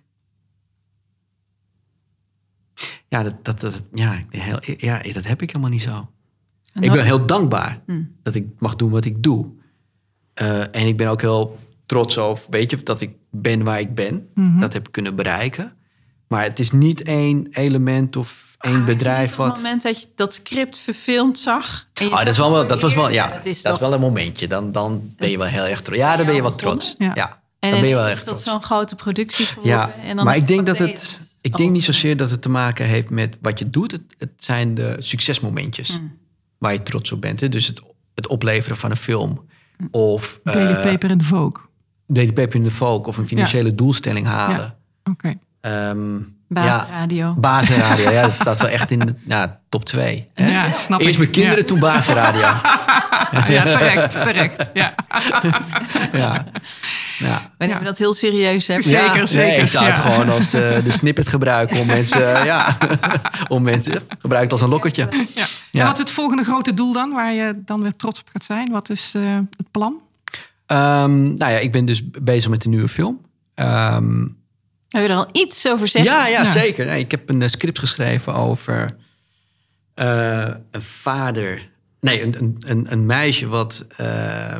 Ja, 3.09 3.23
dat, 3.23 3.45
dat, 3.45 3.61
dat, 3.61 3.83
ja, 3.93 4.21
heel, 4.31 4.59
ja, 4.77 5.03
dat 5.13 5.25
heb 5.27 5.43
ik 5.43 5.49
helemaal 5.51 5.71
niet 5.71 5.83
zo. 5.83 6.11
En 6.73 6.83
Ik 6.83 6.93
ben 6.93 7.05
heel 7.05 7.27
dankbaar 7.27 7.83
dat 8.23 8.35
ik 8.35 8.47
mag 8.59 8.77
doen 8.77 8.91
wat 8.91 9.05
ik 9.05 9.23
doe. 9.23 9.51
Eh, 10.35 10.77
en 10.77 10.87
ik 10.87 10.97
ben 10.97 11.09
ook 11.09 11.21
heel 11.21 11.59
trots 11.87 12.19
over, 12.19 12.51
weet 12.51 12.71
je, 12.71 12.83
dat 12.83 13.01
ik 13.01 13.17
ben 13.31 13.65
waar 13.65 13.81
ik 13.81 13.95
ben. 13.95 14.29
Dat 14.61 14.73
heb 14.73 14.87
ik 14.87 14.93
kunnen 14.93 15.17
bereiken. 15.17 15.73
Maar 16.29 16.43
het 16.43 16.59
is 16.59 16.71
niet 16.71 17.03
één 17.03 17.47
element 17.51 18.17
of 18.17 18.52
één 18.63 18.79
Ah, 18.81 18.85
bedrijf 18.85 19.31
Op 19.33 19.37
wat. 19.37 19.47
het 19.47 19.57
moment 19.57 19.83
dat 19.83 20.01
je 20.01 20.07
dat 20.15 20.35
script 20.35 20.79
verfilmd 20.79 21.39
zag. 21.39 21.87
en 21.95 22.05
je 22.05 22.11
Ah, 22.11 22.17
zag 22.17 22.25
dat, 22.25 22.33
is 22.33 22.39
wel, 22.39 22.67
dat 22.67 22.81
was 22.83 22.95
wel, 22.95 23.11
ja, 23.11 23.29
dat 23.29 23.47
is 23.47 23.63
dat 23.63 23.73
is 23.73 23.79
wel 23.81 23.93
een 23.93 24.01
momentje. 24.01 24.47
Dan, 24.49 24.73
dan 24.73 25.13
ben 25.17 25.31
je 25.31 25.39
wel 25.39 25.47
heel 25.47 25.65
erg 25.67 25.81
trots. 25.81 25.99
Ja, 26.01 26.17
dan 26.17 26.27
ben 26.27 26.35
je 26.35 26.43
wel 26.43 26.55
trots. 26.55 26.95
Ja. 26.99 27.11
Ja, 27.15 27.43
En 27.59 27.71
dan 27.71 27.81
ben 27.81 27.89
je 27.89 27.95
wel 27.95 28.07
is 28.07 28.13
echt 28.13 28.27
dat 28.27 28.43
zo'n 28.43 28.63
grote 28.63 28.95
productie 28.97 29.47
geworden. 29.47 29.73
Ja, 29.73 29.93
en 30.05 30.17
dan 30.17 30.25
maar 30.25 30.37
ik 30.37 30.47
denk 30.47 30.67
dat 30.67 30.79
het. 30.79 31.31
Ik 31.41 31.57
denk 31.57 31.69
Oh. 31.69 31.75
niet 31.75 31.85
zozeer 31.85 32.17
dat 32.17 32.31
het 32.31 32.43
te 32.43 32.49
maken 32.49 32.87
heeft 32.87 33.11
met 33.11 33.39
wat 33.41 33.59
je 33.59 33.71
doet. 33.71 33.93
Het, 33.93 34.03
het 34.19 34.31
zijn 34.37 34.75
de 34.75 34.97
succesmomentjes 34.99 35.89
Hmm. 35.89 36.19
waar 36.59 36.73
je 36.73 36.83
trots 36.83 37.13
op 37.13 37.21
bent. 37.21 37.41
Hè? 37.41 37.49
Dus 37.49 37.67
het, 37.67 37.81
het 38.15 38.27
opleveren 38.27 38.77
van 38.77 38.91
een 38.91 38.97
film. 38.97 39.47
Of 39.91 40.41
Daily 40.45 40.71
uh, 40.73 40.83
Paper 40.83 41.11
in 41.11 41.19
de 41.19 41.25
Vogue. 41.25 41.65
Daily 42.07 42.33
Paper 42.33 42.55
in 42.55 42.63
de 42.65 42.71
Vogue. 42.71 43.07
Of 43.07 43.17
een 43.17 43.27
financiële 43.27 43.75
doelstelling 43.75 44.27
halen. 44.27 44.77
Oké. 45.11 45.35
Ehm. 45.61 46.19
Bazenradio, 47.39 48.11
ja, 48.11 48.23
dat 48.23 48.35
staat 48.35 48.61
wel 48.61 48.69
echt 48.69 48.91
in 48.91 48.99
de 48.99 49.15
ja, 49.27 49.61
top 49.69 49.85
2. 49.85 50.29
Ja, 50.35 50.73
snap 50.73 51.01
Eerst 51.01 51.13
ik. 51.13 51.19
mijn 51.19 51.31
kinderen, 51.31 51.59
Ja. 51.59 51.65
toen 51.65 51.79
bazenradio. 51.79 52.41
Ja, 53.49 53.63
terecht, 53.63 54.11
terecht. 54.11 54.71
Ja. 54.75 54.95
ja. 56.13 56.45
Ja. 57.19 57.51
We 57.59 57.67
nemen 57.67 57.85
dat 57.85 57.99
heel 57.99 58.15
serieus. 58.15 58.67
Hè? 58.67 58.81
Zeker, 58.83 59.17
Ja, 59.17 59.27
zeker, 59.27 59.49
Nee, 59.51 59.61
ik 59.61 59.67
zou 59.67 59.85
het 59.87 59.97
ja. 59.97 60.03
gewoon 60.03 60.29
als 60.29 60.53
eh, 60.53 60.85
de 60.85 60.91
snippet 60.91 61.29
gebruiken 61.29 61.81
om 61.81 61.87
mensen, 61.87 62.37
eh, 62.37 62.45
ja, 62.45 62.77
om 63.49 63.63
mensen 63.63 64.01
gebruikt 64.19 64.53
als 64.53 64.61
een 64.61 64.69
lokkertje. 64.69 65.09
Ja. 65.35 65.47
Ja. 65.71 65.81
En 65.81 65.87
wat 65.87 65.95
is 65.95 66.01
het 66.01 66.11
volgende 66.11 66.45
grote 66.45 66.75
doel 66.75 66.93
dan, 66.93 67.13
waar 67.13 67.33
je 67.33 67.63
dan 67.65 67.83
weer 67.83 67.97
trots 67.97 68.21
op 68.21 68.29
gaat 68.33 68.45
zijn? 68.45 68.71
Wat 68.73 68.91
is 68.91 69.13
eh, 69.17 69.23
het 69.35 69.71
plan? 69.71 69.95
Ehm, 70.67 71.23
nou 71.23 71.53
ja, 71.53 71.59
ik 71.59 71.73
ben 71.73 71.85
dus 71.85 72.03
bezig 72.23 72.51
met 72.51 72.65
een 72.65 72.71
nieuwe 72.71 72.89
film. 72.89 73.21
Ehm, 73.55 74.25
Wil 74.93 75.03
je 75.03 75.09
er 75.09 75.15
al 75.15 75.29
iets 75.33 75.69
over 75.69 75.89
zeggen? 75.89 76.13
ja, 76.13 76.27
ja, 76.27 76.43
Ja. 76.43 76.51
zeker. 76.51 76.87
Nee, 76.87 77.01
ik 77.01 77.11
heb 77.11 77.29
een 77.29 77.43
eh, 77.43 77.49
script 77.49 77.79
geschreven 77.79 78.35
over 78.35 78.97
eh, 79.95 80.51
een 80.71 80.83
vader. 80.83 81.71
Nee, 82.01 82.23
een, 82.23 82.35
een, 82.39 82.57
een, 82.67 82.93
een 82.93 83.07
meisje 83.07 83.47
wat 83.47 83.87
eh, 83.97 84.57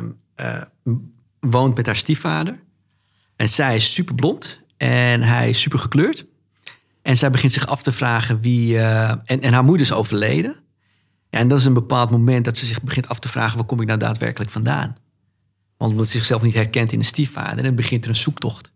woont 1.39 1.75
met 1.75 1.85
haar 1.85 1.95
stiefvader. 1.95 2.59
En 3.35 3.49
zij 3.49 3.75
is 3.75 3.93
super 3.93 4.15
blond 4.15 4.61
en 4.77 5.21
hij 5.21 5.49
is 5.49 5.61
super 5.61 5.79
gekleurd. 5.79 6.25
En 7.01 7.15
zij 7.15 7.29
begint 7.29 7.51
zich 7.51 7.67
af 7.67 7.83
te 7.83 7.91
vragen 7.91 8.39
wie. 8.39 8.79
en, 8.79 9.21
en 9.25 9.53
haar 9.53 9.63
moeder 9.63 9.85
is 9.85 9.93
overleden. 9.93 10.55
Ja, 11.29 11.39
en 11.39 11.47
dat 11.47 11.59
is 11.59 11.65
een 11.65 11.73
bepaald 11.73 12.09
moment 12.09 12.45
dat 12.45 12.57
ze 12.57 12.65
zich 12.65 12.81
begint 12.81 13.07
af 13.07 13.19
te 13.19 13.29
vragen: 13.29 13.57
waar 13.57 13.65
kom 13.65 13.81
ik 13.81 13.87
nou 13.87 13.99
daadwerkelijk 13.99 14.51
vandaan? 14.51 14.95
Want 15.77 15.91
omdat 15.91 16.07
ze 16.07 16.17
zichzelf 16.17 16.41
niet 16.41 16.53
herkent 16.53 16.91
in 16.91 16.99
een 16.99 17.05
stiefvader, 17.05 17.57
en 17.57 17.63
dan 17.63 17.75
begint 17.75 18.03
er 18.03 18.09
een 18.09 18.15
zoektocht. 18.15 18.71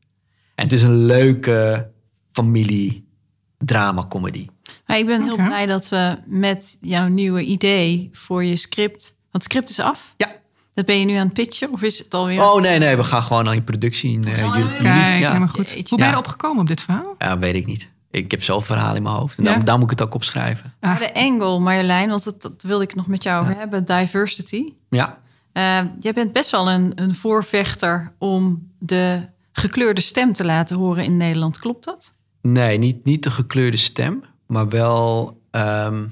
En 0.58 0.64
het 0.64 0.74
is 0.74 0.82
een 0.82 1.05
leuke 1.05 1.88
familie-drama-comedy. 2.32 4.47
Maar 4.86 4.97
ik 4.97 5.05
ben 5.05 5.24
heel 5.24 5.36
blij 5.36 5.66
dat 5.66 5.89
we 5.89 6.18
met 6.26 6.78
jouw 6.82 7.08
nieuwe 7.08 7.43
idee 7.43 8.10
voor 8.14 8.43
je 8.43 8.55
script... 8.55 9.16
Want 9.32 9.43
het 9.43 9.43
script 9.43 9.70
is 9.70 9.80
af. 9.80 10.14
Ja. 10.18 10.28
Dat 10.74 10.86
ben 10.86 10.99
je 10.99 11.05
nu 11.05 11.14
aan 11.14 11.26
het 11.26 11.34
pitchen? 11.34 11.72
Of 11.72 11.82
is 11.82 11.99
het 11.99 12.14
alweer... 12.14 12.41
Oh 12.43 12.62
nee, 12.62 12.80
nee, 12.80 12.95
we 12.97 13.03
gaan 13.03 13.24
gewoon 13.24 13.47
al 13.47 13.53
in 13.53 13.64
productie 13.64 14.12
in 14.12 14.22
juli. 14.22 14.36
weer. 14.36 14.68
Kijk, 14.82 15.20
ja. 15.20 15.47
goed. 15.47 15.70
Jeetje. 15.70 15.86
Hoe 15.89 15.97
ben 15.97 15.97
je 15.97 16.03
Ja. 16.05 16.12
erop 16.12 16.28
gekomen 16.28 16.62
op 16.62 16.68
dit 16.68 16.82
verhaal? 16.82 17.16
ja, 17.18 17.39
weet 17.39 17.55
ik 17.55 17.66
niet. 17.66 17.89
Ik 18.12 18.32
heb 18.32 18.43
zelf 18.43 18.66
verhaal 18.66 18.95
in 18.95 19.03
mijn 19.03 19.16
hoofd. 19.16 19.38
En 19.38 19.43
Ja? 19.43 19.58
daar 19.58 19.76
moet 19.76 19.84
ik 19.91 19.97
het 19.99 20.08
ook 20.08 20.14
opschrijven. 20.14 20.74
Maar 20.80 20.99
de 20.99 21.14
angle, 21.14 21.60
Marjolein, 21.60 22.10
want 22.10 22.24
dat, 22.24 22.41
dat 22.41 22.62
wilde 22.64 22.84
ik 22.84 22.95
nog 22.95 23.08
met 23.08 23.24
jou 23.24 23.41
over 23.43 23.58
hebben. 23.58 23.86
Diversity. 23.86 24.74
Ja, 24.89 25.20
Eh, 25.51 25.80
jij 25.99 26.14
bent 26.14 26.32
best 26.34 26.51
wel 26.51 26.70
een, 26.72 26.91
een 26.95 27.16
voorvechter 27.16 28.14
om 28.18 28.72
de 28.80 29.22
gekleurde 29.58 30.01
stem 30.01 30.34
te 30.34 30.45
laten 30.45 30.78
horen 30.78 31.03
in 31.03 31.18
Nederland. 31.18 31.60
Klopt 31.60 31.84
dat? 31.86 32.16
nee, 32.41 32.78
niet, 32.78 33.05
niet 33.05 33.24
de 33.24 33.32
gekleurde 33.32 33.78
stem, 33.78 34.24
maar 34.47 34.70
wel... 34.70 35.39
ehm, 35.51 36.08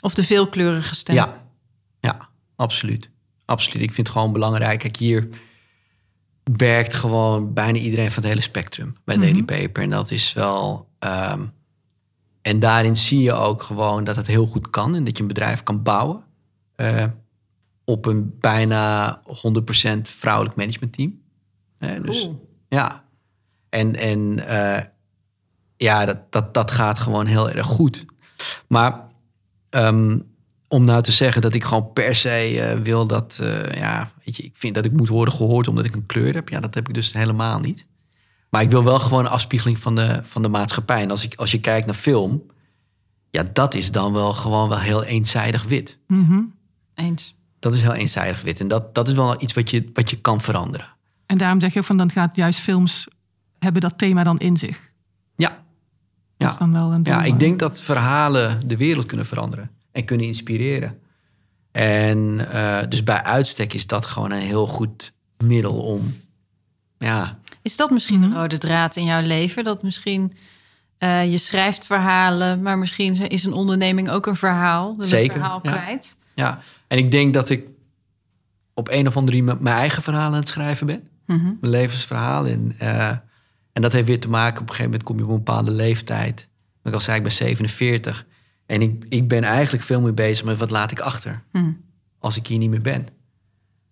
Of 0.00 0.14
de 0.14 0.22
veelkleurige 0.24 0.94
stem? 0.94 1.14
Ja, 1.14 1.44
ja, 2.00 2.28
absoluut. 2.56 3.10
Absoluut. 3.44 3.82
Ik 3.82 3.92
vind 3.92 4.06
het 4.06 4.16
gewoon 4.16 4.32
belangrijk. 4.32 4.78
Kijk, 4.78 4.96
hier 4.96 5.28
werkt 6.56 6.94
gewoon 6.94 7.52
bijna 7.52 7.78
iedereen 7.78 8.10
van 8.12 8.22
het 8.22 8.32
hele 8.32 8.44
spectrum 8.44 8.96
bij 9.04 9.16
Daily 9.16 9.42
Paper. 9.42 9.82
En 9.82 9.90
dat 9.90 10.10
is 10.10 10.32
wel. 10.32 10.88
ehm, 10.98 11.44
en 12.42 12.58
daarin 12.60 12.96
zie 12.96 13.20
je 13.22 13.32
ook 13.32 13.62
gewoon 13.62 14.04
dat 14.04 14.16
het 14.16 14.26
heel 14.26 14.46
goed 14.46 14.70
kan 14.70 14.94
en 14.94 15.04
dat 15.04 15.16
je 15.16 15.22
een 15.22 15.28
bedrijf 15.28 15.62
kan 15.62 15.82
bouwen 15.82 16.22
eh, 16.74 17.04
op 17.84 18.06
een 18.06 18.36
bijna 18.40 19.20
100% 19.26 20.00
vrouwelijk 20.02 20.56
managementteam. 20.56 21.20
Dus, 22.02 22.20
Cool. 22.20 22.47
Ja. 22.68 23.04
En, 23.68 23.96
en 23.96 24.46
eh, 24.46 24.82
ja, 25.76 26.04
dat, 26.04 26.32
dat, 26.32 26.54
dat 26.54 26.70
gaat 26.70 26.98
gewoon 26.98 27.26
heel 27.26 27.50
erg 27.50 27.66
goed. 27.66 28.04
Maar 28.68 29.00
ehm, 29.70 30.18
om 30.68 30.84
nou 30.84 31.02
te 31.02 31.12
zeggen 31.12 31.42
dat 31.42 31.54
ik 31.54 31.64
gewoon 31.64 31.92
per 31.92 32.14
se 32.14 32.60
eh, 32.60 32.78
wil 32.78 33.06
dat... 33.06 33.38
eh, 33.42 33.72
ja, 33.72 34.10
weet 34.24 34.36
je, 34.36 34.42
ik 34.42 34.54
vind 34.54 34.74
dat 34.74 34.84
ik 34.84 34.92
moet 34.92 35.08
worden 35.08 35.34
gehoord 35.34 35.68
omdat 35.68 35.84
ik 35.84 35.94
een 35.94 36.06
kleur 36.06 36.34
heb. 36.34 36.48
Ja, 36.48 36.60
dat 36.60 36.74
heb 36.74 36.88
ik 36.88 36.94
dus 36.94 37.12
helemaal 37.12 37.58
niet. 37.58 37.86
Maar 38.50 38.62
ik 38.62 38.70
wil 38.70 38.84
wel 38.84 38.98
gewoon 38.98 39.24
een 39.24 39.30
afspiegeling 39.30 39.78
van 39.78 39.94
de, 39.94 40.20
van 40.24 40.42
de 40.42 40.48
maatschappij. 40.48 41.02
En 41.02 41.10
als, 41.10 41.24
ik, 41.24 41.34
als 41.34 41.50
je 41.50 41.60
kijkt 41.60 41.86
naar 41.86 41.94
film... 41.94 42.42
Ja, 43.30 43.44
dat 43.52 43.74
is 43.74 43.90
dan 43.90 44.12
wel 44.12 44.34
gewoon 44.34 44.68
wel 44.68 44.78
heel 44.78 45.04
eenzijdig 45.04 45.64
wit. 45.64 45.98
Mhm. 46.06 46.40
Eens. 46.94 47.34
Dat 47.58 47.74
is 47.74 47.82
heel 47.82 47.94
eenzijdig 47.94 48.42
wit. 48.42 48.60
En 48.60 48.68
dat, 48.68 48.94
dat 48.94 49.08
is 49.08 49.14
wel 49.14 49.42
iets 49.42 49.52
wat 49.54 49.70
je, 49.70 49.90
wat 49.92 50.10
je 50.10 50.16
kan 50.16 50.40
veranderen. 50.40 50.96
En 51.28 51.38
daarom 51.38 51.60
zeg 51.60 51.72
je 51.72 51.78
ook 51.78 51.84
van 51.84 51.96
dan 51.96 52.10
gaat 52.10 52.36
juist 52.36 52.60
films 52.60 53.08
hebben 53.58 53.80
dat 53.80 53.98
thema 53.98 54.24
dan 54.24 54.38
in 54.38 54.56
zich. 54.56 54.92
Ja, 55.36 55.48
Dat 55.48 55.56
Ja. 56.36 56.48
is 56.48 56.56
dan 56.58 56.72
wel 56.72 56.92
een 56.92 57.02
doel, 57.02 57.14
Ja, 57.14 57.22
ik 57.24 57.38
denk 57.38 57.58
dat 57.58 57.80
verhalen 57.80 58.68
de 58.68 58.76
wereld 58.76 59.06
kunnen 59.06 59.26
veranderen 59.26 59.70
en 59.92 60.04
kunnen 60.04 60.26
inspireren. 60.26 60.98
En 61.72 62.50
eh, 62.52 62.88
dus 62.88 63.04
bij 63.04 63.22
uitstek 63.22 63.72
is 63.74 63.86
dat 63.86 64.06
gewoon 64.06 64.30
een 64.30 64.40
heel 64.40 64.66
goed 64.66 65.12
middel 65.44 65.74
om. 65.82 66.16
Ja, 66.98 67.38
Is 67.62 67.76
dat 67.76 67.90
misschien 67.90 68.20
Mhm. 68.20 68.30
een 68.30 68.36
rode 68.40 68.58
draad 68.58 68.96
in 68.96 69.04
jouw 69.04 69.22
leven? 69.22 69.64
Dat 69.64 69.82
misschien 69.82 70.32
eh, 70.98 71.30
je 71.30 71.38
schrijft 71.38 71.86
verhalen, 71.86 72.62
maar 72.62 72.78
misschien 72.78 73.14
is 73.28 73.44
een 73.44 73.52
onderneming 73.52 74.10
ook 74.10 74.26
een 74.26 74.36
verhaal. 74.36 74.94
Een 74.98 75.04
Zeker, 75.04 75.32
verhaal 75.36 75.60
ja. 75.62 75.72
kwijt. 75.72 76.16
ja. 76.34 76.60
En 76.86 76.98
ik 76.98 77.10
denk 77.10 77.34
dat 77.34 77.50
ik 77.50 77.66
op 78.74 78.88
een 78.88 79.06
of 79.06 79.16
andere 79.16 79.42
manier 79.42 79.62
mijn 79.62 79.76
eigen 79.76 80.02
verhalen 80.02 80.32
aan 80.32 80.38
het 80.38 80.48
schrijven 80.48 80.86
ben. 80.86 81.08
Mhm. 81.28 81.44
Mijn 81.60 81.72
levensverhaal. 81.72 82.46
En, 82.46 82.74
eh, 82.78 83.08
en 83.72 83.82
dat 83.82 83.92
heeft 83.92 84.06
weer 84.06 84.20
te 84.20 84.28
maken, 84.28 84.60
op 84.60 84.68
een 84.68 84.74
gegeven 84.74 84.90
moment 84.90 85.02
kom 85.02 85.16
je 85.16 85.24
op 85.24 85.28
een 85.30 85.36
bepaalde 85.36 85.70
leeftijd. 85.70 86.48
Wat 86.82 86.92
ik 86.92 86.98
al 86.98 87.00
zei, 87.00 87.16
ik 87.16 87.22
ben 87.22 87.32
47. 87.32 88.26
En 88.66 88.82
ik, 88.82 89.04
ik 89.08 89.28
ben 89.28 89.42
eigenlijk 89.42 89.84
veel 89.84 90.00
meer 90.00 90.14
bezig 90.14 90.44
met 90.44 90.58
wat 90.58 90.70
laat 90.70 90.90
ik 90.90 91.00
achter. 91.00 91.42
Mhm. 91.52 91.70
Als 92.18 92.36
ik 92.36 92.46
hier 92.46 92.58
niet 92.58 92.70
meer 92.70 92.80
ben. 92.80 93.06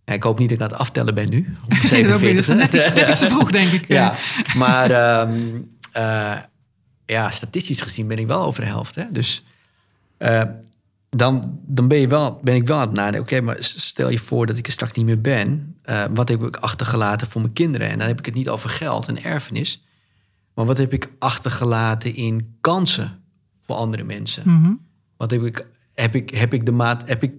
Ik 0.04 0.22
hoop 0.22 0.38
niet 0.38 0.48
dat 0.48 0.58
ik 0.58 0.64
aan 0.64 0.70
het 0.70 0.78
aftellen 0.78 1.14
ben 1.14 1.30
nu. 1.30 1.56
Op 1.64 1.70
Dat 1.70 1.82
is 1.82 1.88
47. 1.88 2.54
net 2.56 2.74
iets, 2.74 2.92
net 2.92 3.08
iets 3.08 3.18
te 3.18 3.28
vroeg, 3.28 3.50
denk 3.50 3.72
ik. 3.72 3.88
Ja, 3.98 4.14
maar 4.56 4.90
ehm, 4.90 5.60
eh, 5.92 6.38
ja, 7.06 7.30
statistisch 7.30 7.82
gezien 7.82 8.06
ben 8.06 8.18
ik 8.18 8.26
wel 8.26 8.42
over 8.42 8.60
de 8.60 8.66
helft. 8.66 8.94
Hè? 8.94 9.04
Dus 9.12 9.44
eh, 10.16 10.42
dan, 11.16 11.60
dan 11.66 11.88
ben, 11.88 11.98
je 11.98 12.08
wel, 12.08 12.40
ben 12.42 12.54
ik 12.54 12.66
wel 12.66 12.78
aan 12.78 12.86
het 12.86 12.96
nadenken. 12.96 13.20
Oké, 13.20 13.40
maar 13.40 13.56
stel 13.60 14.08
je 14.08 14.18
voor 14.18 14.46
dat 14.46 14.56
ik 14.56 14.66
er 14.66 14.72
straks 14.72 14.92
niet 14.92 15.06
meer 15.06 15.20
ben. 15.20 15.76
eh, 15.82 16.04
wat 16.10 16.28
heb 16.28 16.42
ik 16.42 16.56
achtergelaten 16.56 17.26
voor 17.26 17.40
mijn 17.40 17.52
kinderen? 17.52 17.88
En 17.88 17.98
dan 17.98 18.08
heb 18.08 18.18
ik 18.18 18.24
het 18.26 18.34
niet 18.34 18.48
over 18.48 18.70
geld 18.70 19.08
en 19.08 19.24
erfenis. 19.24 19.84
Maar 20.54 20.66
wat 20.66 20.78
heb 20.78 20.92
ik 20.92 21.08
achtergelaten 21.18 22.14
in 22.14 22.56
kansen 22.60 23.22
voor 23.60 23.76
andere 23.76 24.04
mensen? 24.04 24.42
Mhm. 24.46 24.72
Wat 25.16 25.30
heb 25.30 25.42
ik, 25.42 25.66
heb 25.94 26.14
ik, 26.14 26.30
heb 26.30 26.54
ik, 26.54 26.66
de 26.66 26.72
maat, 26.72 27.08
heb 27.08 27.22
ik 27.22 27.32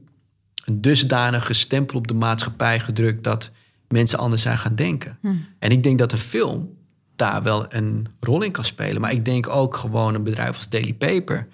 een 0.65 0.81
dusdanige 0.81 1.53
stempel 1.53 1.97
op 1.97 2.07
de 2.07 2.13
maatschappij 2.13 2.79
gedrukt 2.79 3.23
dat 3.23 3.51
mensen 3.87 4.19
anders 4.19 4.41
zijn 4.41 4.57
gaan 4.57 4.75
denken? 4.75 5.17
En 5.59 5.71
ik 5.71 5.83
denk 5.83 5.99
dat 5.99 6.11
een 6.11 6.17
film 6.17 6.69
daar 7.15 7.43
wel 7.43 7.73
een 7.73 8.07
rol 8.19 8.41
in 8.41 8.51
kan 8.51 8.63
spelen. 8.63 9.01
Maar 9.01 9.11
ik 9.11 9.25
denk 9.25 9.49
ook 9.49 9.75
gewoon 9.75 10.15
een 10.15 10.23
bedrijf 10.23 10.55
als 10.55 10.69
Daily 10.69 10.93
Paper, 10.93 11.47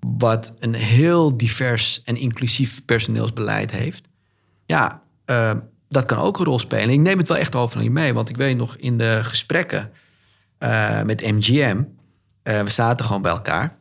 wat 0.00 0.54
een 0.58 0.74
heel 0.74 1.36
divers 1.36 2.02
en 2.04 2.16
inclusief 2.16 2.84
personeelsbeleid 2.84 3.70
heeft. 3.70 4.08
Ja, 4.66 5.02
eh, 5.24 5.52
dat 5.88 6.04
kan 6.04 6.18
ook 6.18 6.38
een 6.38 6.44
rol 6.44 6.58
spelen. 6.58 6.84
En 6.84 6.90
ik 6.90 7.00
neem 7.00 7.18
het 7.18 7.28
wel 7.28 7.36
echt 7.36 7.54
overal 7.54 7.90
mee, 7.90 8.14
want 8.14 8.28
ik 8.28 8.36
weet 8.36 8.56
nog 8.56 8.76
in 8.76 8.98
de 8.98 9.18
gesprekken 9.22 9.90
eh, 10.62 11.02
met 11.02 11.20
MGM, 11.20 11.82
eh, 12.42 12.60
we 12.60 12.70
zaten 12.70 13.06
gewoon 13.06 13.22
bij 13.22 13.32
elkaar. 13.32 13.76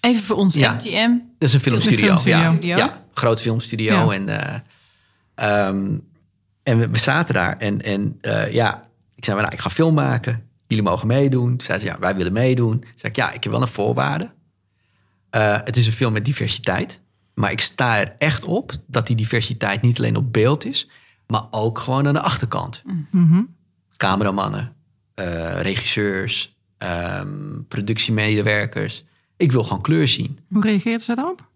Even 0.00 0.22
voor 0.22 0.36
ons, 0.36 0.54
Ja. 0.54 0.74
MGM. 0.74 1.10
Dat 1.38 1.48
is 1.48 1.52
een 1.52 1.60
filmstudio. 1.60 2.16
filmstudio. 2.16 2.56
Ja, 2.60 2.76
ja, 2.76 3.04
groot 3.14 3.40
filmstudio. 3.40 4.12
Ja. 4.12 4.14
En, 4.14 4.28
eh, 4.28 4.58
ehm, 5.34 5.86
en 6.62 6.78
we, 6.78 6.88
we 6.88 6.98
zaten 6.98 7.34
daar. 7.34 7.56
En, 7.56 7.82
en 7.82 8.18
ja, 8.50 8.88
ik 9.14 9.24
zei, 9.24 9.40
nou, 9.40 9.52
ik 9.52 9.60
ga 9.60 9.70
film 9.70 9.94
maken. 9.94 10.42
Jullie 10.66 10.84
mogen 10.84 11.06
meedoen. 11.06 11.60
Zei 11.60 11.78
ze, 11.78 11.84
ja, 11.84 11.98
wij 11.98 12.16
willen 12.16 12.32
meedoen. 12.32 12.84
Zei 12.94 13.12
ik, 13.12 13.16
ja, 13.16 13.32
ik 13.32 13.42
heb 13.42 13.52
wel 13.52 13.62
een 13.62 13.68
voorwaarde. 13.68 14.30
Eh, 15.38 15.56
het 15.64 15.76
is 15.76 15.86
een 15.86 15.92
film 15.92 16.12
met 16.12 16.24
diversiteit. 16.24 17.00
Maar 17.34 17.50
ik 17.52 17.60
sta 17.60 17.98
er 17.98 18.14
echt 18.16 18.44
op 18.44 18.72
dat 18.86 19.06
die 19.06 19.16
diversiteit 19.16 19.82
niet 19.82 19.98
alleen 19.98 20.16
op 20.16 20.32
beeld 20.32 20.64
is... 20.64 20.88
maar 21.26 21.42
ook 21.50 21.78
gewoon 21.78 22.06
aan 22.06 22.12
de 22.14 22.20
achterkant. 22.20 22.82
Mhm. 23.10 23.42
Cameramannen, 23.96 24.72
eh, 25.14 25.60
regisseurs, 25.60 26.56
ehm, 26.78 27.62
productiemedewerkers. 27.68 29.04
Ik 29.36 29.52
wil 29.52 29.62
gewoon 29.62 29.82
kleur 29.82 30.08
zien. 30.08 30.38
Hoe 30.48 30.62
reageert 30.62 31.02
ze 31.02 31.14
daarop? 31.14 31.48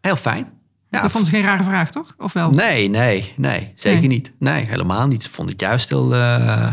Heel 0.00 0.16
fijn. 0.16 0.48
Ja, 0.90 1.02
dat 1.02 1.10
vond 1.10 1.24
ze 1.26 1.30
geen 1.32 1.42
rare 1.42 1.64
vraag, 1.64 1.90
toch? 1.90 2.14
Of 2.18 2.32
wel? 2.32 2.50
Nee, 2.50 2.88
nee, 2.88 3.32
nee. 3.36 3.72
Zeker 3.76 4.00
Nee. 4.00 4.08
niet. 4.08 4.32
Nee, 4.38 4.64
helemaal 4.64 5.06
niet. 5.06 5.22
Ze 5.22 5.30
vonden 5.30 5.52
het 5.54 5.62
juist 5.62 5.88
heel... 5.88 6.14
eh, 6.14 6.72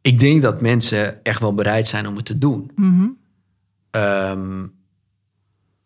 Ik 0.00 0.18
denk 0.18 0.42
dat 0.42 0.60
mensen 0.60 1.24
echt 1.24 1.40
wel 1.40 1.54
bereid 1.54 1.86
zijn 1.86 2.06
om 2.06 2.16
het 2.16 2.24
te 2.24 2.38
doen. 2.38 2.70
Mhm. 2.76 3.06
Ehm, 3.90 4.66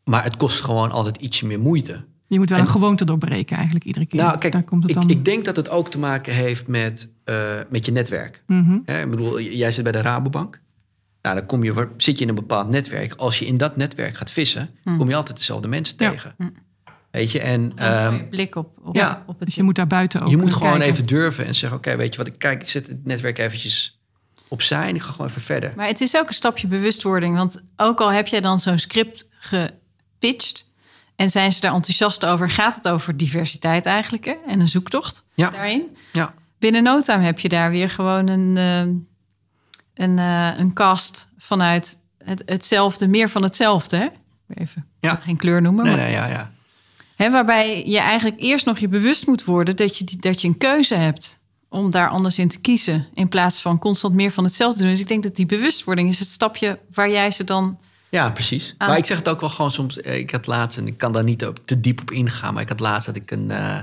maar 0.08 0.24
het 0.24 0.36
kost 0.36 0.60
gewoon 0.60 0.90
altijd 0.90 1.16
ietsje 1.16 1.46
meer 1.46 1.60
moeite. 1.60 2.04
Je 2.26 2.38
moet 2.38 2.48
wel 2.48 2.58
En- 2.58 2.64
een 2.64 2.70
gewoonte 2.70 3.04
doorbreken 3.04 3.56
eigenlijk 3.56 3.84
iedere 3.84 4.06
keer. 4.06 4.20
Nou, 4.22 4.38
kijk, 4.38 4.52
Daar 4.52 4.62
komt 4.62 4.82
het 4.82 4.90
ik, 4.92 4.96
dan... 5.00 5.10
ik 5.10 5.24
denk 5.24 5.44
dat 5.44 5.56
het 5.56 5.68
ook 5.70 5.90
te 5.90 5.98
maken 5.98 6.32
heeft 6.34 6.66
met, 6.66 7.12
eh, 7.24 7.36
met 7.70 7.86
je 7.86 7.92
netwerk. 7.92 8.42
Mhm. 8.46 8.78
Hè, 8.84 9.02
ik 9.02 9.10
bedoel, 9.10 9.40
jij 9.40 9.72
zit 9.72 9.82
bij 9.82 9.92
de 9.92 10.00
Rabobank. 10.00 10.60
Nou, 11.22 11.36
dan 11.36 11.46
kom 11.46 11.64
je, 11.64 11.72
voor- 11.72 11.90
zit 11.96 12.16
je 12.18 12.22
in 12.22 12.28
een 12.28 12.34
bepaald 12.34 12.68
netwerk. 12.68 13.14
Als 13.14 13.38
je 13.38 13.46
in 13.46 13.56
dat 13.56 13.76
netwerk 13.76 14.16
gaat 14.16 14.30
vissen, 14.30 14.70
kom 14.98 15.08
je 15.08 15.14
altijd 15.14 15.36
dezelfde 15.36 15.68
mensen 15.68 15.94
Ja. 15.98 16.10
tegen. 16.10 16.34
Weet 17.10 17.30
je, 17.32 17.40
en 17.40 17.72
ehm, 17.76 18.28
blik 18.30 18.54
op, 18.56 18.78
op, 18.84 18.94
ja. 18.96 19.22
op 19.26 19.38
het 19.38 19.46
Dus 19.46 19.54
je 19.56 19.62
moet 19.62 19.74
daar 19.74 19.86
buiten 19.86 20.20
ook 20.22 20.28
je 20.28 20.36
moet 20.36 20.54
gewoon 20.54 20.70
kijken. 20.72 20.88
even 20.92 21.06
durven 21.06 21.46
en 21.46 21.54
zeggen: 21.54 21.78
Oké, 21.78 21.96
weet 21.96 22.12
je 22.12 22.18
wat, 22.18 22.26
ik 22.26 22.38
kijk, 22.38 22.62
ik 22.62 22.68
zet 22.70 22.86
het 22.88 23.04
netwerk 23.06 23.38
eventjes 23.38 24.00
opzij 24.48 24.88
en 24.88 24.94
ik 24.94 25.02
ga 25.02 25.12
gewoon 25.12 25.26
even 25.26 25.42
verder. 25.42 25.72
Maar 25.76 25.86
het 25.86 26.00
is 26.00 26.16
ook 26.16 26.28
een 26.28 26.34
stapje 26.34 26.66
bewustwording. 26.66 27.36
Want 27.36 27.62
ook 27.76 28.00
al 28.00 28.12
heb 28.12 28.26
jij 28.26 28.40
dan 28.40 28.58
zo'n 28.58 28.78
script 28.78 29.28
gepitcht... 30.20 30.66
en 31.16 31.30
zijn 31.30 31.52
ze 31.52 31.60
daar 31.60 31.74
enthousiast 31.74 32.26
over... 32.26 32.50
gaat 32.50 32.74
het 32.74 32.88
over 32.88 33.16
diversiteit 33.16 33.86
eigenlijk 33.86 34.24
hè? 34.24 34.34
en 34.46 34.60
een 34.60 34.68
zoektocht 34.68 35.24
Ja. 35.34 35.50
daarin. 35.50 35.96
Ja, 36.12 36.34
Binnen 36.58 36.82
no 36.82 37.00
time 37.00 37.24
heb 37.24 37.38
je 37.38 37.48
daar 37.48 37.70
weer 37.70 37.90
gewoon 37.90 38.28
een, 38.28 38.56
eh, 38.56 40.04
een, 40.04 40.18
eh, 40.18 40.58
een 40.58 40.72
cast 40.72 41.28
vanuit 41.38 41.98
het, 42.24 42.42
hetzelfde... 42.46 43.08
meer 43.08 43.28
van 43.28 43.42
hetzelfde, 43.42 43.96
hè? 43.96 44.06
Even 44.54 44.86
Ja. 45.00 45.14
geen 45.14 45.36
kleur 45.36 45.62
noemen, 45.62 45.84
nee, 45.84 45.94
maar 45.96 46.02
nee, 46.04 46.12
ja, 46.12 46.26
ja. 46.26 46.50
Hè, 47.16 47.30
waarbij 47.30 47.86
je 47.86 47.98
eigenlijk 47.98 48.40
eerst 48.40 48.64
nog 48.66 48.78
je 48.78 48.88
bewust 48.88 49.26
moet 49.26 49.44
worden 49.44 49.76
dat 49.76 49.98
je, 49.98 50.04
die- 50.04 50.16
dat 50.20 50.40
je 50.40 50.48
een 50.48 50.58
keuze 50.58 50.94
hebt 50.94 51.40
om 51.68 51.90
daar 51.90 52.08
anders 52.08 52.38
in 52.38 52.48
te 52.48 52.60
kiezen. 52.60 53.06
In 53.14 53.28
plaats 53.28 53.60
van 53.60 53.78
constant 53.78 54.14
meer 54.14 54.30
van 54.30 54.44
hetzelfde 54.44 54.76
te 54.76 54.82
doen. 54.82 54.92
Dus 54.92 55.00
ik 55.00 55.08
denk 55.08 55.22
dat 55.22 55.36
die 55.36 55.46
bewustwording 55.46 56.08
is 56.08 56.18
het 56.18 56.28
stapje 56.28 56.78
waar 56.92 57.10
jij 57.10 57.30
ze 57.30 57.44
dan. 57.44 57.78
Ja, 58.10 58.30
precies. 58.30 58.74
Ah. 58.78 58.88
Maar 58.88 58.96
ik 58.96 59.04
zeg 59.04 59.16
het 59.18 59.28
ook 59.28 59.40
wel 59.40 59.48
gewoon 59.48 59.70
soms. 59.70 60.00
eh, 60.00 60.18
Ik 60.18 60.30
had 60.30 60.46
laatst, 60.46 60.78
en 60.78 60.86
ik 60.86 60.98
kan 60.98 61.12
daar 61.12 61.24
niet 61.24 61.46
op, 61.46 61.66
te 61.66 61.80
diep 61.80 62.00
op 62.00 62.10
ingaan, 62.10 62.54
maar 62.54 62.62
ik 62.62 62.68
had 62.68 62.80
laatst 62.80 63.06
dat 63.06 63.16
ik 63.16 63.30
een, 63.30 63.50
eh, 63.50 63.82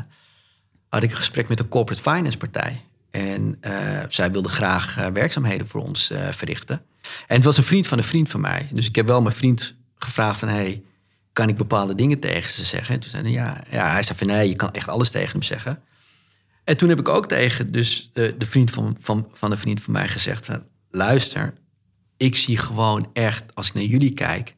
had 0.90 1.04
ik 1.04 1.12
een 1.12 1.18
gesprek 1.18 1.48
met 1.48 1.60
een 1.60 1.68
corporate 1.68 2.02
finance 2.02 2.38
partij. 2.38 2.82
En 3.12 3.58
eh, 3.62 4.00
zij 4.10 4.32
wilde 4.32 4.50
graag 4.50 4.96
werkzaamheden 5.14 5.68
voor 5.68 5.82
ons 5.82 6.12
verrichten. 6.32 6.82
En 7.28 7.36
het 7.36 7.46
was 7.46 7.58
een 7.58 7.64
vriend 7.64 7.88
van 7.88 7.98
een 7.98 8.04
vriend 8.04 8.30
van 8.30 8.42
mij. 8.42 8.68
Dus 8.72 8.88
ik 8.88 8.96
heb 8.96 9.08
wel 9.08 9.22
mijn 9.22 9.36
vriend 9.36 9.74
gevraagd 9.98 10.40
van... 10.40 10.48
Hey, 10.48 10.84
kan 11.34 11.50
ik 11.50 11.58
bepaalde 11.58 11.96
dingen 11.96 12.20
tegen 12.20 12.50
ze 12.50 12.64
zeggen? 12.64 12.94
En 12.94 13.00
toen 13.00 13.10
zei 13.10 13.24
hij, 13.24 13.32
ja, 13.32 13.64
ja, 13.70 13.92
hij 13.92 14.04
zei 14.04 14.18
van 14.18 14.28
nee, 14.28 14.50
je 14.50 14.56
kan 14.56 14.72
echt 14.72 14.88
alles 14.88 15.10
tegen 15.10 15.32
hem 15.32 15.42
zeggen. 15.42 15.82
En 16.64 16.78
toen 16.78 16.90
heb 16.90 17.00
ik 17.00 17.08
ook 17.10 17.28
tegen 17.28 17.72
dus, 17.72 18.10
de 18.14 18.36
vriend 18.40 18.72
van, 18.72 18.98
van, 19.00 19.28
van 19.34 19.52
een 19.52 19.58
vriend 19.58 19.82
van 19.82 19.94
mij 19.94 20.08
gezegd... 20.08 20.50
luister, 20.92 21.54
ik 22.18 22.36
zie 22.36 22.58
gewoon 22.58 23.10
echt, 23.14 23.56
als 23.56 23.68
ik 23.68 23.74
naar 23.74 23.84
jullie 23.84 24.14
kijk... 24.14 24.56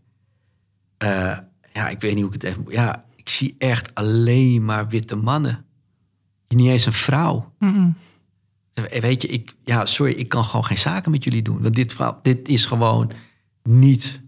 eh, 0.98 1.38
ja, 1.74 1.90
ik 1.90 2.02
weet 2.02 2.14
niet 2.14 2.24
hoe 2.24 2.34
ik 2.34 2.42
het 2.42 2.52
even... 2.52 2.66
Ja, 2.70 3.06
ik 3.16 3.30
zie 3.30 3.56
echt 3.58 3.96
alleen 3.96 4.66
maar 4.66 4.88
witte 4.88 5.16
mannen. 5.16 5.66
Niet 6.48 6.68
eens 6.68 6.86
een 6.86 6.94
vrouw. 6.94 7.54
Mm-mm. 7.60 7.96
Weet 9.00 9.22
je, 9.22 9.28
ik, 9.28 9.56
ja, 9.64 9.86
sorry, 9.86 10.14
ik 10.14 10.30
kan 10.30 10.44
gewoon 10.44 10.66
geen 10.66 10.78
zaken 10.78 11.12
met 11.12 11.24
jullie 11.24 11.42
doen. 11.42 11.62
Want 11.62 11.76
dit, 11.76 11.96
dit 12.22 12.48
is 12.48 12.66
gewoon 12.66 13.12
niet 13.64 14.22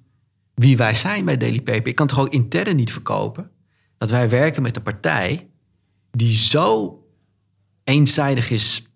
wie 0.54 0.78
wij 0.78 0.96
zijn 0.96 1.26
bij 1.26 1.38
Daily 1.38 1.62
Paper. 1.62 1.88
Ik 1.88 1.96
kan 1.96 2.08
toch 2.08 2.20
ook 2.20 2.34
intern 2.34 2.76
niet 2.76 2.92
verkopen 2.92 3.52
dat 3.98 4.10
wij 4.10 4.30
werken 4.30 4.62
met 4.62 4.76
een 4.76 4.84
partij 4.84 5.50
die 6.12 6.36
zo 6.36 6.98
eenzijdig 7.84 8.50
is 8.50 8.88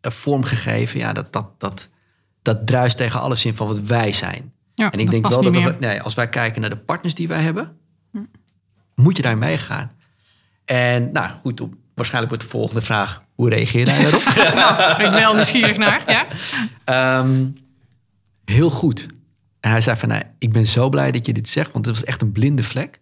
eh, 0.00 0.10
vormgegeven. 0.10 0.98
Ja, 0.98 1.12
dat, 1.12 1.32
dat, 1.32 1.60
dat, 1.60 1.88
dat 2.44 2.66
druist 2.66 2.96
tegen 2.96 3.20
alles 3.20 3.44
in 3.44 3.54
van 3.54 3.66
wat 3.66 3.80
wij 3.80 4.12
zijn. 4.12 4.52
Ja, 4.74 4.90
en 4.90 4.98
ik 4.98 5.10
denk 5.10 5.28
wel 5.28 5.42
dat 5.42 5.54
we, 5.54 5.76
nee, 5.80 6.02
als 6.02 6.14
wij 6.14 6.28
kijken 6.28 6.60
naar 6.60 6.70
de 6.70 6.76
partners 6.76 7.14
die 7.14 7.28
wij 7.28 7.42
hebben, 7.42 7.76
moet 8.94 9.16
je 9.16 9.22
daar 9.22 9.38
meegaan. 9.38 9.90
En 10.64 11.12
nou 11.12 11.30
goed, 11.40 11.60
op, 11.60 11.74
waarschijnlijk 11.94 12.34
wordt 12.34 12.44
de 12.44 12.58
volgende 12.58 12.82
vraag: 12.82 13.22
hoe 13.34 13.48
reageer 13.48 13.86
jij 13.86 14.02
daarop? 14.02 14.22
Ik 15.00 15.10
ben 15.10 15.12
wel 15.12 15.34
nieuwsgierig 15.34 15.76
naar. 15.76 16.02
Ja? 16.06 16.26
Ehm, 16.84 17.46
heel 18.44 18.70
goed. 18.70 19.06
En 19.60 19.70
hij 19.70 19.80
zei 19.80 19.96
van, 19.96 20.08
nou, 20.08 20.22
ik 20.38 20.52
ben 20.52 20.66
zo 20.66 20.88
blij 20.88 21.10
dat 21.10 21.26
je 21.26 21.32
dit 21.32 21.48
zegt, 21.48 21.72
want 21.72 21.86
het 21.86 21.94
was 21.94 22.04
echt 22.04 22.22
een 22.22 22.32
blinde 22.32 22.62
vlek. 22.62 23.00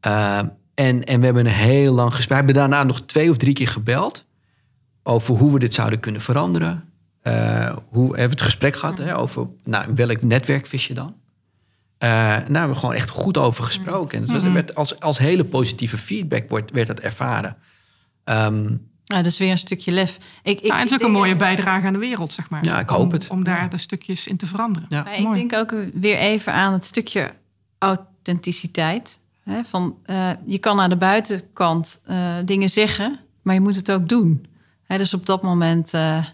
Ehm, 0.00 0.46
en, 0.74 1.04
en 1.04 1.18
we 1.18 1.24
hebben 1.24 1.46
een 1.46 1.52
heel 1.52 1.94
lang 1.94 2.14
gesprek. 2.14 2.28
We 2.28 2.44
hebben 2.44 2.54
daarna 2.54 2.82
nog 2.82 3.00
twee 3.00 3.30
of 3.30 3.36
drie 3.36 3.54
keer 3.54 3.68
gebeld 3.68 4.24
over 5.02 5.34
hoe 5.36 5.52
we 5.52 5.58
dit 5.58 5.74
zouden 5.74 6.00
kunnen 6.00 6.20
veranderen. 6.20 6.85
Eh, 7.26 7.76
hoe 7.88 8.10
we 8.12 8.18
hebben 8.18 8.36
het 8.36 8.46
gesprek 8.46 8.76
gehad 8.76 8.98
hè, 8.98 9.16
over 9.18 9.46
nou, 9.64 9.88
in 9.88 9.94
welk 9.94 10.22
netwerk 10.22 10.66
vis 10.66 10.86
je 10.86 10.94
dan? 10.94 11.14
Eh 11.98 12.08
nou, 12.10 12.46
we 12.48 12.58
hebben 12.58 12.76
gewoon 12.76 12.94
echt 12.94 13.10
goed 13.10 13.36
over 13.38 13.64
gesproken. 13.64 14.16
En 14.16 14.22
het 14.22 14.32
was, 14.42 14.52
werd 14.52 14.74
als, 14.74 15.00
als 15.00 15.18
hele 15.18 15.44
positieve 15.44 15.98
feedback 15.98 16.48
wordt, 16.48 16.70
werd 16.70 16.86
dat 16.86 17.00
ervaren. 17.00 17.56
Ehm, 18.24 18.62
Nou, 18.64 19.22
dat 19.22 19.26
is 19.26 19.38
weer 19.38 19.50
een 19.50 19.58
stukje 19.58 19.92
lef. 19.92 20.18
Ik, 20.42 20.60
ik, 20.60 20.72
het 20.72 20.84
is 20.84 20.92
ook 20.92 21.00
een 21.00 21.10
mooie 21.10 21.36
bijdrage 21.36 21.86
aan 21.86 21.92
de 21.92 21.98
wereld, 21.98 22.32
zeg 22.32 22.50
maar. 22.50 22.64
Ja, 22.64 22.78
ik 22.78 22.90
Om- 22.90 22.96
hoop 22.96 23.10
het. 23.12 23.28
Om 23.28 23.44
daar 23.44 23.70
de 23.70 23.78
stukjes 23.78 24.26
in 24.26 24.36
te 24.36 24.46
veranderen. 24.46 24.88
Ja. 24.88 25.02
Maar 25.02 25.16
ik 25.18 25.24
Mooi. 25.24 25.38
denk 25.46 25.52
ook 25.72 25.74
weer 25.94 26.16
even 26.16 26.52
aan 26.52 26.72
het 26.72 26.84
stukje 26.84 27.30
authenticiteit. 27.78 29.18
Hè, 29.42 29.64
van, 29.64 29.96
eh, 30.04 30.30
je 30.46 30.58
kan 30.58 30.80
aan 30.80 30.90
de 30.90 30.96
buitenkant 30.96 32.00
eh, 32.04 32.34
dingen 32.44 32.70
zeggen, 32.70 33.18
maar 33.42 33.54
je 33.54 33.60
moet 33.60 33.76
het 33.76 33.90
ook 33.90 34.08
doen. 34.08 34.46
Hè, 34.84 34.98
dus 34.98 35.14
op 35.14 35.26
dat 35.26 35.42
moment 35.42 35.94
eh, 35.94 36.24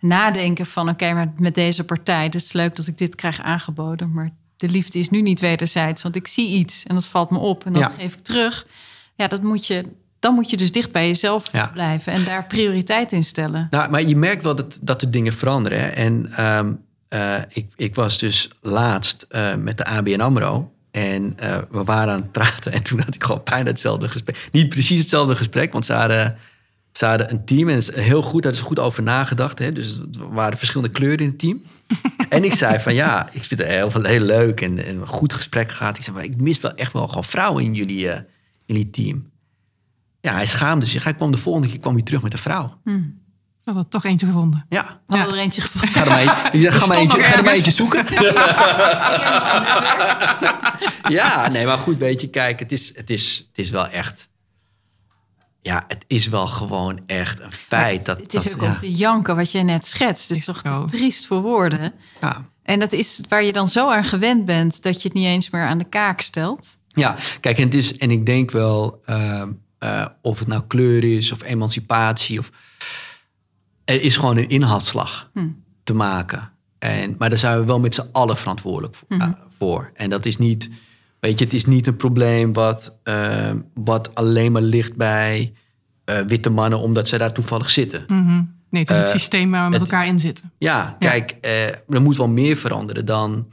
nadenken 0.00 0.66
van... 0.66 0.88
oké, 0.88 1.12
maar 1.12 1.32
met 1.36 1.54
deze 1.54 1.84
partij, 1.84 2.24
het 2.24 2.34
is 2.34 2.52
leuk 2.52 2.76
dat 2.76 2.86
ik 2.86 2.98
dit 2.98 3.14
krijg 3.14 3.40
aangeboden... 3.42 4.12
maar 4.12 4.30
de 4.56 4.68
liefde 4.68 4.98
is 4.98 5.10
nu 5.10 5.22
niet 5.22 5.40
wederzijds, 5.40 6.02
want 6.02 6.16
ik 6.16 6.26
zie 6.26 6.48
iets 6.48 6.84
en 6.84 6.94
dat 6.94 7.08
valt 7.08 7.30
me 7.30 7.38
op... 7.38 7.66
en 7.66 7.72
dat 7.72 7.82
Ja. 7.82 7.92
geef 7.98 8.14
ik 8.14 8.22
terug. 8.24 8.66
Ja, 9.14 9.26
dat 9.26 9.42
moet 9.42 9.66
je, 9.66 9.84
dan 10.18 10.34
moet 10.34 10.50
je 10.50 10.56
dus 10.56 10.72
dicht 10.72 10.92
bij 10.92 11.06
jezelf 11.06 11.52
Ja. 11.52 11.70
blijven... 11.72 12.12
en 12.12 12.24
daar 12.24 12.44
prioriteit 12.46 13.12
in 13.12 13.24
stellen. 13.24 13.66
Nou, 13.70 13.90
maar 13.90 14.02
je 14.02 14.16
merkt 14.16 14.42
wel 14.42 14.54
dat, 14.54 14.78
dat 14.82 15.02
er 15.02 15.10
dingen 15.10 15.32
veranderen. 15.32 15.78
Hè? 15.80 15.86
En 15.86 16.32
ehm, 16.36 16.72
eh, 17.08 17.34
ik, 17.48 17.66
ik 17.76 17.94
was 17.94 18.18
dus 18.18 18.50
laatst 18.60 19.26
eh, 19.28 19.54
met 19.54 19.78
de 19.78 19.84
ABN 19.84 20.20
AMRO. 20.20 20.72
En 20.90 21.32
eh, 21.36 21.58
we 21.70 21.84
waren 21.84 22.12
aan 22.14 22.20
het 22.20 22.32
praten. 22.32 22.72
En 22.72 22.82
toen 22.82 23.00
had 23.00 23.14
ik 23.14 23.24
gewoon 23.24 23.40
bijna 23.44 23.68
hetzelfde 23.68 24.08
gesprek. 24.08 24.48
Niet 24.52 24.68
precies 24.68 24.98
hetzelfde 24.98 25.36
gesprek, 25.36 25.72
want 25.72 25.86
ze 25.86 25.92
hadden, 25.92 26.36
ze 26.92 27.06
hadden 27.06 27.30
een 27.32 27.44
team. 27.44 27.68
En 27.68 27.82
heel 27.94 28.22
goed, 28.22 28.42
daar 28.42 28.52
is 28.52 28.60
goed 28.60 28.78
over 28.78 29.02
nagedacht. 29.02 29.58
Hè? 29.58 29.72
Dus 29.72 29.98
er 29.98 30.32
waren 30.32 30.58
verschillende 30.58 30.92
kleuren 30.94 31.18
in 31.18 31.26
het 31.26 31.38
team. 31.38 31.62
en 32.28 32.44
ik 32.44 32.54
zei 32.54 32.78
van 32.78 32.94
ja, 32.94 33.28
ik 33.32 33.44
vind 33.44 33.60
het 33.60 33.68
heel, 33.68 33.90
heel 34.02 34.20
leuk 34.20 34.60
en, 34.60 34.84
en 34.86 34.96
een 35.00 35.06
goed 35.06 35.32
gesprek 35.32 35.72
gehad. 35.72 35.96
Ik 35.96 36.02
zei, 36.02 36.16
maar 36.16 36.24
ik 36.24 36.40
mis 36.40 36.60
wel 36.60 36.74
echt 36.74 36.92
wel 36.92 37.08
gewoon 37.08 37.24
vrouwen 37.24 37.64
in 37.64 37.74
jullie, 37.74 38.10
eh, 38.10 38.20
jullie 38.66 38.90
team. 38.90 39.30
Ja, 40.20 40.32
hij 40.34 40.46
schaamde 40.46 40.86
zich. 40.86 41.04
Hij 41.04 41.14
kwam 41.14 41.30
de 41.30 41.38
volgende 41.38 41.68
keer 41.68 41.78
kwam 41.78 41.94
hij 41.94 42.02
terug 42.02 42.22
met 42.22 42.32
een 42.32 42.38
vrouw. 42.38 42.78
We 42.84 43.74
hadden 43.74 43.88
toch 43.88 44.04
eentje 44.04 44.26
gevonden. 44.26 44.66
Ja, 44.68 45.00
We 45.06 45.16
Ja. 45.16 45.26
er 45.26 45.34
eentje 45.34 45.60
gevonden. 45.60 45.88
Ga 45.90 46.00
er 46.00 46.08
maar, 46.08 46.18
eentje- 46.52 46.70
ga 46.70 46.80
Er 46.82 46.88
maar 46.88 46.96
eentje, 46.98 47.22
ga 47.22 47.36
er 47.36 47.44
maar 47.44 47.54
eentje 47.54 47.70
zoeken. 47.70 48.04
ja, 51.18 51.48
nee, 51.48 51.66
maar 51.66 51.78
goed, 51.78 51.98
weet 51.98 52.20
je, 52.20 52.28
kijk, 52.28 52.58
het 52.58 52.72
is, 52.72 52.96
het 52.96 53.10
is, 53.10 53.46
het 53.48 53.58
is 53.58 53.70
wel 53.70 53.86
echt... 53.88 54.28
Ja, 55.62 55.84
het 55.86 56.04
is 56.06 56.28
wel 56.28 56.46
gewoon 56.46 57.00
echt 57.06 57.40
een 57.40 57.52
feit. 57.52 58.06
dat, 58.06 58.18
het 58.20 58.34
is 58.34 58.42
dat, 58.42 58.54
ook 58.54 58.60
ja, 58.60 58.70
om 58.70 58.78
te 58.78 58.92
janken 58.92 59.36
wat 59.36 59.52
je 59.52 59.58
net 59.62 59.86
schetst. 59.86 60.28
Het 60.28 60.38
is 60.38 60.44
toch 60.44 60.62
te 60.62 60.68
Oh. 60.68 60.84
triest 60.84 61.26
voor 61.26 61.42
woorden. 61.42 61.92
ja. 62.20 62.44
En 62.62 62.78
dat 62.78 62.92
is 62.92 63.20
waar 63.28 63.42
je 63.44 63.52
dan 63.52 63.68
zo 63.68 63.88
aan 63.90 64.04
gewend 64.04 64.44
bent... 64.44 64.82
dat 64.82 65.02
je 65.02 65.08
het 65.08 65.16
niet 65.16 65.26
eens 65.26 65.50
meer 65.50 65.66
aan 65.66 65.78
de 65.78 65.84
kaak 65.88 66.20
stelt. 66.20 66.76
Ja, 66.88 67.16
kijk, 67.40 67.58
en, 67.58 67.64
het 67.64 67.74
is, 67.74 67.96
en 67.96 68.10
ik 68.10 68.26
denk 68.26 68.50
wel, 68.50 69.00
ehm, 69.04 69.50
eh, 69.78 70.06
of 70.22 70.38
het 70.38 70.48
nou 70.48 70.62
kleur 70.66 71.04
is 71.16 71.32
of 71.32 71.42
emancipatie, 71.42 72.38
of, 72.38 72.50
er 73.84 74.02
is 74.02 74.16
gewoon 74.16 74.36
een 74.36 74.48
inhaalslag 74.48 75.30
te 75.84 75.94
maken. 75.94 76.52
En, 76.78 77.14
maar 77.18 77.28
daar 77.28 77.38
zijn 77.38 77.58
we 77.58 77.64
wel 77.64 77.80
met 77.80 77.94
z'n 77.94 78.08
allen 78.12 78.36
verantwoordelijk 78.36 78.94
voor, 78.94 79.18
eh, 79.18 79.28
voor. 79.58 79.90
En 79.94 80.10
dat 80.10 80.26
is 80.26 80.36
niet, 80.36 80.68
weet 81.20 81.38
je, 81.38 81.44
het 81.44 81.54
is 81.54 81.64
niet 81.66 81.86
een 81.86 81.96
probleem 81.96 82.52
wat, 82.52 82.98
eh, 83.02 83.50
wat 83.74 84.14
alleen 84.14 84.52
maar 84.52 84.62
ligt 84.62 84.96
bij 84.96 85.52
eh, 86.04 86.18
witte 86.18 86.50
mannen, 86.50 86.78
omdat 86.78 87.08
ze 87.08 87.18
daar 87.18 87.32
toevallig 87.32 87.70
zitten. 87.70 88.04
Mhm. 88.06 88.42
Nee, 88.70 88.82
het 88.82 88.90
is 88.90 88.96
het 88.96 89.06
Eh, 89.06 89.12
systeem 89.12 89.50
waar 89.50 89.64
we 89.64 89.70
met 89.70 89.80
het- 89.80 89.90
elkaar 89.92 90.06
in 90.06 90.20
zitten. 90.20 90.52
Ja, 90.58 90.96
kijk, 90.98 91.36
er 91.88 92.02
moet 92.02 92.16
wel 92.16 92.28
meer 92.28 92.56
veranderen 92.56 93.06
dan 93.06 93.48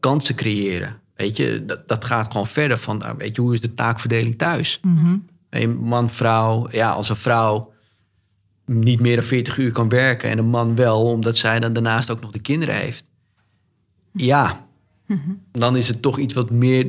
kansen 0.00 0.34
creëren. 0.34 1.00
Weet 1.14 1.36
je, 1.36 1.64
dat, 1.66 1.88
dat 1.88 2.04
gaat 2.04 2.30
gewoon 2.32 2.46
verder 2.46 2.78
van, 2.78 3.02
weet 3.18 3.36
je, 3.36 3.42
hoe 3.42 3.52
is 3.52 3.60
de 3.60 3.74
taakverdeling 3.74 4.38
thuis? 4.38 4.78
Mhm. 4.82 5.16
Een 5.50 5.76
man, 5.76 6.10
vrouw, 6.10 6.68
ja, 6.70 6.90
als 6.90 7.08
een 7.08 7.16
vrouw 7.16 7.72
niet 8.66 9.00
meer 9.00 9.16
dan 9.16 9.24
40 9.24 9.58
uur 9.58 9.72
kan 9.72 9.88
werken 9.88 10.30
en 10.30 10.38
een 10.38 10.48
man 10.48 10.74
wel, 10.76 11.04
omdat 11.06 11.36
zij 11.36 11.60
dan 11.60 11.72
daarnaast 11.72 12.10
ook 12.10 12.20
nog 12.20 12.30
de 12.30 12.38
kinderen 12.40 12.74
heeft. 12.74 13.04
Ja, 14.12 14.66
dan 15.52 15.76
is 15.76 15.88
het 15.88 16.02
toch 16.02 16.18
iets 16.18 16.34
wat 16.34 16.50
meer, 16.50 16.86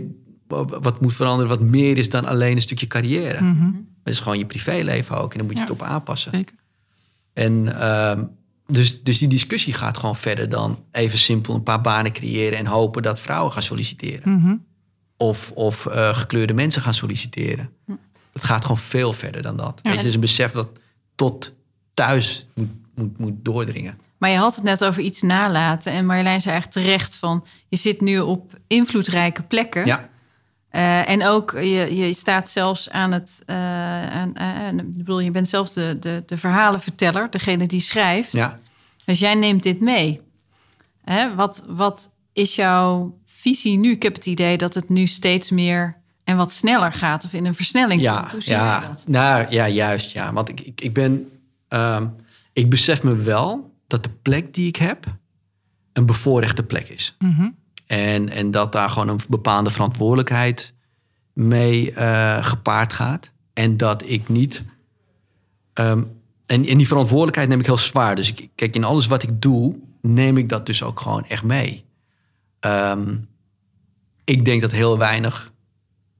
wat 0.67 1.01
moet 1.01 1.13
veranderen, 1.13 1.49
wat 1.57 1.61
meer 1.69 1.97
is 1.97 2.09
dan 2.09 2.25
alleen 2.25 2.55
een 2.55 2.61
stukje 2.61 2.87
carrière. 2.87 3.41
Mhm. 3.43 3.65
Het 4.03 4.13
is 4.13 4.19
gewoon 4.19 4.37
je 4.37 4.45
privéleven 4.45 5.17
ook 5.17 5.31
en 5.31 5.37
dan 5.37 5.47
moet 5.47 5.55
je 5.55 5.61
Ja. 5.63 5.69
het 5.71 5.81
op 5.81 5.87
aanpassen. 5.87 6.31
Zeker. 6.33 6.55
En 7.33 7.79
ehm, 7.79 8.23
dus, 8.67 9.03
dus 9.03 9.17
die 9.19 9.27
discussie 9.27 9.73
gaat 9.73 9.97
gewoon 9.97 10.15
verder 10.15 10.49
dan 10.49 10.83
even 10.91 11.17
simpel 11.17 11.55
een 11.55 11.63
paar 11.63 11.81
banen 11.81 12.11
creëren 12.11 12.57
en 12.57 12.65
hopen 12.65 13.01
dat 13.03 13.19
vrouwen 13.19 13.51
gaan 13.51 13.63
solliciteren. 13.63 14.31
Mhm. 14.39 14.55
Of, 15.17 15.51
of 15.51 15.85
eh, 15.85 16.15
gekleurde 16.17 16.53
mensen 16.53 16.81
gaan 16.81 16.93
solliciteren. 16.93 17.69
Het 18.33 18.43
gaat 18.43 18.61
gewoon 18.61 18.77
veel 18.77 19.13
verder 19.13 19.41
dan 19.41 19.57
dat. 19.57 19.79
Ja. 19.81 19.81
Weet 19.83 19.91
je, 19.91 19.97
het 19.97 20.07
is 20.07 20.13
een 20.13 20.19
besef 20.19 20.51
dat 20.51 20.67
tot 21.15 21.53
thuis 21.93 22.45
moet, 22.53 22.69
moet, 22.95 23.17
moet 23.17 23.33
doordringen. 23.45 23.97
Maar 24.23 24.31
je 24.31 24.37
had 24.37 24.55
het 24.55 24.63
net 24.63 24.83
over 24.83 25.01
iets 25.01 25.21
nalaten. 25.21 25.91
En 25.91 26.05
Marjolein 26.05 26.41
zei 26.41 26.53
eigenlijk 26.53 26.85
terecht 26.85 27.17
van... 27.17 27.45
je 27.67 27.77
zit 27.77 28.01
nu 28.01 28.19
op 28.19 28.51
invloedrijke 28.67 29.43
plekken. 29.43 29.85
Ja, 29.85 30.09
Eh, 30.69 31.09
en 31.09 31.25
ook, 31.25 31.51
je, 31.51 31.95
je 31.95 32.13
staat 32.13 32.49
zelfs 32.49 32.89
aan 32.89 33.11
het... 33.11 33.41
aan, 33.45 34.39
aan- 34.39 34.79
ik 34.79 34.93
bedoel, 34.97 35.19
je 35.19 35.31
bent 35.31 35.47
zelf 35.47 35.69
de, 35.73 35.97
de, 35.99 36.23
de 36.25 36.37
verhalenverteller. 36.37 37.29
Degene 37.31 37.65
die 37.67 37.79
schrijft. 37.79 38.31
ja. 38.31 38.59
Dus 39.05 39.19
jij 39.19 39.35
neemt 39.35 39.63
dit 39.63 39.79
mee. 39.79 40.21
Hè, 41.03 41.35
wat, 41.35 41.63
wat 41.67 42.11
is 42.33 42.55
jouw 42.55 43.17
visie 43.25 43.77
nu? 43.77 43.91
Ik 43.91 44.03
heb 44.03 44.13
het 44.15 44.25
idee 44.25 44.57
dat 44.57 44.73
het 44.73 44.89
nu 44.89 45.05
steeds 45.07 45.49
meer 45.51 45.97
en 46.23 46.37
wat 46.37 46.51
sneller 46.51 46.93
gaat 46.93 47.25
of 47.25 47.33
in 47.33 47.45
een 47.45 47.55
versnelling 47.55 48.01
Ja, 48.01 48.17
komt. 48.19 48.31
Hoe 48.31 48.41
zie 48.41 48.51
ja, 48.53 48.79
dat? 48.87 49.03
nou, 49.07 49.45
ja, 49.49 49.67
juist. 49.67 50.11
Ja. 50.11 50.33
Want 50.33 50.49
ik, 50.49 50.61
ik, 50.61 50.81
ik 50.81 50.93
ben. 50.93 51.29
ehm, 51.67 52.07
ik 52.53 52.69
besef 52.69 53.03
me 53.03 53.15
wel 53.15 53.71
dat 53.87 54.03
de 54.03 54.09
plek 54.21 54.53
die 54.53 54.67
ik 54.67 54.75
heb 54.75 55.05
een 55.93 56.05
bevoorrechte 56.05 56.63
plek 56.63 56.89
is. 56.89 57.15
Mhm. 57.19 57.49
En, 57.85 58.29
en 58.29 58.51
dat 58.51 58.71
daar 58.71 58.89
gewoon 58.89 59.07
een 59.07 59.19
bepaalde 59.29 59.69
verantwoordelijkheid 59.69 60.73
mee 61.33 61.91
eh, 61.91 62.45
gepaard 62.45 62.93
gaat. 62.93 63.31
En 63.53 63.77
dat 63.77 64.03
ik 64.05 64.29
niet. 64.29 64.63
ehm, 65.73 66.03
en, 66.45 66.65
en 66.65 66.77
die 66.77 66.87
verantwoordelijkheid 66.87 67.49
neem 67.49 67.59
ik 67.59 67.65
heel 67.65 67.77
zwaar. 67.77 68.15
Dus 68.15 68.33
ik, 68.33 68.49
kijk, 68.55 68.75
in 68.75 68.83
alles 68.83 69.07
wat 69.07 69.23
ik 69.23 69.41
doe, 69.41 69.75
neem 70.01 70.37
ik 70.37 70.49
dat 70.49 70.65
dus 70.65 70.83
ook 70.83 70.99
gewoon 70.99 71.25
echt 71.25 71.43
mee. 71.43 71.85
Ehm, 72.59 73.17
ik 74.23 74.45
denk 74.45 74.61
dat 74.61 74.71
heel 74.71 74.97
weinig 74.97 75.51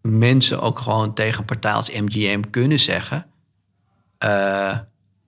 mensen 0.02 0.62
ook 0.62 0.80
gewoon 0.80 1.14
tegen 1.14 1.40
een 1.40 1.46
partij 1.46 1.74
als 1.74 1.92
MGM 1.92 2.42
kunnen 2.50 2.80
zeggen: 2.80 3.26
eh, 4.18 4.78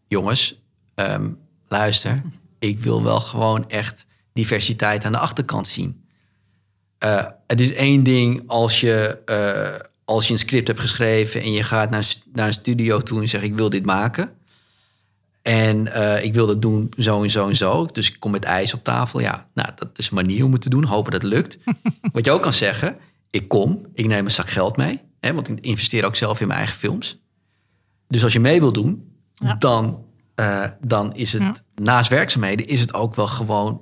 jongens, 0.08 0.62
ehm, 0.96 1.30
luister, 1.78 2.22
ik 2.60 2.80
wil 2.80 3.04
wel 3.04 3.20
gewoon 3.20 3.70
echt 3.70 4.06
diversiteit 4.34 5.06
aan 5.06 5.12
de 5.12 5.18
achterkant 5.18 5.68
zien. 5.68 6.04
Eh, 6.98 7.26
het 7.48 7.62
is 7.62 7.74
één 7.74 8.04
ding 8.04 8.44
als 8.48 8.80
je, 8.82 9.18
eh, 9.26 9.88
als 10.06 10.28
je 10.28 10.34
een 10.34 10.40
script 10.40 10.68
hebt 10.68 10.80
geschreven 10.80 11.42
en 11.42 11.52
je 11.52 11.64
gaat 11.64 11.90
naar, 11.90 12.06
naar 12.34 12.48
een 12.48 12.54
studio 12.54 13.00
toe 13.00 13.22
en 13.22 13.28
zegt: 13.28 13.44
Ik 13.44 13.56
wil 13.56 13.70
dit 13.70 13.86
maken. 13.86 14.30
En 15.42 15.94
eh, 15.94 16.24
ik 16.24 16.34
wil 16.34 16.48
dat 16.48 16.62
doen 16.62 16.94
zo 16.98 17.24
en 17.24 17.30
zo 17.30 17.48
en 17.48 17.56
zo. 17.56 17.86
Dus 17.86 18.10
ik 18.10 18.20
kom 18.20 18.32
met 18.32 18.44
ijs 18.44 18.74
op 18.74 18.84
tafel. 18.84 19.20
Ja, 19.20 19.48
nou, 19.54 19.70
dat 19.76 19.90
is 19.96 20.08
een 20.10 20.16
manier 20.16 20.46
om 20.46 20.52
het 20.52 20.62
te 20.62 20.70
doen. 20.70 20.84
Hopen 20.84 21.12
dat 21.12 21.22
het 21.22 21.32
lukt. 21.32 21.58
Wat 22.14 22.26
je 22.26 22.32
ook 22.32 22.42
kan 22.42 22.54
zeggen, 22.54 22.98
ik 23.30 23.48
kom, 23.48 23.86
ik 23.94 24.06
neem 24.06 24.26
een 24.26 24.32
zak 24.32 24.50
geld 24.50 24.78
mee. 24.78 25.02
Hè, 25.20 25.34
want 25.34 25.50
ik 25.50 25.60
investeer 25.60 26.06
ook 26.06 26.16
zelf 26.16 26.42
in 26.42 26.48
mijn 26.48 26.60
eigen 26.60 26.78
films. 26.78 27.18
Dus 28.08 28.24
als 28.24 28.34
je 28.34 28.40
mee 28.40 28.60
wil 28.60 28.72
doen, 28.74 29.14
Ja. 29.34 29.56
dan, 29.56 30.05
eh, 30.36 30.64
dan 30.82 31.14
is 31.16 31.34
het 31.34 31.42
Ja. 31.42 31.54
naast 31.76 32.10
werkzaamheden... 32.10 32.68
is 32.68 32.80
het 32.82 32.94
ook 32.94 33.16
wel 33.16 33.28
gewoon 33.28 33.82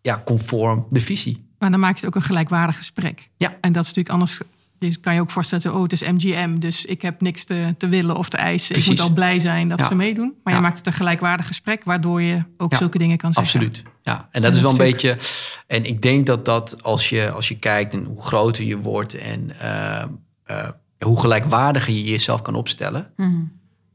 ja, 0.00 0.22
conform 0.24 0.86
de 0.90 1.00
visie. 1.00 1.48
Maar 1.58 1.70
dan 1.70 1.80
maak 1.80 1.90
je 1.90 1.96
het 1.96 2.06
ook 2.06 2.14
een 2.14 2.22
gelijkwaardig 2.28 2.76
gesprek. 2.76 3.30
Ja. 3.36 3.48
En 3.60 3.72
dat 3.72 3.82
is 3.82 3.88
natuurlijk 3.88 4.08
anders. 4.08 4.40
Je 4.78 4.96
kan 5.00 5.14
je 5.14 5.20
ook 5.20 5.30
voorstellen, 5.30 5.74
oh, 5.76 5.82
het 5.82 5.92
is 5.92 6.02
MGM, 6.02 6.54
dus 6.58 6.84
ik 6.84 7.02
heb 7.02 7.20
niks 7.20 7.44
te, 7.44 7.74
te 7.78 7.88
willen 7.88 8.16
of 8.16 8.28
te 8.28 8.36
eisen. 8.36 8.72
Precies. 8.72 8.90
Ik 8.92 8.98
moet 8.98 9.06
al 9.08 9.14
blij 9.14 9.38
zijn 9.38 9.68
dat 9.68 9.78
Ja. 9.78 9.86
ze 9.86 9.94
meedoen. 9.94 10.34
Maar 10.44 10.54
je 10.54 10.60
maakt 10.60 10.78
het 10.78 10.86
een 10.86 10.92
gelijkwaardig 10.92 11.46
gesprek, 11.46 11.84
waardoor 11.84 12.22
je 12.22 12.42
ook 12.56 12.74
zulke 12.74 12.98
dingen 12.98 13.16
kan 13.16 13.32
zeggen. 13.32 13.60
Absoluut. 13.60 13.82
Ja, 14.02 14.28
en 14.30 14.42
dat 14.42 14.50
En 14.50 14.56
is 14.56 14.62
wel 14.62 14.70
dat 14.70 14.80
een 14.80 14.90
beetje. 14.90 15.18
En 15.66 15.84
ik 15.84 16.02
denk 16.02 16.26
dat 16.26 16.44
dat 16.44 16.82
als 16.82 17.08
je, 17.08 17.30
als 17.30 17.48
je 17.48 17.58
kijkt 17.58 17.92
en 17.92 18.04
hoe 18.04 18.22
groter 18.22 18.64
je 18.64 18.78
wordt 18.78 19.14
en 19.14 19.58
eh, 19.60 20.02
eh, 20.44 20.68
hoe 20.98 21.20
gelijkwaardiger 21.20 21.92
je 21.92 22.04
jezelf 22.04 22.42
kan 22.42 22.54
opstellen, 22.54 23.12
Mhm. 23.16 23.40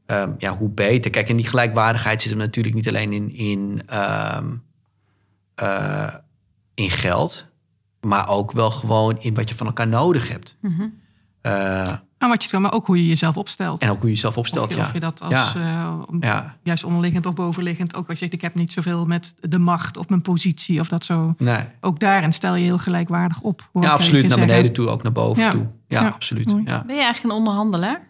Ehm, 0.06 0.30
ja, 0.38 0.56
hoe 0.56 0.70
beter. 0.70 1.10
Kijk, 1.10 1.28
en 1.28 1.36
die 1.36 1.46
gelijkwaardigheid 1.46 2.22
zit 2.22 2.30
hem 2.30 2.40
natuurlijk 2.40 2.74
niet 2.74 2.88
alleen 2.88 3.12
in, 3.12 3.34
in, 3.34 3.82
ehm, 3.86 4.46
eh, 5.54 6.14
in 6.74 6.90
geld, 6.90 7.46
maar 8.00 8.28
ook 8.28 8.52
wel 8.52 8.70
gewoon 8.70 9.16
in 9.20 9.34
wat 9.34 9.48
je 9.48 9.54
van 9.54 9.66
elkaar 9.66 9.88
nodig 9.88 10.28
hebt. 10.28 10.56
Mhm. 10.60 10.88
Eh, 11.40 11.96
En 12.18 12.28
wat 12.28 12.42
je 12.44 12.50
kan, 12.50 12.62
maar 12.62 12.72
ook 12.72 12.86
hoe 12.86 12.96
je 12.96 13.06
jezelf 13.06 13.36
opstelt. 13.36 13.82
en 13.82 13.90
ook 13.90 13.96
hoe 13.98 14.06
je 14.08 14.14
jezelf 14.14 14.36
opstelt. 14.38 14.64
of, 14.66 14.70
je, 14.74 14.76
ja. 14.80 14.86
of 14.86 14.92
je 14.92 15.00
dat 15.00 15.22
als 15.22 15.52
Ja. 15.52 15.54
eh, 15.54 16.18
ja, 16.20 16.56
juist 16.62 16.84
onderliggend 16.84 17.26
of 17.26 17.34
bovenliggend 17.34 17.94
ook 17.94 18.04
als 18.08 18.12
je 18.12 18.18
zegt, 18.18 18.32
ik 18.32 18.40
heb 18.40 18.54
niet 18.54 18.72
zoveel 18.72 19.06
met 19.06 19.34
de 19.40 19.58
macht 19.58 19.96
of 19.96 20.08
mijn 20.08 20.22
positie 20.22 20.80
of 20.80 20.88
dat 20.88 21.04
zo. 21.04 21.34
nee. 21.38 21.64
Ook 21.80 22.00
daarin 22.00 22.32
stel 22.32 22.54
je 22.54 22.64
heel 22.64 22.78
gelijkwaardig 22.78 23.40
op. 23.40 23.68
ja, 23.72 23.90
absoluut. 23.90 24.20
Naar 24.22 24.30
zeggen. 24.30 24.46
beneden 24.46 24.72
toe, 24.72 24.88
ook 24.88 25.02
naar 25.02 25.12
boven 25.12 25.42
Ja. 25.42 25.50
toe. 25.50 25.66
Ja, 25.88 26.00
Ja, 26.02 26.08
absoluut. 26.08 26.46
Ben 26.64 26.64
je 26.64 26.92
eigenlijk 26.92 27.24
een 27.24 27.30
onderhandelaar? 27.30 28.06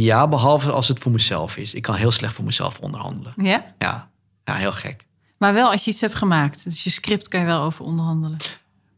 Ja, 0.00 0.28
behalve 0.28 0.70
als 0.70 0.88
het 0.88 0.98
voor 0.98 1.12
mezelf 1.12 1.56
is. 1.56 1.74
Ik 1.74 1.82
kan 1.82 1.94
heel 1.94 2.10
slecht 2.10 2.34
voor 2.34 2.44
mezelf 2.44 2.78
onderhandelen. 2.78 3.32
Ja. 3.36 3.74
Ja, 3.78 4.10
ja 4.44 4.54
heel 4.54 4.72
gek. 4.72 5.06
Maar 5.38 5.54
wel 5.54 5.70
als 5.70 5.84
je 5.84 5.90
iets 5.90 6.00
hebt 6.00 6.14
gemaakt. 6.14 6.64
Dus 6.64 6.84
je 6.84 6.90
script 6.90 7.28
kan 7.28 7.40
je 7.40 7.46
wel 7.46 7.62
over 7.62 7.84
onderhandelen. 7.84 8.38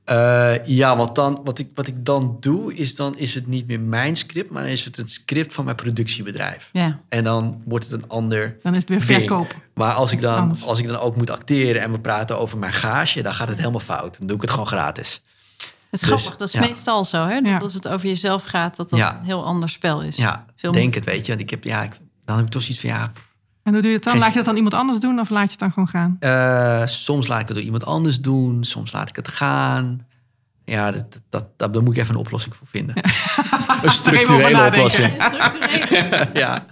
Eh, 0.05 0.67
ja, 0.67 0.97
want 0.97 1.15
dan, 1.15 1.41
wat, 1.45 1.59
ik, 1.59 1.69
wat 1.75 1.87
ik 1.87 2.05
dan 2.05 2.37
doe, 2.41 2.75
is 2.75 2.97
dan 2.97 3.19
is 3.19 3.35
het 3.35 3.47
niet 3.47 3.67
meer 3.67 3.81
mijn 3.81 4.17
script, 4.17 4.51
maar 4.51 4.63
dan 4.63 4.71
is 4.71 4.85
het 4.85 4.97
het 4.97 5.13
script 5.13 5.55
van 5.55 5.65
mijn 5.65 5.77
productiebedrijf. 5.77 6.69
Ja. 6.73 7.01
En 7.09 7.25
dan 7.25 7.63
wordt 7.65 7.85
het 7.85 8.03
een 8.03 8.09
ander. 8.09 8.57
Dan 8.63 8.75
is 8.75 8.81
het 8.81 8.89
weer 8.89 9.07
ding. 9.07 9.19
verkoop. 9.19 9.55
Maar 9.75 9.93
als 9.93 10.13
ik, 10.13 10.21
dan, 10.21 10.57
als 10.67 10.79
ik 10.79 10.87
dan 10.87 10.97
ook 10.99 11.17
moet 11.17 11.31
acteren 11.31 11.83
en 11.83 11.93
we 11.93 12.01
praten 12.01 12.39
over 12.39 12.59
mijn 12.59 12.73
gage, 12.73 13.23
dan 13.23 13.35
gaat 13.35 13.49
het 13.49 13.59
helemaal 13.59 13.81
fout. 13.81 14.19
Dan 14.19 14.27
doe 14.27 14.37
ik 14.37 14.43
het 14.43 14.51
gewoon 14.51 14.67
gratis. 14.67 15.23
Het 15.95 16.03
is 16.03 16.09
Dus, 16.09 16.19
grappig. 16.21 16.37
Dat 16.39 16.49
is 16.49 16.55
ja. 16.55 16.61
meestal 16.61 17.05
zo. 17.05 17.27
Hè? 17.27 17.41
Dat 17.41 17.51
Ja. 17.53 17.59
als 17.59 17.75
het 17.75 17.89
over 17.89 18.07
jezelf 18.09 18.45
gaat, 18.45 18.77
dat 18.77 18.91
dat 18.91 18.99
Ja. 18.99 19.17
een 19.19 19.25
heel 19.25 19.45
ander 19.45 19.69
spel 19.69 20.03
is. 20.03 20.17
Ja, 20.17 20.45
Veel 20.57 20.73
denk 20.73 20.95
het, 20.95 21.05
weet 21.05 21.23
je. 21.27 21.29
Want 21.29 21.41
ik 21.41 21.51
heb, 21.51 21.65
ja, 21.65 21.83
ik, 21.83 21.93
dan 22.25 22.37
heb 22.37 22.45
ik 22.45 22.51
toch 22.51 22.63
zoiets 22.63 22.81
van, 22.81 22.91
ja, 22.91 23.13
En 23.63 23.73
hoe 23.73 23.81
doe 23.81 23.91
je 23.91 23.97
het 23.97 24.05
dan? 24.05 24.13
Geen- 24.13 24.23
Laat 24.23 24.31
je 24.31 24.37
dat 24.37 24.45
dan 24.47 24.57
iemand 24.57 24.75
anders 24.75 24.99
doen 24.99 25.19
of 25.21 25.31
laat 25.31 25.45
je 25.45 25.51
het 25.51 25.59
dan 25.59 25.73
gewoon 25.73 25.89
gaan? 25.89 26.17
Eh, 26.21 26.87
soms 26.87 27.27
laat 27.27 27.41
ik 27.41 27.47
het 27.47 27.57
door 27.57 27.65
iemand 27.65 27.85
anders 27.85 28.21
doen. 28.21 28.65
Soms 28.65 28.93
laat 28.93 29.09
ik 29.09 29.17
het 29.17 29.29
gaan. 29.29 30.01
Ja, 30.65 30.91
dat, 30.91 31.05
dat, 31.31 31.45
dat, 31.57 31.73
daar 31.73 31.83
moet 31.83 31.97
ik 31.97 32.03
even 32.03 32.15
een 32.15 32.21
oplossing 32.21 32.55
voor 32.57 32.67
vinden. 32.67 32.95
Een 33.83 33.91
structurele 33.93 34.67
oplossing. 34.67 35.13
Ja. 36.35 36.65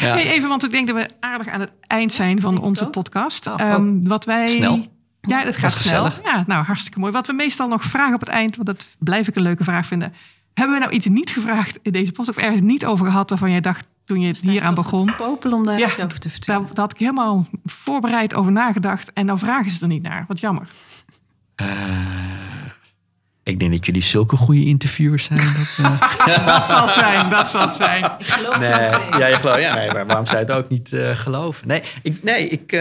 Ja. 0.00 0.14
Hey, 0.14 0.30
even, 0.30 0.48
want 0.48 0.64
ik 0.64 0.70
denk 0.70 0.86
dat 0.86 0.96
we 0.96 1.06
aardig 1.20 1.48
aan 1.48 1.60
het 1.60 1.70
eind 1.80 2.12
zijn 2.12 2.40
van 2.40 2.60
onze 2.60 2.86
podcast. 2.86 3.46
Oh, 3.46 3.60
Ehm, 3.60 4.02
wat 4.04 4.24
wij... 4.24 4.48
Snel. 4.48 4.86
Ja, 5.26 5.42
het 5.44 5.56
gaat 5.56 5.72
snel. 5.72 6.10
Ja, 6.24 6.44
nou, 6.46 6.64
hartstikke 6.64 6.98
mooi. 6.98 7.12
Wat 7.12 7.26
we 7.26 7.32
meestal 7.32 7.68
nog 7.68 7.82
vragen 7.82 8.14
op 8.14 8.20
het 8.20 8.28
eind, 8.28 8.56
want 8.56 8.66
dat 8.66 8.86
blijf 8.98 9.28
ik 9.28 9.36
een 9.36 9.42
leuke 9.42 9.64
vraag 9.64 9.86
vinden. 9.86 10.12
Hebben 10.54 10.74
we 10.74 10.80
nou 10.80 10.92
iets 10.92 11.06
niet 11.06 11.30
gevraagd 11.30 11.78
in 11.82 11.92
deze 11.92 12.12
post 12.12 12.28
of 12.28 12.36
ergens 12.36 12.60
niet 12.60 12.86
over 12.86 13.06
gehad 13.06 13.28
waarvan 13.28 13.50
jij 13.50 13.60
dacht 13.60 13.86
toen 14.04 14.20
je 14.20 14.26
het 14.26 14.40
hier 14.40 14.62
aan 14.62 14.74
begon? 14.74 15.14
Popel 15.16 15.52
om 15.52 15.64
daar 15.64 15.78
Ja, 15.78 15.86
iets 15.86 16.00
over 16.00 16.18
te 16.18 16.30
vertellen. 16.30 16.60
Daar, 16.60 16.74
daar 16.74 16.84
had 16.84 16.92
ik 16.92 16.98
helemaal 16.98 17.46
voorbereid 17.64 18.34
over 18.34 18.52
nagedacht 18.52 19.12
en 19.12 19.26
dan 19.26 19.38
vragen 19.38 19.70
ze 19.70 19.82
er 19.82 19.88
niet 19.88 20.02
naar. 20.02 20.24
Wat 20.28 20.40
jammer. 20.40 20.68
Eh, 21.54 21.66
ik 23.42 23.58
denk 23.58 23.72
dat 23.72 23.86
jullie 23.86 24.02
zulke 24.02 24.36
goede 24.36 24.64
interviewers 24.64 25.24
zijn. 25.24 25.38
Dat, 25.38 25.86
eh, 26.26 26.46
Dat 26.54 26.66
zal 26.66 26.82
het 26.82 26.92
zijn, 26.92 27.28
dat 27.28 27.50
zal 27.50 27.60
het 27.60 27.74
zijn. 27.74 28.04
Ik 28.18 28.26
geloof 28.26 28.58
nee, 28.58 28.68
het 28.68 29.18
ja, 29.18 29.26
je 29.26 29.36
gelooft, 29.36 29.60
ja, 29.60 29.74
nee, 29.74 29.92
maar 29.92 30.06
waarom 30.06 30.26
zou 30.26 30.38
je 30.38 30.44
het 30.44 30.54
ook 30.54 30.68
niet 30.68 30.92
eh, 30.92 31.10
geloven? 31.10 31.68
Nee, 31.68 31.82
ik, 32.02 32.22
nee, 32.22 32.48
ik, 32.48 32.72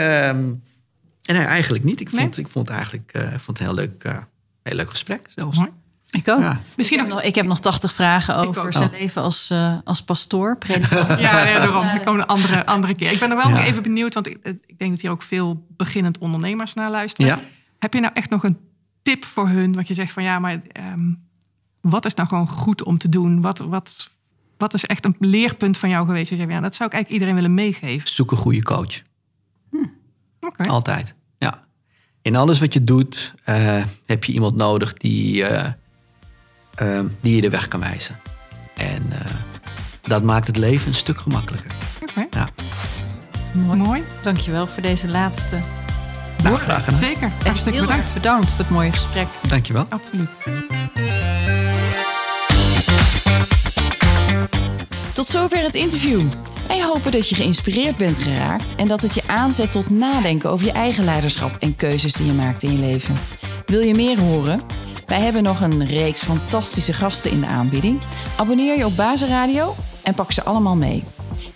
nee, 1.25 1.43
eigenlijk 1.45 1.83
niet. 1.83 1.99
Ik 2.01 2.09
vond, 2.09 2.37
ik 2.37 2.47
vond 2.47 2.67
het 2.67 2.75
eigenlijk 2.75 3.11
eh, 3.13 3.33
ik 3.33 3.39
vond 3.39 3.57
het 3.57 3.67
een 3.67 3.75
heel 3.75 3.85
leuk, 3.85 4.03
eh, 4.03 4.17
heel 4.63 4.75
leuk 4.75 4.89
gesprek 4.89 5.27
zelfs. 5.35 5.57
Mooi. 5.57 5.69
Ik 6.09 6.27
ook. 6.29 6.39
Ja. 6.39 6.59
Misschien 6.77 6.99
ik, 6.99 7.05
heb 7.05 7.13
nog... 7.13 7.23
ik 7.23 7.35
heb 7.35 7.45
nog 7.45 7.59
80 7.59 7.93
vragen 7.93 8.35
over 8.35 8.73
zijn 8.73 8.89
Oh. 8.89 8.99
leven 8.99 9.21
als, 9.21 9.49
eh, 9.49 9.77
als 9.83 10.03
pastoor, 10.03 10.57
predikant. 10.57 11.19
Ja, 11.19 11.43
nee, 11.43 11.53
daarom. 11.53 11.87
Ik 11.87 12.01
kom 12.05 12.15
een 12.15 12.25
andere, 12.25 12.65
andere 12.65 12.95
keer. 12.95 13.11
Ik 13.11 13.19
ben 13.19 13.29
er 13.29 13.35
wel 13.37 13.47
Ja. 13.47 13.51
nog 13.55 13.63
even 13.63 13.83
benieuwd, 13.83 14.13
want 14.13 14.27
ik, 14.27 14.37
ik 14.65 14.77
denk 14.77 14.91
dat 14.91 15.01
hier 15.01 15.11
ook 15.11 15.21
veel 15.21 15.65
beginnend 15.69 16.17
ondernemers 16.17 16.73
naar 16.73 16.89
luisteren. 16.89 17.27
Ja. 17.35 17.39
Heb 17.79 17.93
je 17.93 17.99
nou 17.99 18.13
echt 18.13 18.29
nog 18.29 18.43
een 18.43 18.57
tip 19.01 19.25
voor 19.25 19.47
hun? 19.47 19.73
Wat 19.75 19.87
je 19.87 19.93
zegt 19.93 20.11
van 20.11 20.23
ja, 20.23 20.39
maar 20.39 20.61
ehm, 20.71 21.13
wat 21.81 22.05
is 22.05 22.13
nou 22.13 22.27
gewoon 22.27 22.47
goed 22.47 22.83
om 22.83 22.97
te 22.97 23.09
doen? 23.09 23.41
Wat, 23.41 23.57
wat, 23.57 24.09
wat 24.57 24.73
is 24.73 24.85
echt 24.85 25.05
een 25.05 25.15
leerpunt 25.19 25.77
van 25.77 25.89
jou 25.89 26.05
geweest? 26.05 26.29
Dat 26.29 26.37
je 26.37 26.43
zegt, 26.43 26.55
ja, 26.57 26.61
dat 26.63 26.75
zou 26.75 26.89
ik 26.89 26.95
eigenlijk 26.95 27.13
iedereen 27.23 27.41
willen 27.43 27.53
meegeven. 27.65 28.07
Zoek 28.07 28.31
een 28.31 28.37
goede 28.37 28.63
coach. 28.63 29.01
Oké. 30.39 30.69
Altijd. 30.69 31.14
In 32.25 32.35
alles 32.35 32.59
wat 32.59 32.73
je 32.73 32.83
doet, 32.83 33.33
eh, 33.43 33.83
heb 34.05 34.23
je 34.23 34.33
iemand 34.33 34.55
nodig 34.55 34.93
die, 34.93 35.43
eh, 35.43 35.71
ehm, 36.75 37.05
die 37.21 37.35
je 37.35 37.41
de 37.41 37.49
weg 37.49 37.67
kan 37.67 37.79
wijzen. 37.79 38.19
En 38.73 39.03
eh, 39.09 39.31
dat 40.01 40.23
maakt 40.23 40.47
het 40.47 40.57
leven 40.57 40.87
een 40.87 40.93
stuk 40.93 41.19
gemakkelijker. 41.19 41.71
Oké. 42.01 42.27
Ja. 42.29 42.49
Mooi. 43.53 43.77
Mooi. 43.77 44.03
Dankjewel 44.21 44.67
voor 44.67 44.81
deze 44.81 45.07
laatste. 45.07 45.59
Nou, 46.43 46.57
graag 46.57 46.83
gedaan. 46.83 46.99
Zeker. 46.99 47.31
Hartstikke 47.43 47.77
heel 47.77 47.87
bedankt. 47.87 48.13
bedankt 48.13 48.49
voor 48.49 48.59
het 48.59 48.69
mooie 48.69 48.91
gesprek. 48.91 49.27
Dankjewel. 49.47 49.85
Absoluut. 49.89 50.29
Tot 55.15 55.27
zover 55.27 55.63
het 55.63 55.75
interview. 55.75 56.21
Wij 56.67 56.83
hopen 56.83 57.11
dat 57.11 57.29
je 57.29 57.35
geïnspireerd 57.35 57.97
bent 57.97 58.17
geraakt 58.17 58.75
en 58.75 58.87
dat 58.87 59.01
het 59.01 59.13
je 59.13 59.21
aanzet 59.27 59.71
tot 59.71 59.89
nadenken 59.89 60.49
over 60.49 60.65
je 60.65 60.71
eigen 60.71 61.03
leiderschap 61.03 61.55
en 61.59 61.75
keuzes 61.75 62.13
die 62.13 62.25
je 62.25 62.31
maakt 62.31 62.63
in 62.63 62.71
je 62.71 62.77
leven. 62.77 63.15
Wil 63.65 63.79
je 63.79 63.95
meer 63.95 64.19
horen? 64.19 64.61
Wij 65.05 65.19
hebben 65.21 65.43
nog 65.43 65.61
een 65.61 65.85
reeks 65.85 66.23
fantastische 66.23 66.93
gasten 66.93 67.31
in 67.31 67.39
de 67.39 67.45
aanbieding. 67.45 67.99
Abonneer 68.37 68.77
je 68.77 68.85
op 68.85 68.95
Bazenradio 68.95 69.75
en 70.03 70.13
pak 70.13 70.31
ze 70.31 70.43
allemaal 70.43 70.75
mee. 70.75 71.03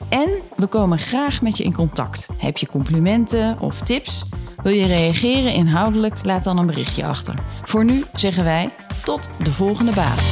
En 0.09 0.29
we 0.55 0.67
komen 0.67 0.99
graag 0.99 1.41
met 1.41 1.57
je 1.57 1.63
in 1.63 1.73
contact. 1.73 2.27
Heb 2.37 2.57
je 2.57 2.67
complimenten 2.67 3.59
of 3.59 3.81
tips? 3.81 4.25
Wil 4.63 4.73
je 4.73 4.85
reageren 4.85 5.53
inhoudelijk? 5.53 6.15
Laat 6.23 6.43
dan 6.43 6.57
een 6.57 6.67
berichtje 6.67 7.05
achter. 7.05 7.35
Voor 7.63 7.85
nu 7.85 8.05
zeggen 8.13 8.43
wij 8.43 8.69
tot 9.03 9.29
de 9.43 9.51
volgende 9.51 9.93
baas. 9.93 10.31